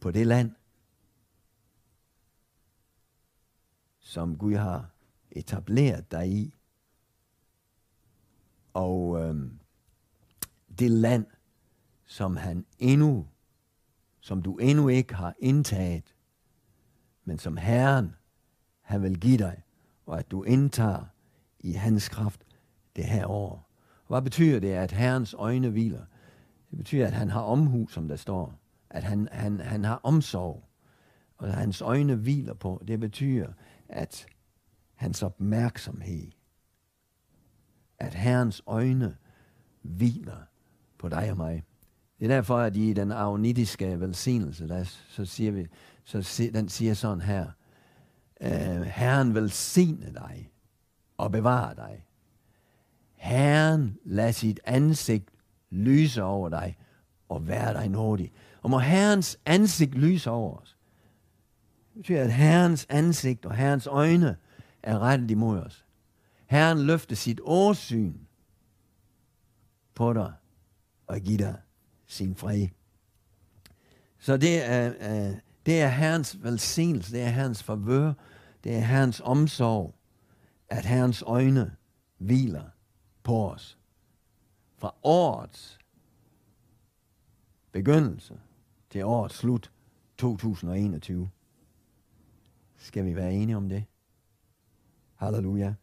på 0.00 0.10
det 0.10 0.26
land, 0.26 0.50
som 4.12 4.36
Gud 4.36 4.54
har 4.54 4.90
etableret 5.30 6.10
dig 6.10 6.28
i. 6.28 6.54
Og 8.74 9.20
øhm, 9.20 9.58
det 10.78 10.90
land, 10.90 11.26
som 12.04 12.36
han 12.36 12.66
endnu, 12.78 13.26
som 14.20 14.42
du 14.42 14.56
endnu 14.56 14.88
ikke 14.88 15.14
har 15.14 15.34
indtaget, 15.38 16.14
men 17.24 17.38
som 17.38 17.56
Herren, 17.56 18.14
han 18.80 19.02
vil 19.02 19.20
give 19.20 19.38
dig, 19.38 19.62
og 20.06 20.18
at 20.18 20.30
du 20.30 20.42
indtager 20.42 21.04
i 21.60 21.72
hans 21.72 22.08
kraft 22.08 22.44
det 22.96 23.04
her 23.04 23.26
år. 23.26 23.70
Hvad 24.08 24.22
betyder 24.22 24.60
det, 24.60 24.70
at 24.70 24.92
Herrens 24.92 25.34
øjne 25.34 25.70
hviler? 25.70 26.04
Det 26.70 26.78
betyder, 26.78 27.06
at 27.06 27.12
han 27.12 27.30
har 27.30 27.40
omhu, 27.40 27.88
som 27.88 28.08
der 28.08 28.16
står. 28.16 28.54
At 28.90 29.04
han, 29.04 29.28
han, 29.32 29.60
han 29.60 29.84
har 29.84 30.00
omsorg. 30.02 30.68
Og 31.36 31.48
at 31.48 31.54
hans 31.54 31.80
øjne 31.80 32.14
hviler 32.14 32.54
på. 32.54 32.84
Det 32.88 33.00
betyder, 33.00 33.52
at 33.92 34.26
hans 34.94 35.22
opmærksomhed, 35.22 36.30
at 37.98 38.14
Herrens 38.14 38.62
øjne 38.66 39.16
hviler 39.82 40.42
på 40.98 41.08
dig 41.08 41.30
og 41.30 41.36
mig. 41.36 41.64
Det 42.18 42.24
er 42.24 42.34
derfor, 42.34 42.58
at 42.58 42.76
i 42.76 42.92
den 42.92 43.12
aronitiske 43.12 44.00
velsignelse, 44.00 44.68
der, 44.68 44.84
så 45.08 45.24
siger 45.24 45.52
vi, 45.52 45.66
så 46.04 46.50
den 46.54 46.68
siger 46.68 46.94
sådan 46.94 47.20
her, 47.20 47.50
øh, 48.40 48.82
Herren 48.82 49.34
velsigne 49.34 50.12
dig 50.14 50.52
og 51.16 51.32
bevare 51.32 51.74
dig. 51.74 52.06
Herren 53.14 53.98
lad 54.04 54.32
sit 54.32 54.60
ansigt 54.64 55.30
lyse 55.70 56.22
over 56.22 56.48
dig 56.48 56.76
og 57.28 57.48
være 57.48 57.72
dig 57.74 57.88
nådig. 57.88 58.32
Og 58.62 58.70
må 58.70 58.78
Herrens 58.78 59.38
ansigt 59.46 59.94
lyse 59.94 60.30
over 60.30 60.58
os. 60.58 60.76
Det 61.94 62.00
betyder, 62.00 62.22
at 62.22 62.32
Herrens 62.32 62.86
ansigt 62.88 63.46
og 63.46 63.54
Herrens 63.54 63.86
øjne 63.86 64.36
er 64.82 64.98
rettet 64.98 65.30
imod 65.30 65.58
os. 65.58 65.86
Herren 66.46 66.78
løfter 66.78 67.16
sit 67.16 67.40
åsyn 67.44 68.14
på 69.94 70.12
dig 70.12 70.32
og 71.06 71.20
giver 71.20 71.38
dig 71.38 71.56
sin 72.06 72.34
fred. 72.36 72.68
Så 74.18 74.36
det 74.36 74.64
er, 74.64 74.88
øh, 74.88 75.36
det 75.66 75.80
er 75.80 75.88
Herrens 75.88 76.42
velsignelse, 76.42 77.12
det 77.12 77.22
er 77.22 77.28
Herrens 77.28 77.62
favør, 77.62 78.12
det 78.64 78.76
er 78.76 78.80
Herrens 78.80 79.20
omsorg, 79.24 79.94
at 80.68 80.84
Herrens 80.84 81.22
øjne 81.26 81.76
hviler 82.18 82.64
på 83.22 83.50
os. 83.50 83.78
Fra 84.76 84.94
årets 85.02 85.78
begyndelse 87.72 88.40
til 88.90 89.04
årets 89.04 89.34
slut 89.34 89.70
2021. 90.18 91.30
Skal 92.82 93.04
vi 93.04 93.16
være 93.16 93.34
enige 93.34 93.56
om 93.56 93.68
det? 93.68 93.84
Halleluja. 95.14 95.74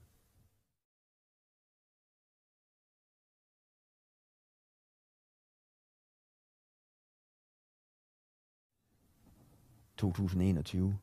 ...2021 10.02 10.94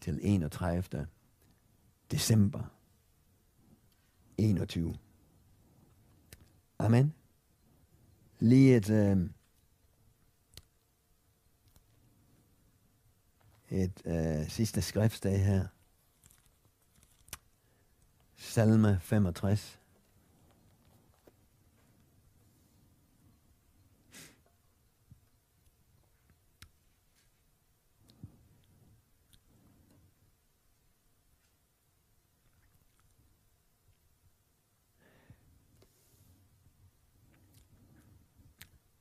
til 0.00 0.18
31. 0.22 1.06
december 2.10 2.62
21. 4.38 4.94
Amen. 6.78 7.14
Lige 8.38 8.76
et, 8.76 8.90
øh, 8.90 9.30
et 13.70 14.02
øh, 14.04 14.48
sidste 14.48 14.82
skriftsdag 14.82 15.44
her. 15.44 15.66
Salme 18.36 19.00
65. 19.02 19.80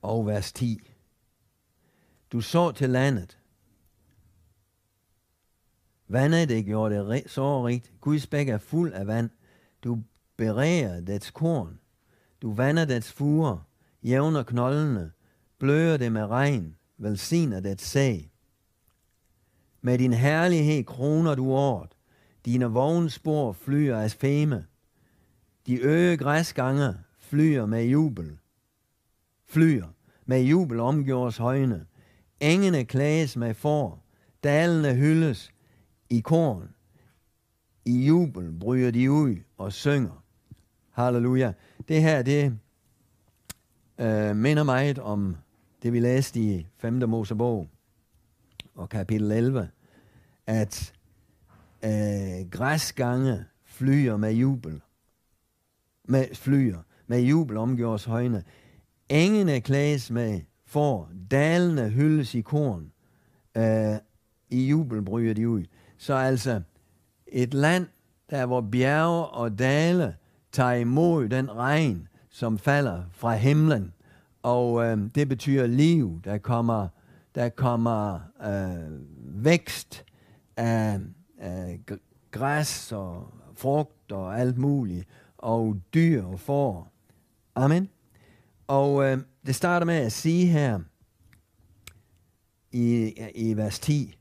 Og 0.02 0.28
vers 0.28 0.54
10. 0.54 0.82
Du 2.32 2.42
så 2.42 2.72
til 2.72 2.90
landet, 2.90 3.39
Vandet 6.12 6.50
det 6.50 6.66
gjorde 6.66 6.96
det 6.96 7.24
så 7.28 7.66
rigt. 7.68 7.92
Guds 8.02 8.28
bæk 8.28 8.50
er 8.50 8.58
fuld 8.58 8.94
af 8.94 9.08
vand. 9.08 9.30
Du 9.84 10.00
beræger 10.38 11.02
dets 11.02 11.32
korn. 11.32 11.80
Du 12.42 12.54
vander 12.54 12.86
dets 12.86 13.12
fuger, 13.12 13.68
jævner 14.04 14.44
knoldene, 14.44 15.12
bløder 15.60 15.98
det 15.98 16.12
med 16.12 16.26
regn, 16.26 16.76
velsigner 16.98 17.60
dets 17.60 17.84
sag. 17.84 18.32
Med 19.82 19.98
din 19.98 20.14
herlighed 20.14 20.84
kroner 20.84 21.36
du 21.36 21.52
året. 21.52 21.90
Dine 22.46 22.66
vognspor 22.66 23.52
flyer 23.52 23.98
af 23.98 24.12
feme. 24.12 24.66
De 25.68 25.82
øge 25.82 26.18
græsgange 26.18 26.94
flyer 27.20 27.66
med 27.66 27.84
jubel. 27.84 28.38
Flyer 29.48 29.88
med 30.26 30.42
jubel 30.42 30.80
omgjordes 30.80 31.38
højne. 31.38 31.86
Engene 32.40 32.86
klages 32.86 33.38
med 33.38 33.54
for. 33.54 34.04
Dalene 34.44 34.94
hyldes 34.94 35.52
i 36.10 36.20
korn, 36.20 36.70
i 37.86 38.06
jubel 38.06 38.60
bryder 38.60 38.92
de 38.92 39.12
ud 39.12 39.36
og 39.58 39.74
synger. 39.74 40.24
Halleluja. 40.92 41.54
Det 41.88 42.02
her, 42.02 42.22
det 42.22 42.58
øh, 44.00 44.36
minder 44.36 44.64
meget 44.64 45.00
om 45.00 45.36
det, 45.84 45.94
vi 45.94 46.00
læste 46.00 46.40
i 46.40 46.68
5. 46.78 47.10
Mosebog 47.10 47.70
og 48.76 48.90
kapitel 48.90 49.32
11, 49.32 49.70
at 50.48 50.94
øh, 51.84 52.50
græsgange 52.52 53.46
flyer 53.66 54.18
med 54.18 54.32
jubel. 54.34 54.82
Med 56.06 56.36
flyer. 56.36 56.80
Med 57.08 57.20
jubel 57.20 57.58
omgjores 57.58 58.06
højne. 58.06 58.44
Engene 59.10 59.62
klædes 59.62 60.12
med 60.12 60.42
for, 60.66 61.10
dalene 61.32 61.90
hyldes 61.90 62.36
i 62.36 62.42
korn. 62.42 62.92
Øh, 63.58 63.98
I 64.50 64.68
jubel 64.68 65.02
bryder 65.02 65.34
de 65.34 65.50
ud. 65.50 65.64
Så 66.00 66.14
altså 66.14 66.62
et 67.28 67.54
land, 67.54 67.88
der 68.30 68.46
hvor 68.46 68.62
bjerge 68.62 69.26
og 69.26 69.60
dale 69.60 70.16
tager 70.52 70.72
imod 70.72 71.30
den 71.30 71.56
regn, 71.56 72.08
som 72.30 72.58
falder 72.58 73.04
fra 73.12 73.36
himlen. 73.36 73.94
Og 74.44 74.86
øh, 74.86 74.98
det 75.16 75.30
betyder 75.30 75.68
liv. 75.68 76.22
Der 76.24 76.38
kommer, 76.38 76.88
der 77.36 77.50
kommer 77.50 78.20
øh, 78.46 79.00
vækst 79.46 80.06
af, 80.58 81.00
af 81.40 81.80
græs 82.32 82.92
og 82.92 83.34
frugt 83.56 84.12
og 84.12 84.40
alt 84.40 84.58
muligt. 84.58 85.08
Og 85.38 85.82
dyr 85.94 86.24
og 86.24 86.40
får. 86.40 86.92
Amen. 87.56 87.90
Og 88.68 89.04
øh, 89.04 89.18
det 89.46 89.56
starter 89.56 89.86
med 89.86 89.96
at 89.96 90.12
sige 90.12 90.48
her 90.48 90.80
i, 92.72 93.14
i 93.36 93.54
vers 93.58 93.80
10, 93.80 94.19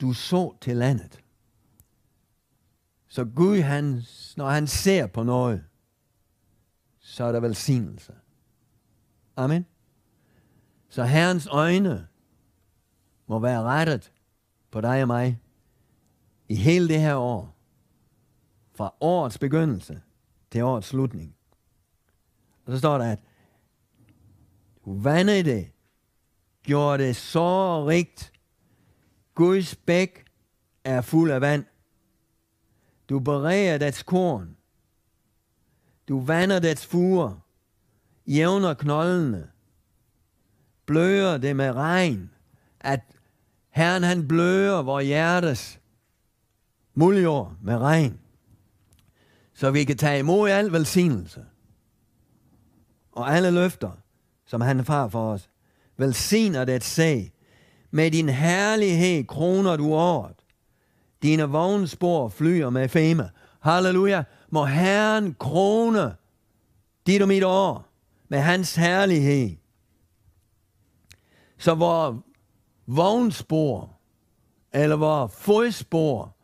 du 0.00 0.12
så 0.12 0.56
til 0.60 0.76
landet. 0.76 1.20
Så 3.08 3.24
Gud, 3.24 3.60
han, 3.60 4.02
når 4.36 4.48
han 4.48 4.66
ser 4.66 5.06
på 5.06 5.22
noget, 5.22 5.64
så 6.98 7.24
er 7.24 7.32
der 7.32 7.40
velsignelse. 7.40 8.12
Amen. 9.36 9.66
Så 10.88 11.04
Herrens 11.04 11.46
øjne 11.46 12.08
må 13.26 13.38
være 13.38 13.62
rettet 13.62 14.12
på 14.70 14.80
dig 14.80 15.02
og 15.02 15.06
mig 15.06 15.40
i 16.48 16.54
hele 16.54 16.88
det 16.88 17.00
her 17.00 17.16
år. 17.16 17.54
Fra 18.74 18.94
årets 19.00 19.38
begyndelse 19.38 20.00
til 20.50 20.62
årets 20.62 20.86
slutning. 20.86 21.36
Og 22.64 22.72
så 22.72 22.78
står 22.78 22.98
der, 22.98 23.12
at 23.12 23.20
du 24.84 24.98
vandede 24.98 25.42
det, 25.42 25.72
gjorde 26.62 27.04
det 27.04 27.16
så 27.16 27.86
rigt, 27.86 28.32
Guds 29.38 29.74
bæk 29.74 30.24
er 30.84 31.00
fuld 31.00 31.30
af 31.30 31.40
vand. 31.40 31.64
Du 33.08 33.18
bereder 33.18 33.78
dets 33.78 34.02
korn. 34.02 34.56
Du 36.08 36.20
vander 36.20 36.58
dets 36.58 36.86
fuger. 36.86 37.46
Jævner 38.26 38.74
knoldene. 38.74 39.50
Bløder 40.86 41.38
det 41.38 41.56
med 41.56 41.72
regn. 41.72 42.30
At 42.80 43.00
Herren 43.70 44.02
han 44.02 44.28
bløder 44.28 44.82
vores 44.82 45.06
hjertes 45.06 45.80
muljord 46.94 47.56
med 47.62 47.76
regn. 47.76 48.20
Så 49.54 49.70
vi 49.70 49.84
kan 49.84 49.96
tage 49.96 50.18
imod 50.18 50.50
al 50.50 50.72
velsignelse. 50.72 51.44
Og 53.12 53.34
alle 53.34 53.50
løfter, 53.50 53.90
som 54.46 54.60
han 54.60 54.80
har 54.80 55.08
for 55.08 55.32
os. 55.32 55.50
Velsigner 55.96 56.64
det 56.64 56.84
sag. 56.84 57.32
Med 57.90 58.10
din 58.10 58.28
herlighed 58.28 59.24
kroner 59.26 59.76
du 59.76 59.92
året. 59.94 60.36
Dine 61.22 61.42
vognspor 61.42 62.28
flyer 62.28 62.70
med 62.70 62.88
fame. 62.88 63.30
Halleluja. 63.60 64.24
Må 64.50 64.64
Herren 64.64 65.34
krone 65.34 66.14
dit 67.06 67.22
og 67.22 67.28
mit 67.28 67.44
år 67.44 67.88
med 68.28 68.38
hans 68.38 68.74
herlighed. 68.74 69.56
Så 71.58 71.74
hvor 71.74 72.22
vognspor 72.86 73.98
eller 74.72 74.96
hvor 74.96 75.26
fodspor 75.26 76.36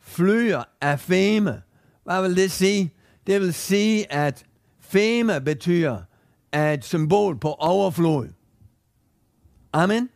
flyer 0.00 0.62
af 0.80 1.00
fame, 1.00 1.62
hvad 2.04 2.22
vil 2.22 2.36
det 2.36 2.50
sige? 2.50 2.94
Det 3.26 3.40
vil 3.40 3.54
sige, 3.54 4.12
at 4.12 4.46
fame 4.80 5.40
betyder 5.40 6.02
et 6.54 6.84
symbol 6.84 7.38
på 7.38 7.52
overflod. 7.52 8.28
Amen. 9.72 10.08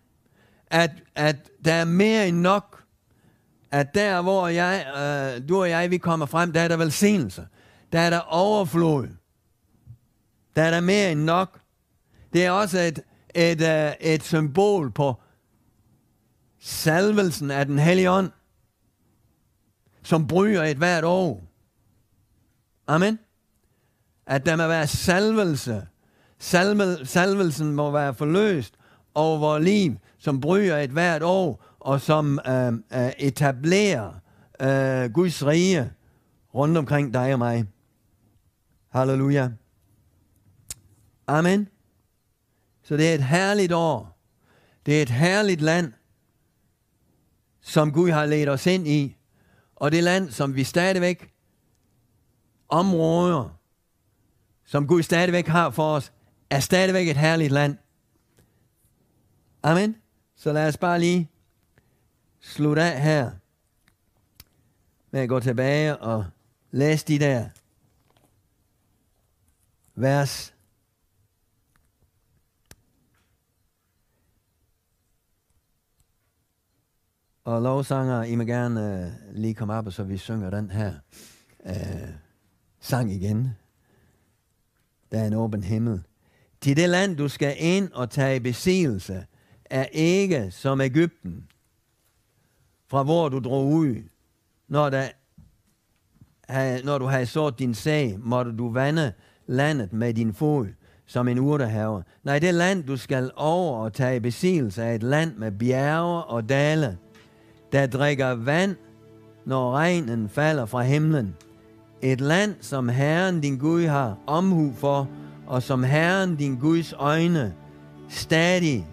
At, 0.75 0.91
at 1.15 1.37
der 1.65 1.73
er 1.73 1.85
mere 1.85 2.29
end 2.29 2.41
nok 2.41 2.85
at 3.71 3.95
der, 3.95 4.23
hvor 4.23 4.49
jeg, 4.49 4.87
øh, 4.97 5.49
du 5.49 5.61
og 5.61 5.71
jeg, 5.71 5.91
vi 5.91 5.99
kommer 5.99 6.27
frem, 6.27 6.53
der 6.53 6.61
er 6.61 6.69
der 6.69 6.77
velsignelse. 6.77 7.47
Der 7.93 8.01
er 8.01 8.11
der 8.11 8.21
overflod. 8.21 9.09
Der 10.57 10.63
er 10.63 10.71
der 10.71 10.81
mere 10.81 11.13
end 11.13 11.21
nok. 11.21 11.61
Det 12.33 12.45
er 12.45 12.51
også 12.51 12.79
et, 12.79 13.01
et, 13.35 13.61
uh, 13.61 14.07
et 14.07 14.23
symbol 14.23 14.91
på 14.91 15.15
salvelsen 16.61 17.51
af 17.51 17.67
den 17.67 17.79
hellige 17.79 18.11
ånd, 18.11 18.31
som 20.03 20.27
bryder 20.27 20.65
et 20.65 20.77
hvert 20.77 21.05
år. 21.05 21.43
Amen. 22.87 23.19
At 24.27 24.47
der 24.47 24.57
må 24.57 24.67
være 24.67 24.87
salvelse. 24.87 25.87
Salve, 26.39 27.07
salvelsen 27.07 27.73
må 27.73 27.91
være 27.91 28.15
forløst 28.15 28.75
over 29.15 29.39
vores 29.39 29.65
liv, 29.65 29.95
som 30.19 30.41
bryder 30.41 30.79
et 30.79 30.91
hvert 30.91 31.23
år, 31.23 31.65
og 31.81 32.01
som 32.01 32.41
øh, 32.49 32.73
øh, 32.73 33.13
etablerer 33.19 34.13
øh, 34.61 35.13
Guds 35.13 35.47
rige 35.47 35.93
rundt 36.55 36.79
omkring 36.79 37.15
dig 37.15 37.33
og 37.33 37.39
mig. 37.39 37.67
Halleluja. 38.89 39.51
Amen. 41.27 41.69
Så 42.83 42.97
det 42.97 43.11
er 43.11 43.15
et 43.15 43.25
herligt 43.25 43.73
år. 43.73 44.19
Det 44.87 44.99
er 44.99 45.03
et 45.03 45.11
herligt 45.11 45.61
land, 45.61 45.93
som 47.61 47.93
Gud 47.93 48.11
har 48.11 48.27
ledt 48.27 48.49
os 48.49 48.67
ind 48.67 48.89
i. 48.89 49.17
Og 49.77 49.93
det 49.93 50.03
land, 50.03 50.31
som 50.31 50.55
vi 50.55 50.65
stadigvæk 50.65 51.33
områder, 52.69 53.59
som 54.65 54.87
Gud 54.87 55.03
stadigvæk 55.03 55.47
har 55.47 55.71
for 55.71 55.95
os, 55.95 56.13
er 56.51 56.61
stadigvæk 56.61 57.09
et 57.09 57.17
herligt 57.17 57.53
land. 57.53 57.77
Amen. 59.67 59.97
Så 60.37 60.53
lad 60.53 60.69
os 60.69 60.77
bare 60.77 61.01
lige 61.01 61.31
slutte 62.41 62.83
af 62.83 63.03
her 63.03 63.31
med 65.11 65.21
at 65.21 65.29
gå 65.29 65.41
tilbage 65.41 65.97
og 65.97 66.25
læse 66.71 67.07
de 67.07 67.19
der 67.19 67.49
vers. 69.95 70.55
Og 77.45 77.63
lovsanger, 77.63 78.23
I 78.23 78.35
må 78.35 78.45
gerne 78.45 79.07
uh, 79.31 79.35
lige 79.35 79.55
komme 79.55 79.75
op, 79.75 79.87
og 79.87 79.93
så 79.93 80.03
vi 80.05 80.19
synger 80.19 80.51
den 80.51 80.71
her 80.71 80.95
uh, 81.59 82.09
sang 82.81 83.13
igen. 83.13 83.49
Der 85.13 85.21
er 85.21 85.27
en 85.27 85.35
åben 85.35 85.63
himmel. 85.63 86.03
Til 86.61 86.77
det 86.77 86.89
land, 86.89 87.17
du 87.17 87.29
skal 87.29 87.57
ind 87.59 87.93
og 87.93 88.11
tage 88.11 88.41
besigelse, 88.41 89.27
er 89.71 89.87
ikke 89.93 90.51
som 90.51 90.81
Ægypten, 90.81 91.47
fra 92.89 93.03
hvor 93.03 93.29
du 93.29 93.39
drog 93.39 93.67
ud. 93.67 93.97
Når, 94.69 94.91
der, 94.91 95.09
når 96.85 96.99
du 96.99 97.05
havde 97.05 97.27
sået 97.27 97.59
din 97.59 97.75
sag, 97.75 98.17
måtte 98.19 98.57
du 98.57 98.71
vande 98.73 99.13
landet 99.47 99.93
med 99.93 100.15
din 100.15 100.35
fod 100.35 100.67
som 101.07 101.29
en 101.29 101.39
urtehave. 101.39 102.03
Nej, 102.25 102.39
det 102.39 102.55
land, 102.55 102.85
du 102.85 102.97
skal 102.97 103.31
over 103.37 103.79
og 103.79 103.93
tage 103.93 104.21
besigelse 104.21 104.83
af 104.83 104.95
et 104.95 105.03
land 105.03 105.37
med 105.37 105.53
bjerge 105.53 106.25
og 106.25 106.49
dale, 106.49 106.99
der 107.73 107.87
drikker 107.87 108.35
vand, 108.35 108.77
når 109.47 109.73
regnen 109.73 110.29
falder 110.29 110.67
fra 110.67 110.83
himlen. 110.83 111.37
Et 112.03 112.21
land, 112.21 112.55
som 112.61 112.89
Herren 112.89 113.41
din 113.41 113.59
Gud 113.59 113.87
har 113.87 114.19
omhu 114.27 114.73
for, 114.73 115.09
og 115.47 115.63
som 115.63 115.83
Herren 115.83 116.37
din 116.37 116.59
Guds 116.59 116.93
øjne 116.93 117.55
stadig 118.09 118.87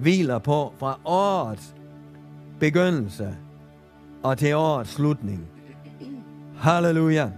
hviler 0.00 0.38
på 0.38 0.72
fra 0.78 0.98
årets 1.04 1.74
begyndelse 2.60 3.36
og 4.22 4.38
til 4.38 4.56
årets 4.56 4.90
slutning. 4.90 5.46
Halleluja. 6.58 7.30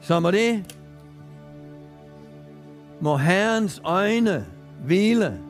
Så 0.00 0.20
må 0.20 0.30
det, 0.30 0.74
må 3.00 3.16
Herrens 3.16 3.80
øjne 3.84 4.46
hvile 4.84 5.40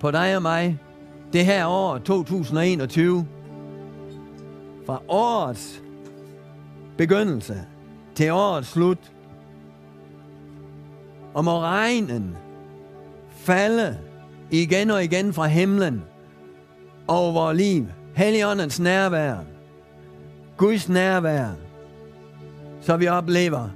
på 0.00 0.10
dig 0.10 0.36
og 0.36 0.42
mig 0.42 0.78
det 1.32 1.44
her 1.44 1.66
år 1.66 1.98
2021. 1.98 3.26
Fra 4.86 5.02
årets 5.08 5.82
begyndelse 6.96 7.64
til 8.14 8.32
årets 8.32 8.68
slut. 8.68 9.12
Og 11.34 11.44
må 11.44 11.60
regnen 11.60 12.36
falde 13.30 13.98
igen 14.50 14.90
og 14.90 15.04
igen 15.04 15.32
fra 15.32 15.46
himlen 15.46 16.02
over 17.08 17.32
vores 17.32 17.56
liv. 17.56 17.86
Helligåndens 18.14 18.80
nærvær. 18.80 19.36
Guds 20.56 20.88
nærvær. 20.88 21.48
Så 22.80 22.96
vi 22.96 23.08
oplever 23.08 23.68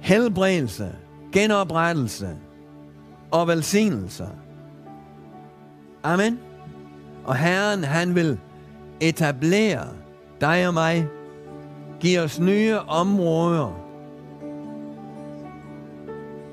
helbredelse, 0.00 0.88
genoprettelse 1.32 2.36
og 3.30 3.48
velsignelse. 3.48 4.26
Amen. 6.02 6.38
Og 7.24 7.36
Herren, 7.36 7.84
han 7.84 8.14
vil 8.14 8.38
etablere 9.00 9.88
dig 10.40 10.68
og 10.68 10.74
mig, 10.74 11.08
give 12.00 12.20
os 12.20 12.40
nye 12.40 12.78
områder. 12.78 13.78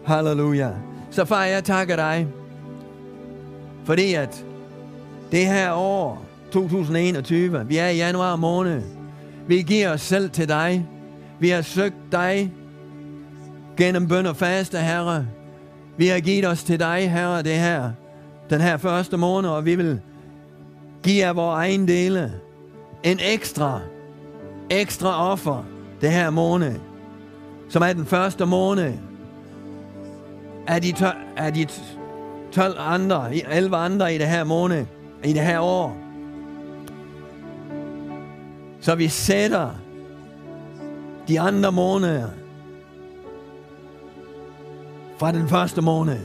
Halleluja. 0.06 0.89
Så 1.20 1.26
far, 1.26 1.44
jeg 1.44 1.64
takker 1.64 1.96
dig, 1.96 2.28
fordi 3.86 4.14
at 4.14 4.46
det 5.32 5.46
her 5.46 5.74
år, 5.74 6.26
2021, 6.52 7.66
vi 7.68 7.78
er 7.78 7.88
i 7.88 7.96
januar 7.96 8.36
måned, 8.36 8.82
vi 9.48 9.62
giver 9.62 9.94
os 9.94 10.02
selv 10.02 10.30
til 10.30 10.50
dig. 10.50 10.88
Vi 11.40 11.50
har 11.50 11.62
søgt 11.62 11.96
dig 12.12 12.54
gennem 13.78 14.08
bøn 14.08 14.26
og 14.26 14.36
faste, 14.36 14.78
Herre. 14.78 15.26
Vi 15.98 16.08
har 16.08 16.20
givet 16.20 16.48
os 16.48 16.64
til 16.64 16.80
dig, 16.80 17.12
Herre, 17.12 17.44
det 17.44 17.56
her, 17.56 17.92
den 18.50 18.62
her 18.62 18.78
første 18.78 19.18
måned, 19.18 19.50
og 19.50 19.66
vi 19.66 19.76
vil 19.76 20.02
give 21.04 21.26
af 21.26 21.36
vores 21.36 21.58
egen 21.58 21.88
dele 21.88 22.34
en 23.04 23.20
ekstra, 23.22 23.82
ekstra 24.70 25.32
offer 25.32 25.66
det 26.02 26.12
her 26.12 26.30
måned, 26.30 26.76
som 27.70 27.82
er 27.82 27.94
den 27.94 28.06
første 28.06 28.46
måned 28.46 29.09
af 30.70 30.82
de, 30.82 30.94
af 31.38 31.54
de 31.54 31.68
12 32.52 32.76
andre, 32.80 33.36
11 33.36 33.76
andre 33.76 34.16
i 34.16 34.18
det 34.18 34.28
her 34.28 34.44
måned, 34.44 34.86
i 35.24 35.34
det 35.34 35.42
her 35.42 35.60
år. 35.60 35.98
Så 38.82 38.96
vi 38.96 39.08
sætter 39.08 39.70
de 41.28 41.40
andre 41.40 41.72
måneder 41.72 42.28
fra 45.18 45.32
den 45.32 45.50
første 45.50 45.82
måned. 45.82 46.20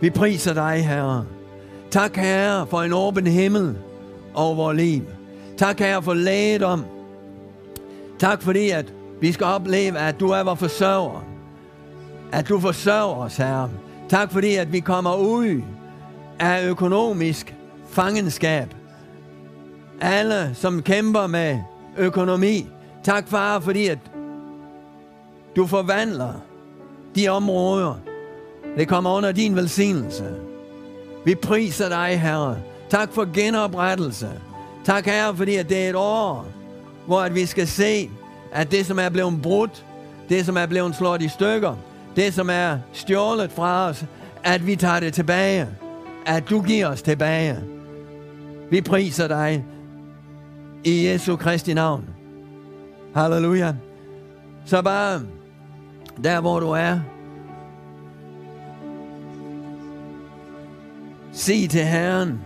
Vi 0.00 0.10
priser 0.10 0.54
dig, 0.54 0.86
Herre. 0.86 1.24
Tak, 1.90 2.16
Herre, 2.16 2.66
for 2.66 2.82
en 2.82 2.92
åben 2.92 3.26
himmel 3.26 3.76
over 4.34 4.54
vores 4.54 4.76
liv. 4.76 5.02
Tak, 5.56 5.78
Herre, 5.78 6.02
for 6.02 6.14
lægedom. 6.14 6.84
Tak, 8.18 8.42
fordi 8.42 8.70
at 8.70 8.92
vi 9.20 9.32
skal 9.32 9.46
opleve, 9.46 9.98
at 9.98 10.20
du 10.20 10.28
er 10.28 10.42
vores 10.42 10.58
forsørger. 10.58 11.31
At 12.32 12.48
du 12.48 12.60
forsørger 12.60 13.14
os, 13.14 13.36
Herre. 13.36 13.70
Tak 14.08 14.32
fordi, 14.32 14.54
at 14.54 14.72
vi 14.72 14.80
kommer 14.80 15.16
ud 15.16 15.62
af 16.38 16.66
økonomisk 16.66 17.54
fangenskab. 17.88 18.74
alle, 20.00 20.50
som 20.54 20.82
kæmper 20.82 21.26
med 21.26 21.58
økonomi. 21.98 22.66
Tak, 23.04 23.28
far, 23.28 23.60
fordi 23.60 23.86
at 23.86 23.98
du 25.56 25.66
forvandler 25.66 26.32
de 27.16 27.28
områder. 27.28 27.94
Det 28.78 28.88
kommer 28.88 29.10
under 29.10 29.32
din 29.32 29.56
velsignelse. 29.56 30.34
Vi 31.24 31.34
priser 31.34 31.88
dig, 31.88 32.20
Herre. 32.20 32.56
Tak 32.90 33.12
for 33.12 33.32
genoprettelse. 33.34 34.30
Tak, 34.84 35.04
Herre, 35.06 35.36
fordi 35.36 35.56
at 35.56 35.68
det 35.68 35.84
er 35.84 35.90
et 35.90 35.96
år, 35.96 36.46
hvor 37.06 37.20
at 37.20 37.34
vi 37.34 37.46
skal 37.46 37.66
se, 37.68 38.10
at 38.52 38.70
det, 38.70 38.86
som 38.86 38.98
er 38.98 39.08
blevet 39.08 39.42
brudt, 39.42 39.84
det, 40.28 40.46
som 40.46 40.56
er 40.56 40.66
blevet 40.66 40.94
slået 40.96 41.22
i 41.22 41.28
stykker, 41.28 41.76
det, 42.16 42.34
som 42.34 42.50
er 42.50 42.78
stjålet 42.92 43.52
fra 43.52 43.88
os, 43.88 44.04
at 44.44 44.66
vi 44.66 44.76
tager 44.76 45.00
det 45.00 45.14
tilbage. 45.14 45.68
At 46.26 46.50
du 46.50 46.62
giver 46.62 46.86
os 46.86 47.02
tilbage. 47.02 47.56
Vi 48.70 48.80
priser 48.80 49.28
dig 49.28 49.64
i 50.84 51.06
Jesu 51.06 51.36
Kristi 51.36 51.74
navn. 51.74 52.04
Halleluja. 53.14 53.74
Så 54.64 54.82
bare 54.82 55.20
der, 56.24 56.40
hvor 56.40 56.60
du 56.60 56.70
er, 56.70 57.00
sig 61.32 61.70
til 61.70 61.80
Herren, 61.80 62.40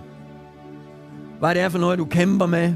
hvad 1.38 1.54
det 1.54 1.62
er 1.62 1.68
for 1.68 1.78
noget, 1.78 1.98
du 1.98 2.04
kæmper 2.04 2.46
med. 2.46 2.74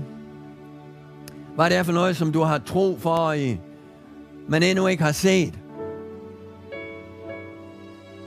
Hvad 1.55 1.70
det 1.70 1.76
er 1.76 1.82
for 1.82 1.93
noget, 1.93 2.16
som 2.16 2.32
du 2.32 2.43
har 2.43 2.59
tro 2.59 2.99
for, 3.01 3.32
i, 3.32 3.59
men 4.49 4.62
endnu 4.62 4.86
ikke 4.86 5.03
har 5.03 5.12
set. 5.12 5.59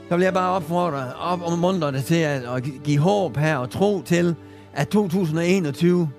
Så 0.08 0.16
vil 0.16 0.24
jeg 0.24 0.34
bare 0.34 0.50
opfordre 0.50 1.12
op 1.20 1.42
og 1.42 1.58
mundre 1.58 1.92
dig 1.92 2.04
til 2.04 2.14
at, 2.14 2.42
at 2.42 2.62
give 2.84 2.98
håb 2.98 3.36
her 3.36 3.56
og 3.56 3.70
tro 3.70 4.02
til, 4.02 4.34
at 4.72 4.88
2021, 4.88 6.10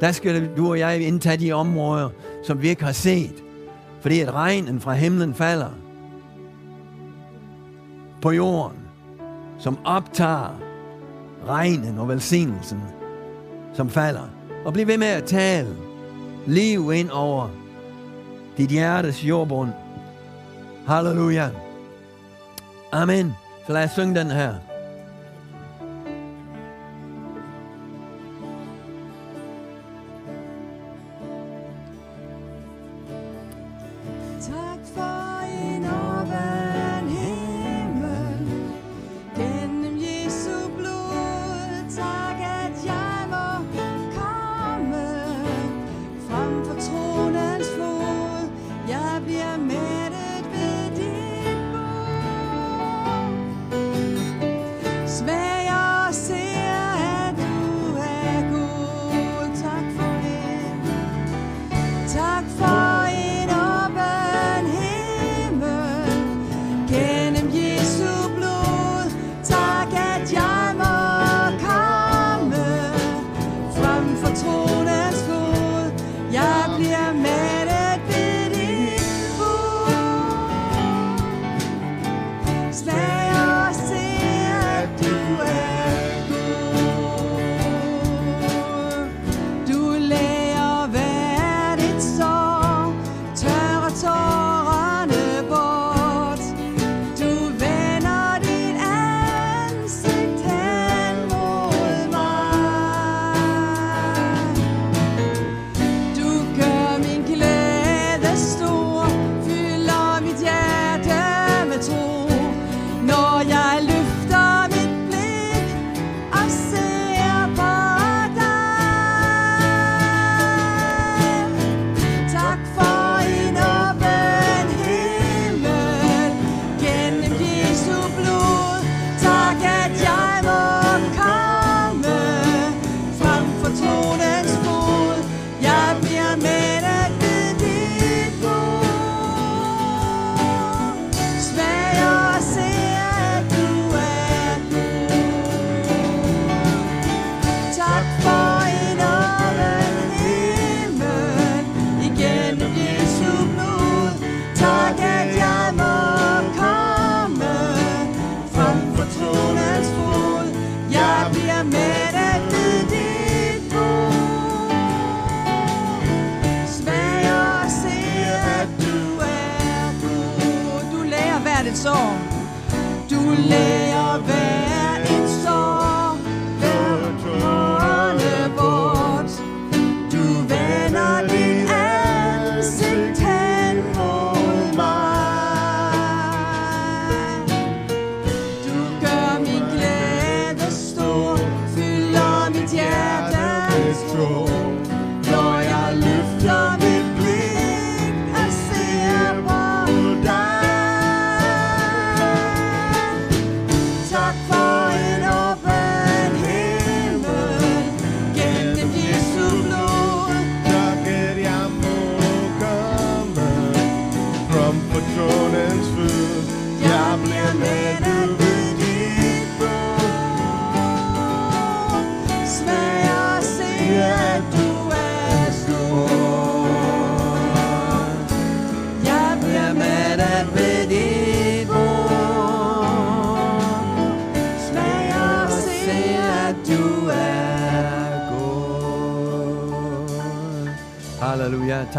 der 0.00 0.12
skal 0.12 0.56
du 0.56 0.68
og 0.68 0.78
jeg 0.78 1.00
indtage 1.00 1.36
de 1.36 1.52
områder, 1.52 2.08
som 2.44 2.62
vi 2.62 2.68
ikke 2.68 2.84
har 2.84 2.92
set. 2.92 3.44
Fordi 4.00 4.20
at 4.20 4.34
regnen 4.34 4.80
fra 4.80 4.92
himlen 4.92 5.34
falder 5.34 5.70
på 8.22 8.30
jorden, 8.30 8.78
som 9.58 9.78
optager 9.84 10.60
regnen 11.48 11.98
og 11.98 12.08
velsignelsen, 12.08 12.80
som 13.74 13.90
falder. 13.90 14.28
Og 14.64 14.72
bliv 14.72 14.86
ved 14.86 14.98
med 14.98 15.06
at 15.06 15.24
tale 15.24 15.76
liv 16.46 16.92
ind 16.94 17.10
over 17.10 17.48
dit 18.56 18.70
hjertes 18.70 19.24
jordbund. 19.24 19.70
Halleluja. 20.86 21.50
Amen. 22.92 23.36
Så 23.66 23.72
lad 23.72 23.84
os 23.84 23.90
synge 23.90 24.69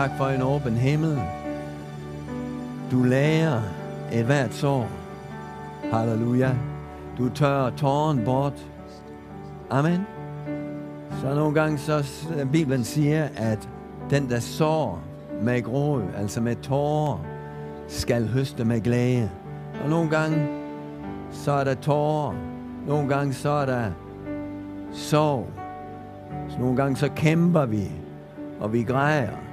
Tak 0.01 0.17
for 0.17 0.27
en 0.27 0.41
åben 0.41 0.73
himmel. 0.73 1.21
Du 2.91 3.03
lærer 3.03 3.61
et 4.11 4.25
hvert 4.25 4.53
sår. 4.53 4.87
Halleluja. 5.91 6.51
Du 7.17 7.29
tør 7.29 7.69
tåren 7.69 8.21
bort. 8.25 8.67
Amen. 9.69 10.01
Så 11.21 11.35
nogle 11.35 11.53
gange 11.53 11.77
så 11.77 12.03
Bibelen 12.51 12.83
siger, 12.83 13.27
at 13.35 13.69
den, 14.09 14.29
der 14.29 14.39
sår 14.39 14.99
med 15.41 15.63
gråd, 15.63 16.03
altså 16.17 16.41
med 16.41 16.55
tårer, 16.55 17.25
skal 17.87 18.27
høste 18.27 18.65
med 18.65 18.81
glæde. 18.81 19.29
Og 19.83 19.89
nogle 19.89 20.09
gange, 20.09 20.47
så 21.31 21.51
er 21.51 21.63
der 21.63 21.75
tårer. 21.75 22.35
Nogle 22.87 23.09
gange, 23.09 23.33
så 23.33 23.49
er 23.49 23.65
der 23.65 23.85
sorg. 24.93 25.47
Så 26.49 26.59
nogle 26.59 26.75
gange, 26.75 26.95
så 26.95 27.09
kæmper 27.15 27.65
vi, 27.65 27.91
og 28.59 28.73
vi 28.73 28.83
græder. 28.83 29.50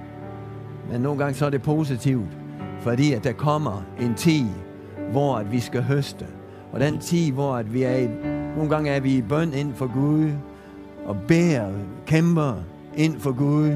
Men 0.90 1.00
nogle 1.00 1.18
gange, 1.18 1.34
så 1.34 1.46
er 1.46 1.50
det 1.50 1.62
positivt, 1.62 2.28
fordi 2.80 3.12
at 3.12 3.24
der 3.24 3.32
kommer 3.32 3.82
en 4.00 4.14
tid, 4.14 4.44
hvor 5.12 5.36
at 5.36 5.52
vi 5.52 5.60
skal 5.60 5.82
høste. 5.82 6.26
Og 6.72 6.80
den 6.80 6.98
tid, 6.98 7.32
hvor 7.32 7.56
at 7.56 7.74
vi 7.74 7.82
er 7.82 7.96
i, 7.96 8.08
nogle 8.56 8.70
gange 8.70 8.90
er 8.90 9.00
vi 9.00 9.16
i 9.16 9.22
bøn 9.22 9.52
ind 9.52 9.74
for 9.74 9.94
Gud, 9.94 10.30
og 11.06 11.16
bærer, 11.28 11.72
kæmper 12.06 12.54
ind 12.96 13.20
for 13.20 13.32
Gud, 13.32 13.72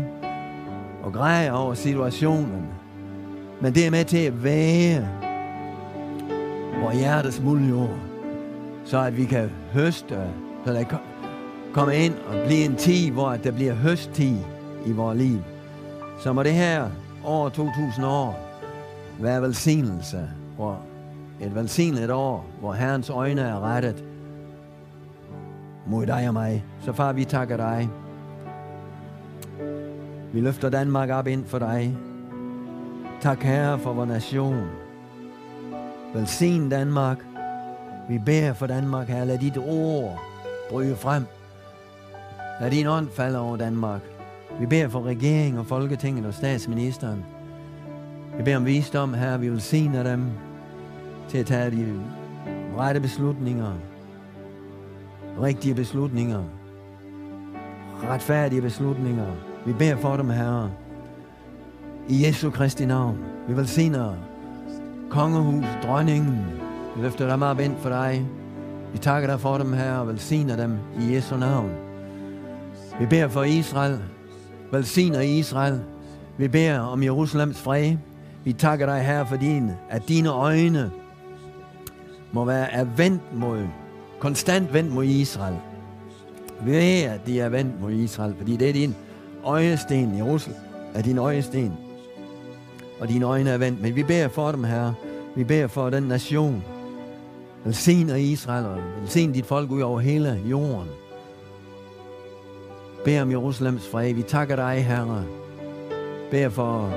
og 1.02 1.12
græder 1.12 1.52
over 1.52 1.74
situationen. 1.74 2.66
Men 3.60 3.74
det 3.74 3.86
er 3.86 3.90
med 3.90 4.04
til 4.04 4.18
at 4.18 4.44
være 4.44 5.08
vores 6.82 6.96
hjertes 6.96 7.42
muljord, 7.42 7.98
så 8.84 9.00
at 9.00 9.16
vi 9.16 9.24
kan 9.24 9.50
høste, 9.72 10.18
så 10.66 10.72
der 10.72 10.84
kommer 11.72 11.92
ind 11.92 12.14
og 12.26 12.46
blive 12.46 12.64
en 12.64 12.76
tid, 12.76 13.10
hvor 13.10 13.30
der 13.30 13.50
bliver 13.50 13.74
høsttid 13.74 14.36
i 14.86 14.92
vores 14.92 15.18
liv. 15.18 15.38
Så 16.20 16.32
må 16.32 16.42
det 16.42 16.52
her 16.52 16.90
år 17.24 17.48
2000 17.48 18.06
år 18.06 18.48
være 19.20 19.42
velsignelse, 19.42 20.30
hvor 20.56 20.80
et 21.40 21.54
velsignet 21.54 22.10
år, 22.10 22.46
hvor 22.60 22.72
Herrens 22.72 23.10
øjne 23.10 23.40
er 23.40 23.60
rettet 23.60 24.04
mod 25.86 26.06
dig 26.06 26.28
og 26.28 26.32
mig. 26.32 26.64
Så 26.80 26.92
far, 26.92 27.12
vi 27.12 27.24
takker 27.24 27.56
dig. 27.56 27.88
Vi 30.32 30.40
løfter 30.40 30.70
Danmark 30.70 31.10
op 31.10 31.26
ind 31.26 31.44
for 31.46 31.58
dig. 31.58 31.96
Tak, 33.20 33.42
Herre, 33.42 33.78
for 33.78 33.92
vores 33.92 34.08
nation. 34.08 34.66
Velsign 36.14 36.68
Danmark. 36.68 37.18
Vi 38.08 38.18
beder 38.18 38.52
for 38.52 38.66
Danmark, 38.66 39.08
Herre. 39.08 39.26
Lad 39.26 39.38
dit 39.38 39.58
ord 39.58 40.20
bryde 40.70 40.96
frem. 40.96 41.26
Lad 42.60 42.70
din 42.70 42.86
ånd 42.86 43.08
falde 43.10 43.38
over 43.38 43.56
Danmark. 43.56 44.00
Vi 44.60 44.66
beder 44.66 44.88
for 44.88 45.02
regeringen 45.02 45.58
og 45.58 45.66
Folketinget 45.66 46.26
og 46.26 46.34
statsministeren. 46.34 47.24
Vi 48.36 48.42
beder 48.42 48.56
om 48.56 48.66
visdom, 48.66 49.14
her. 49.14 49.36
Vi 49.36 49.46
vil 49.46 49.52
velsigner 49.52 50.02
dem 50.02 50.26
til 51.28 51.38
at 51.38 51.46
tage 51.46 51.70
de 51.70 52.00
rette 52.78 53.00
beslutninger. 53.00 53.72
Rigtige 55.42 55.74
beslutninger. 55.74 56.42
Retfærdige 58.08 58.62
beslutninger. 58.62 59.26
Vi 59.66 59.72
beder 59.72 59.96
for 59.96 60.16
dem, 60.16 60.30
Herre. 60.30 60.70
I 62.08 62.26
Jesu 62.26 62.50
Kristi 62.50 62.86
navn. 62.86 63.18
Vi 63.48 63.56
velsigner 63.56 64.14
kongehus, 65.10 65.64
dronningen. 65.82 66.38
Vi 66.96 67.02
løfter 67.02 67.30
dem 67.30 67.42
op 67.42 67.60
ind 67.60 67.76
for 67.76 67.88
dig. 67.88 68.26
Vi 68.92 68.98
takker 68.98 69.28
dig 69.28 69.40
for 69.40 69.58
dem, 69.58 69.72
Herre, 69.72 70.00
og 70.00 70.08
velsigner 70.08 70.56
dem 70.56 70.78
i 71.00 71.14
Jesu 71.14 71.36
navn. 71.36 71.70
Vi 73.00 73.06
beder 73.06 73.28
for 73.28 73.42
Israel. 73.42 73.98
Velsigner 74.72 75.20
Israel. 75.20 75.80
Vi 76.38 76.48
beder 76.48 76.78
om 76.78 77.02
Jerusalems 77.02 77.60
fred. 77.60 77.96
Vi 78.44 78.52
takker 78.52 78.86
dig, 78.86 79.04
Herre, 79.04 79.26
for 79.26 79.36
din, 79.36 79.70
at 79.90 80.08
dine 80.08 80.28
øjne 80.28 80.90
må 82.32 82.44
være 82.44 82.72
er 82.72 82.84
vendt 82.84 83.22
mod, 83.34 83.66
konstant 84.20 84.74
vendt 84.74 84.92
mod 84.92 85.04
Israel. 85.04 85.56
Vi 86.64 86.70
ved, 86.70 87.02
at 87.02 87.26
de 87.26 87.40
er 87.40 87.48
vendt 87.48 87.80
mod 87.80 87.92
Israel, 87.92 88.34
fordi 88.38 88.56
det 88.56 88.68
er 88.68 88.72
din 88.72 88.94
øjesten. 89.44 90.16
Jerusalem 90.18 90.58
er 90.94 91.02
din 91.02 91.18
øjesten. 91.18 91.72
Og 93.00 93.08
dine 93.08 93.26
øjne 93.26 93.50
er 93.50 93.58
vendt. 93.58 93.82
Men 93.82 93.96
vi 93.96 94.02
beder 94.02 94.28
for 94.28 94.52
dem, 94.52 94.64
Herre. 94.64 94.94
Vi 95.36 95.44
beder 95.44 95.66
for 95.66 95.90
den 95.90 96.02
nation. 96.02 96.64
Velsigner 97.64 98.14
Israel 98.14 98.66
og 98.66 98.78
velsign 99.00 99.32
dit 99.32 99.46
folk 99.46 99.70
ud 99.70 99.80
over 99.80 100.00
hele 100.00 100.40
jorden. 100.50 101.01
Bed 103.04 103.22
om 103.22 103.30
Jerusalems 103.30 103.88
fred. 103.88 104.14
Vi 104.14 104.22
takker 104.22 104.56
dig, 104.56 104.84
Herre. 104.84 105.24
Bed 106.30 106.50
for, 106.50 106.90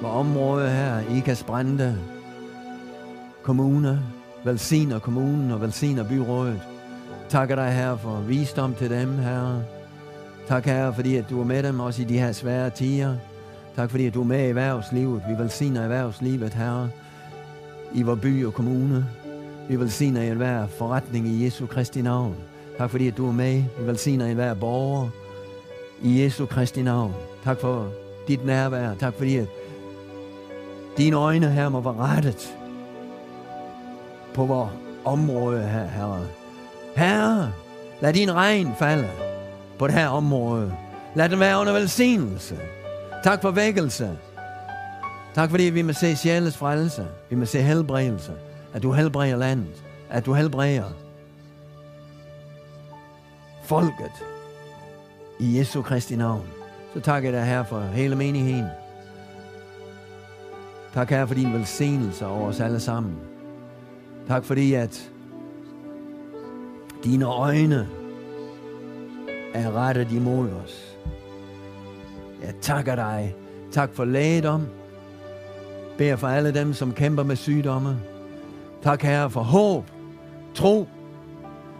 for 0.00 0.08
området 0.08 0.70
her, 0.70 1.16
Ikas 1.16 1.42
Brande, 1.42 1.98
kommune, 3.42 4.02
velsigner 4.44 4.98
kommunen 4.98 5.50
og 5.50 5.60
velsigner 5.60 6.08
byrådet. 6.08 6.60
Takker 7.28 7.54
dig, 7.54 7.72
Herre, 7.72 7.98
for 7.98 8.20
visdom 8.20 8.74
til 8.74 8.90
dem, 8.90 9.18
Herre. 9.18 9.62
Tak, 10.48 10.64
Herre, 10.64 10.94
fordi 10.94 11.16
at 11.16 11.30
du 11.30 11.40
er 11.40 11.44
med 11.44 11.62
dem 11.62 11.80
også 11.80 12.02
i 12.02 12.04
de 12.04 12.18
her 12.18 12.32
svære 12.32 12.70
tider. 12.70 13.16
Tak, 13.76 13.90
fordi 13.90 14.06
at 14.06 14.14
du 14.14 14.20
er 14.20 14.26
med 14.26 14.44
i 14.44 14.48
erhvervslivet. 14.48 15.22
Vi 15.28 15.42
velsigner 15.42 15.82
erhvervslivet, 15.82 16.54
Herre, 16.54 16.90
i 17.94 18.02
vores 18.02 18.20
by 18.20 18.46
og 18.46 18.54
kommune. 18.54 19.06
Vi 19.68 19.80
velsigner 19.80 20.22
i 20.22 20.30
enhver 20.30 20.66
forretning 20.66 21.26
i 21.26 21.44
Jesu 21.44 21.66
Kristi 21.66 22.02
navn. 22.02 22.49
Tak, 22.80 22.90
fordi 22.90 23.08
at 23.08 23.16
du 23.16 23.28
er 23.28 23.32
med. 23.32 23.64
Vi 23.78 23.86
velsigner 23.86 24.26
i 24.26 24.30
enhver 24.30 24.54
borger 24.54 25.08
i 26.02 26.22
Jesu 26.22 26.46
Kristi 26.46 26.82
navn. 26.82 27.14
Tak 27.44 27.60
for 27.60 27.88
dit 28.28 28.46
nærvær. 28.46 28.94
Tak, 28.94 29.14
fordi 29.14 29.36
at 29.36 29.46
dine 30.96 31.16
øjne 31.16 31.50
her 31.50 31.68
må 31.68 31.80
være 31.80 31.94
rettet 31.94 32.56
på 34.34 34.44
vores 34.44 34.70
område 35.04 35.62
her, 35.62 35.86
Herre. 35.86 36.26
Herre, 36.96 37.52
lad 38.00 38.12
din 38.12 38.34
regn 38.34 38.74
falde 38.78 39.08
på 39.78 39.86
det 39.86 39.94
her 39.94 40.08
område. 40.08 40.74
Lad 41.14 41.28
den 41.28 41.40
være 41.40 41.60
under 41.60 41.72
velsignelse. 41.72 42.58
Tak 43.24 43.42
for 43.42 43.50
vækkelse. 43.50 44.18
Tak 45.34 45.50
fordi 45.50 45.64
vi 45.64 45.82
må 45.82 45.92
se 45.92 46.16
sjæles 46.16 46.56
frelse. 46.56 47.06
Vi 47.30 47.36
må 47.36 47.44
se 47.44 47.62
helbredelse. 47.62 48.32
At 48.74 48.82
du 48.82 48.92
helbreder 48.92 49.36
landet. 49.36 49.82
At 50.10 50.26
du 50.26 50.32
helbreder 50.32 51.09
folket. 53.70 54.24
I 55.38 55.58
Jesu 55.58 55.82
Kristi 55.82 56.16
navn. 56.16 56.46
Så 56.94 57.00
takker 57.00 57.30
jeg 57.30 57.38
dig 57.38 57.46
her 57.46 57.64
for 57.64 57.80
hele 57.80 58.16
menigheden. 58.16 58.66
Tak 60.94 61.10
her 61.10 61.26
for 61.26 61.34
din 61.34 61.52
velsignelse 61.52 62.26
over 62.26 62.48
os 62.48 62.60
alle 62.60 62.80
sammen. 62.80 63.16
Tak 64.28 64.44
fordi 64.44 64.74
at 64.74 65.10
dine 67.04 67.24
øjne 67.24 67.88
er 69.54 69.72
rettet 69.72 70.12
imod 70.12 70.48
os. 70.50 70.96
Jeg 72.42 72.54
takker 72.60 72.94
dig. 72.94 73.34
Tak 73.72 73.94
for 73.94 74.04
lægedom. 74.04 74.66
Bær 75.98 76.16
for 76.16 76.28
alle 76.28 76.54
dem, 76.54 76.74
som 76.74 76.92
kæmper 76.92 77.22
med 77.22 77.36
sygdomme. 77.36 78.00
Tak, 78.82 79.02
Herre, 79.02 79.30
for 79.30 79.42
håb, 79.42 79.84
tro 80.54 80.88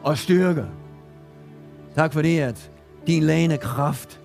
og 0.02 0.18
styrke. 0.18 0.79
Tak 1.94 2.12
fordi, 2.12 2.38
at 2.38 2.70
din 3.06 3.22
lægende 3.22 3.58
kraft 3.58 4.20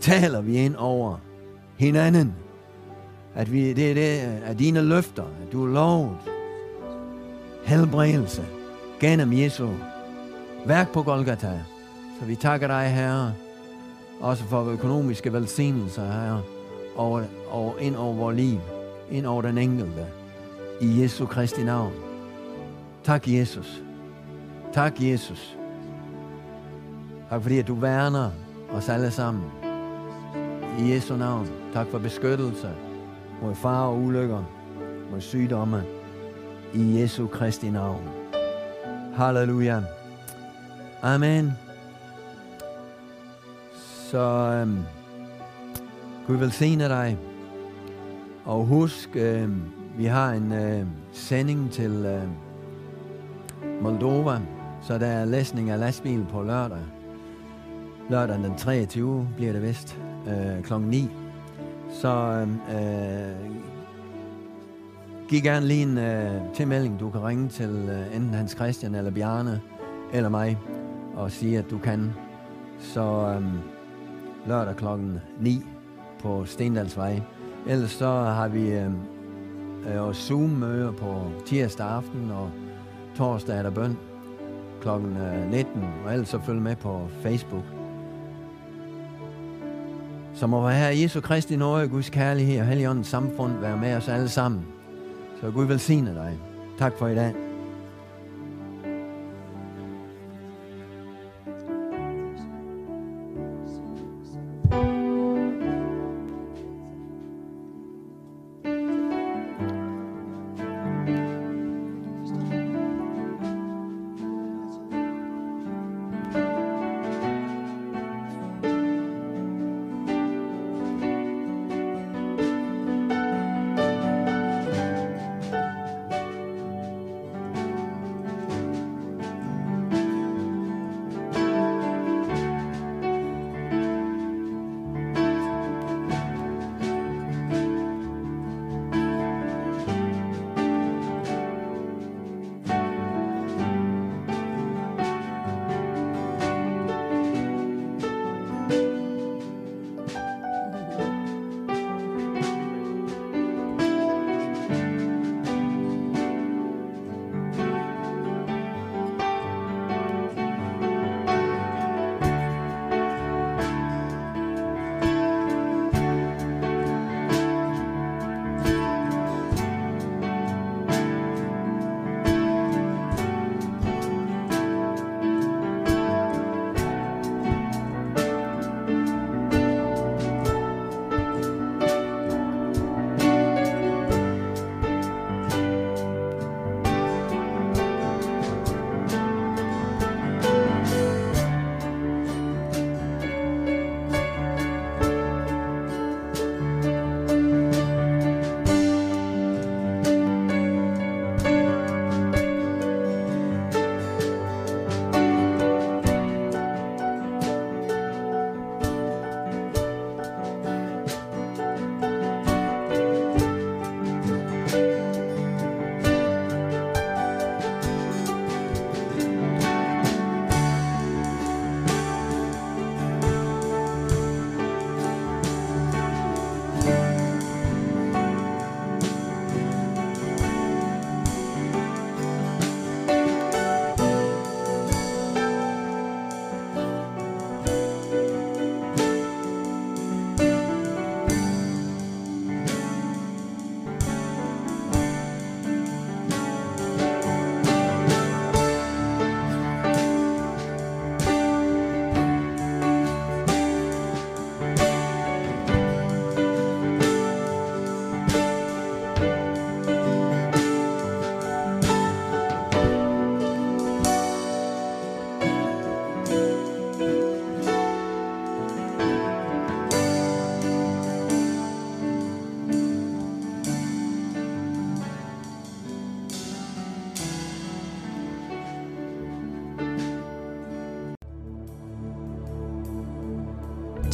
taler 0.00 0.40
vi 0.40 0.56
ind 0.56 0.76
over 0.76 1.16
hinanden. 1.78 2.34
At 3.34 3.52
vi, 3.52 3.72
det 3.72 3.90
er 3.90 3.94
det, 3.94 4.42
at 4.44 4.58
dine 4.58 4.82
løfter, 4.82 5.22
at 5.22 5.52
du 5.52 5.64
er 5.64 5.68
lovet 5.68 6.16
helbredelse 7.64 8.44
gennem 9.00 9.32
Jesu 9.32 9.68
værk 10.66 10.92
på 10.92 11.02
Golgata. 11.02 11.60
Så 12.20 12.26
vi 12.26 12.36
takker 12.36 12.66
dig, 12.66 12.90
Herre, 12.90 13.34
også 14.20 14.44
for 14.44 14.64
økonomiske 14.64 15.32
velsignelser, 15.32 16.06
Herre, 16.06 16.42
og, 16.96 17.22
og 17.50 17.76
ind 17.80 17.96
over 17.96 18.14
vores 18.14 18.36
liv, 18.36 18.60
ind 19.10 19.26
over 19.26 19.42
den 19.42 19.58
enkelte, 19.58 20.06
i 20.80 21.02
Jesu 21.02 21.26
Kristi 21.26 21.64
navn. 21.64 21.92
Tak, 23.04 23.28
Jesus. 23.28 23.82
Tak, 24.72 24.92
Jesus. 25.00 25.56
Tak 27.32 27.42
fordi, 27.42 27.58
at 27.58 27.68
du 27.68 27.74
værner 27.74 28.30
os 28.72 28.88
alle 28.88 29.10
sammen. 29.10 29.44
I 30.78 30.92
Jesu 30.92 31.16
navn. 31.16 31.48
Tak 31.72 31.86
for 31.90 31.98
beskyttelse 31.98 32.70
mod 33.42 33.54
far 33.54 33.86
og 33.86 33.98
ulykker, 33.98 34.44
mod 35.10 35.20
sygdomme. 35.20 35.84
I 36.74 37.00
Jesu 37.00 37.26
Kristi 37.26 37.70
navn. 37.70 38.08
Halleluja. 39.14 39.82
Amen. 41.02 41.52
Så 44.10 44.18
øhm, 44.60 44.78
Gud 46.26 46.36
velsigne 46.36 46.84
dig. 46.84 47.18
Og 48.44 48.64
husk, 48.64 49.08
øhm, 49.14 49.62
vi 49.96 50.04
har 50.04 50.32
en 50.32 50.52
øh, 50.52 50.86
sending 51.12 51.70
til 51.70 51.92
øh, 52.06 52.28
Moldova, 53.82 54.40
så 54.82 54.98
der 54.98 55.06
er 55.06 55.24
læsning 55.24 55.70
af 55.70 55.80
lastbil 55.80 56.26
på 56.32 56.42
lørdag. 56.42 57.01
Lørdag 58.12 58.36
den 58.36 58.56
23 58.56 59.28
bliver 59.36 59.52
det 59.52 59.62
vist. 59.62 59.98
øh, 60.28 60.62
klokken 60.62 60.90
9. 60.90 61.10
Så 61.90 62.46
øh, 62.70 63.50
giv 65.28 65.40
gerne 65.40 65.66
lige 65.66 65.82
en 65.82 65.98
øh, 65.98 66.40
tilmelding. 66.54 67.00
Du 67.00 67.10
kan 67.10 67.24
ringe 67.24 67.48
til 67.48 67.88
øh, 67.90 68.16
enten 68.16 68.34
Hans 68.34 68.50
Christian 68.50 68.94
eller 68.94 69.10
Bjarne 69.10 69.60
eller 70.12 70.28
mig 70.28 70.58
og 71.14 71.30
sige, 71.30 71.58
at 71.58 71.64
du 71.70 71.78
kan. 71.78 72.12
Så 72.78 73.36
øh, 73.36 73.44
lørdag 74.48 74.76
klokken 74.76 75.18
9 75.40 75.62
på 76.20 76.44
Stendalsvej. 76.44 77.20
Ellers 77.68 77.90
så 77.90 78.10
har 78.10 78.48
vi 78.48 78.72
øh, 78.72 78.90
øh, 79.86 80.14
Zoom-møder 80.14 80.92
på 80.92 81.30
tirsdag 81.46 81.86
aften, 81.86 82.30
og 82.30 82.50
torsdag 83.16 83.58
er 83.58 83.62
der 83.62 83.70
bøn 83.70 83.96
klokken 84.80 85.16
øh, 85.16 85.50
19, 85.50 85.84
og 86.04 86.12
ellers 86.12 86.28
så 86.28 86.38
følg 86.46 86.62
med 86.62 86.76
på 86.76 87.08
Facebook. 87.22 87.64
Så 90.42 90.46
må 90.46 90.60
være 90.60 90.98
Jesu 90.98 91.20
Kristi 91.20 91.56
nåde, 91.56 91.88
Guds 91.88 92.10
kærlighed 92.10 92.60
og 92.60 92.66
Helligåndens 92.66 93.06
samfund 93.06 93.58
være 93.60 93.76
med 93.76 93.96
os 93.96 94.08
alle 94.08 94.28
sammen. 94.28 94.64
Så 95.40 95.50
Gud 95.50 95.64
velsigne 95.64 96.14
dig. 96.14 96.38
Tak 96.78 96.98
for 96.98 97.08
i 97.08 97.14
dag. 97.14 97.51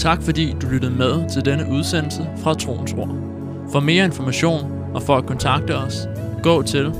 Tak 0.08 0.22
fordi 0.22 0.56
du 0.62 0.66
lyttede 0.66 0.94
med 0.94 1.30
til 1.30 1.44
denne 1.44 1.70
udsendelse 1.70 2.26
fra 2.36 2.54
Troens 2.54 2.92
Ord. 2.92 3.16
For 3.72 3.80
mere 3.80 4.04
information 4.04 4.72
og 4.94 5.02
for 5.02 5.16
at 5.16 5.26
kontakte 5.26 5.76
os, 5.76 5.94
gå 6.42 6.62
til 6.62 6.92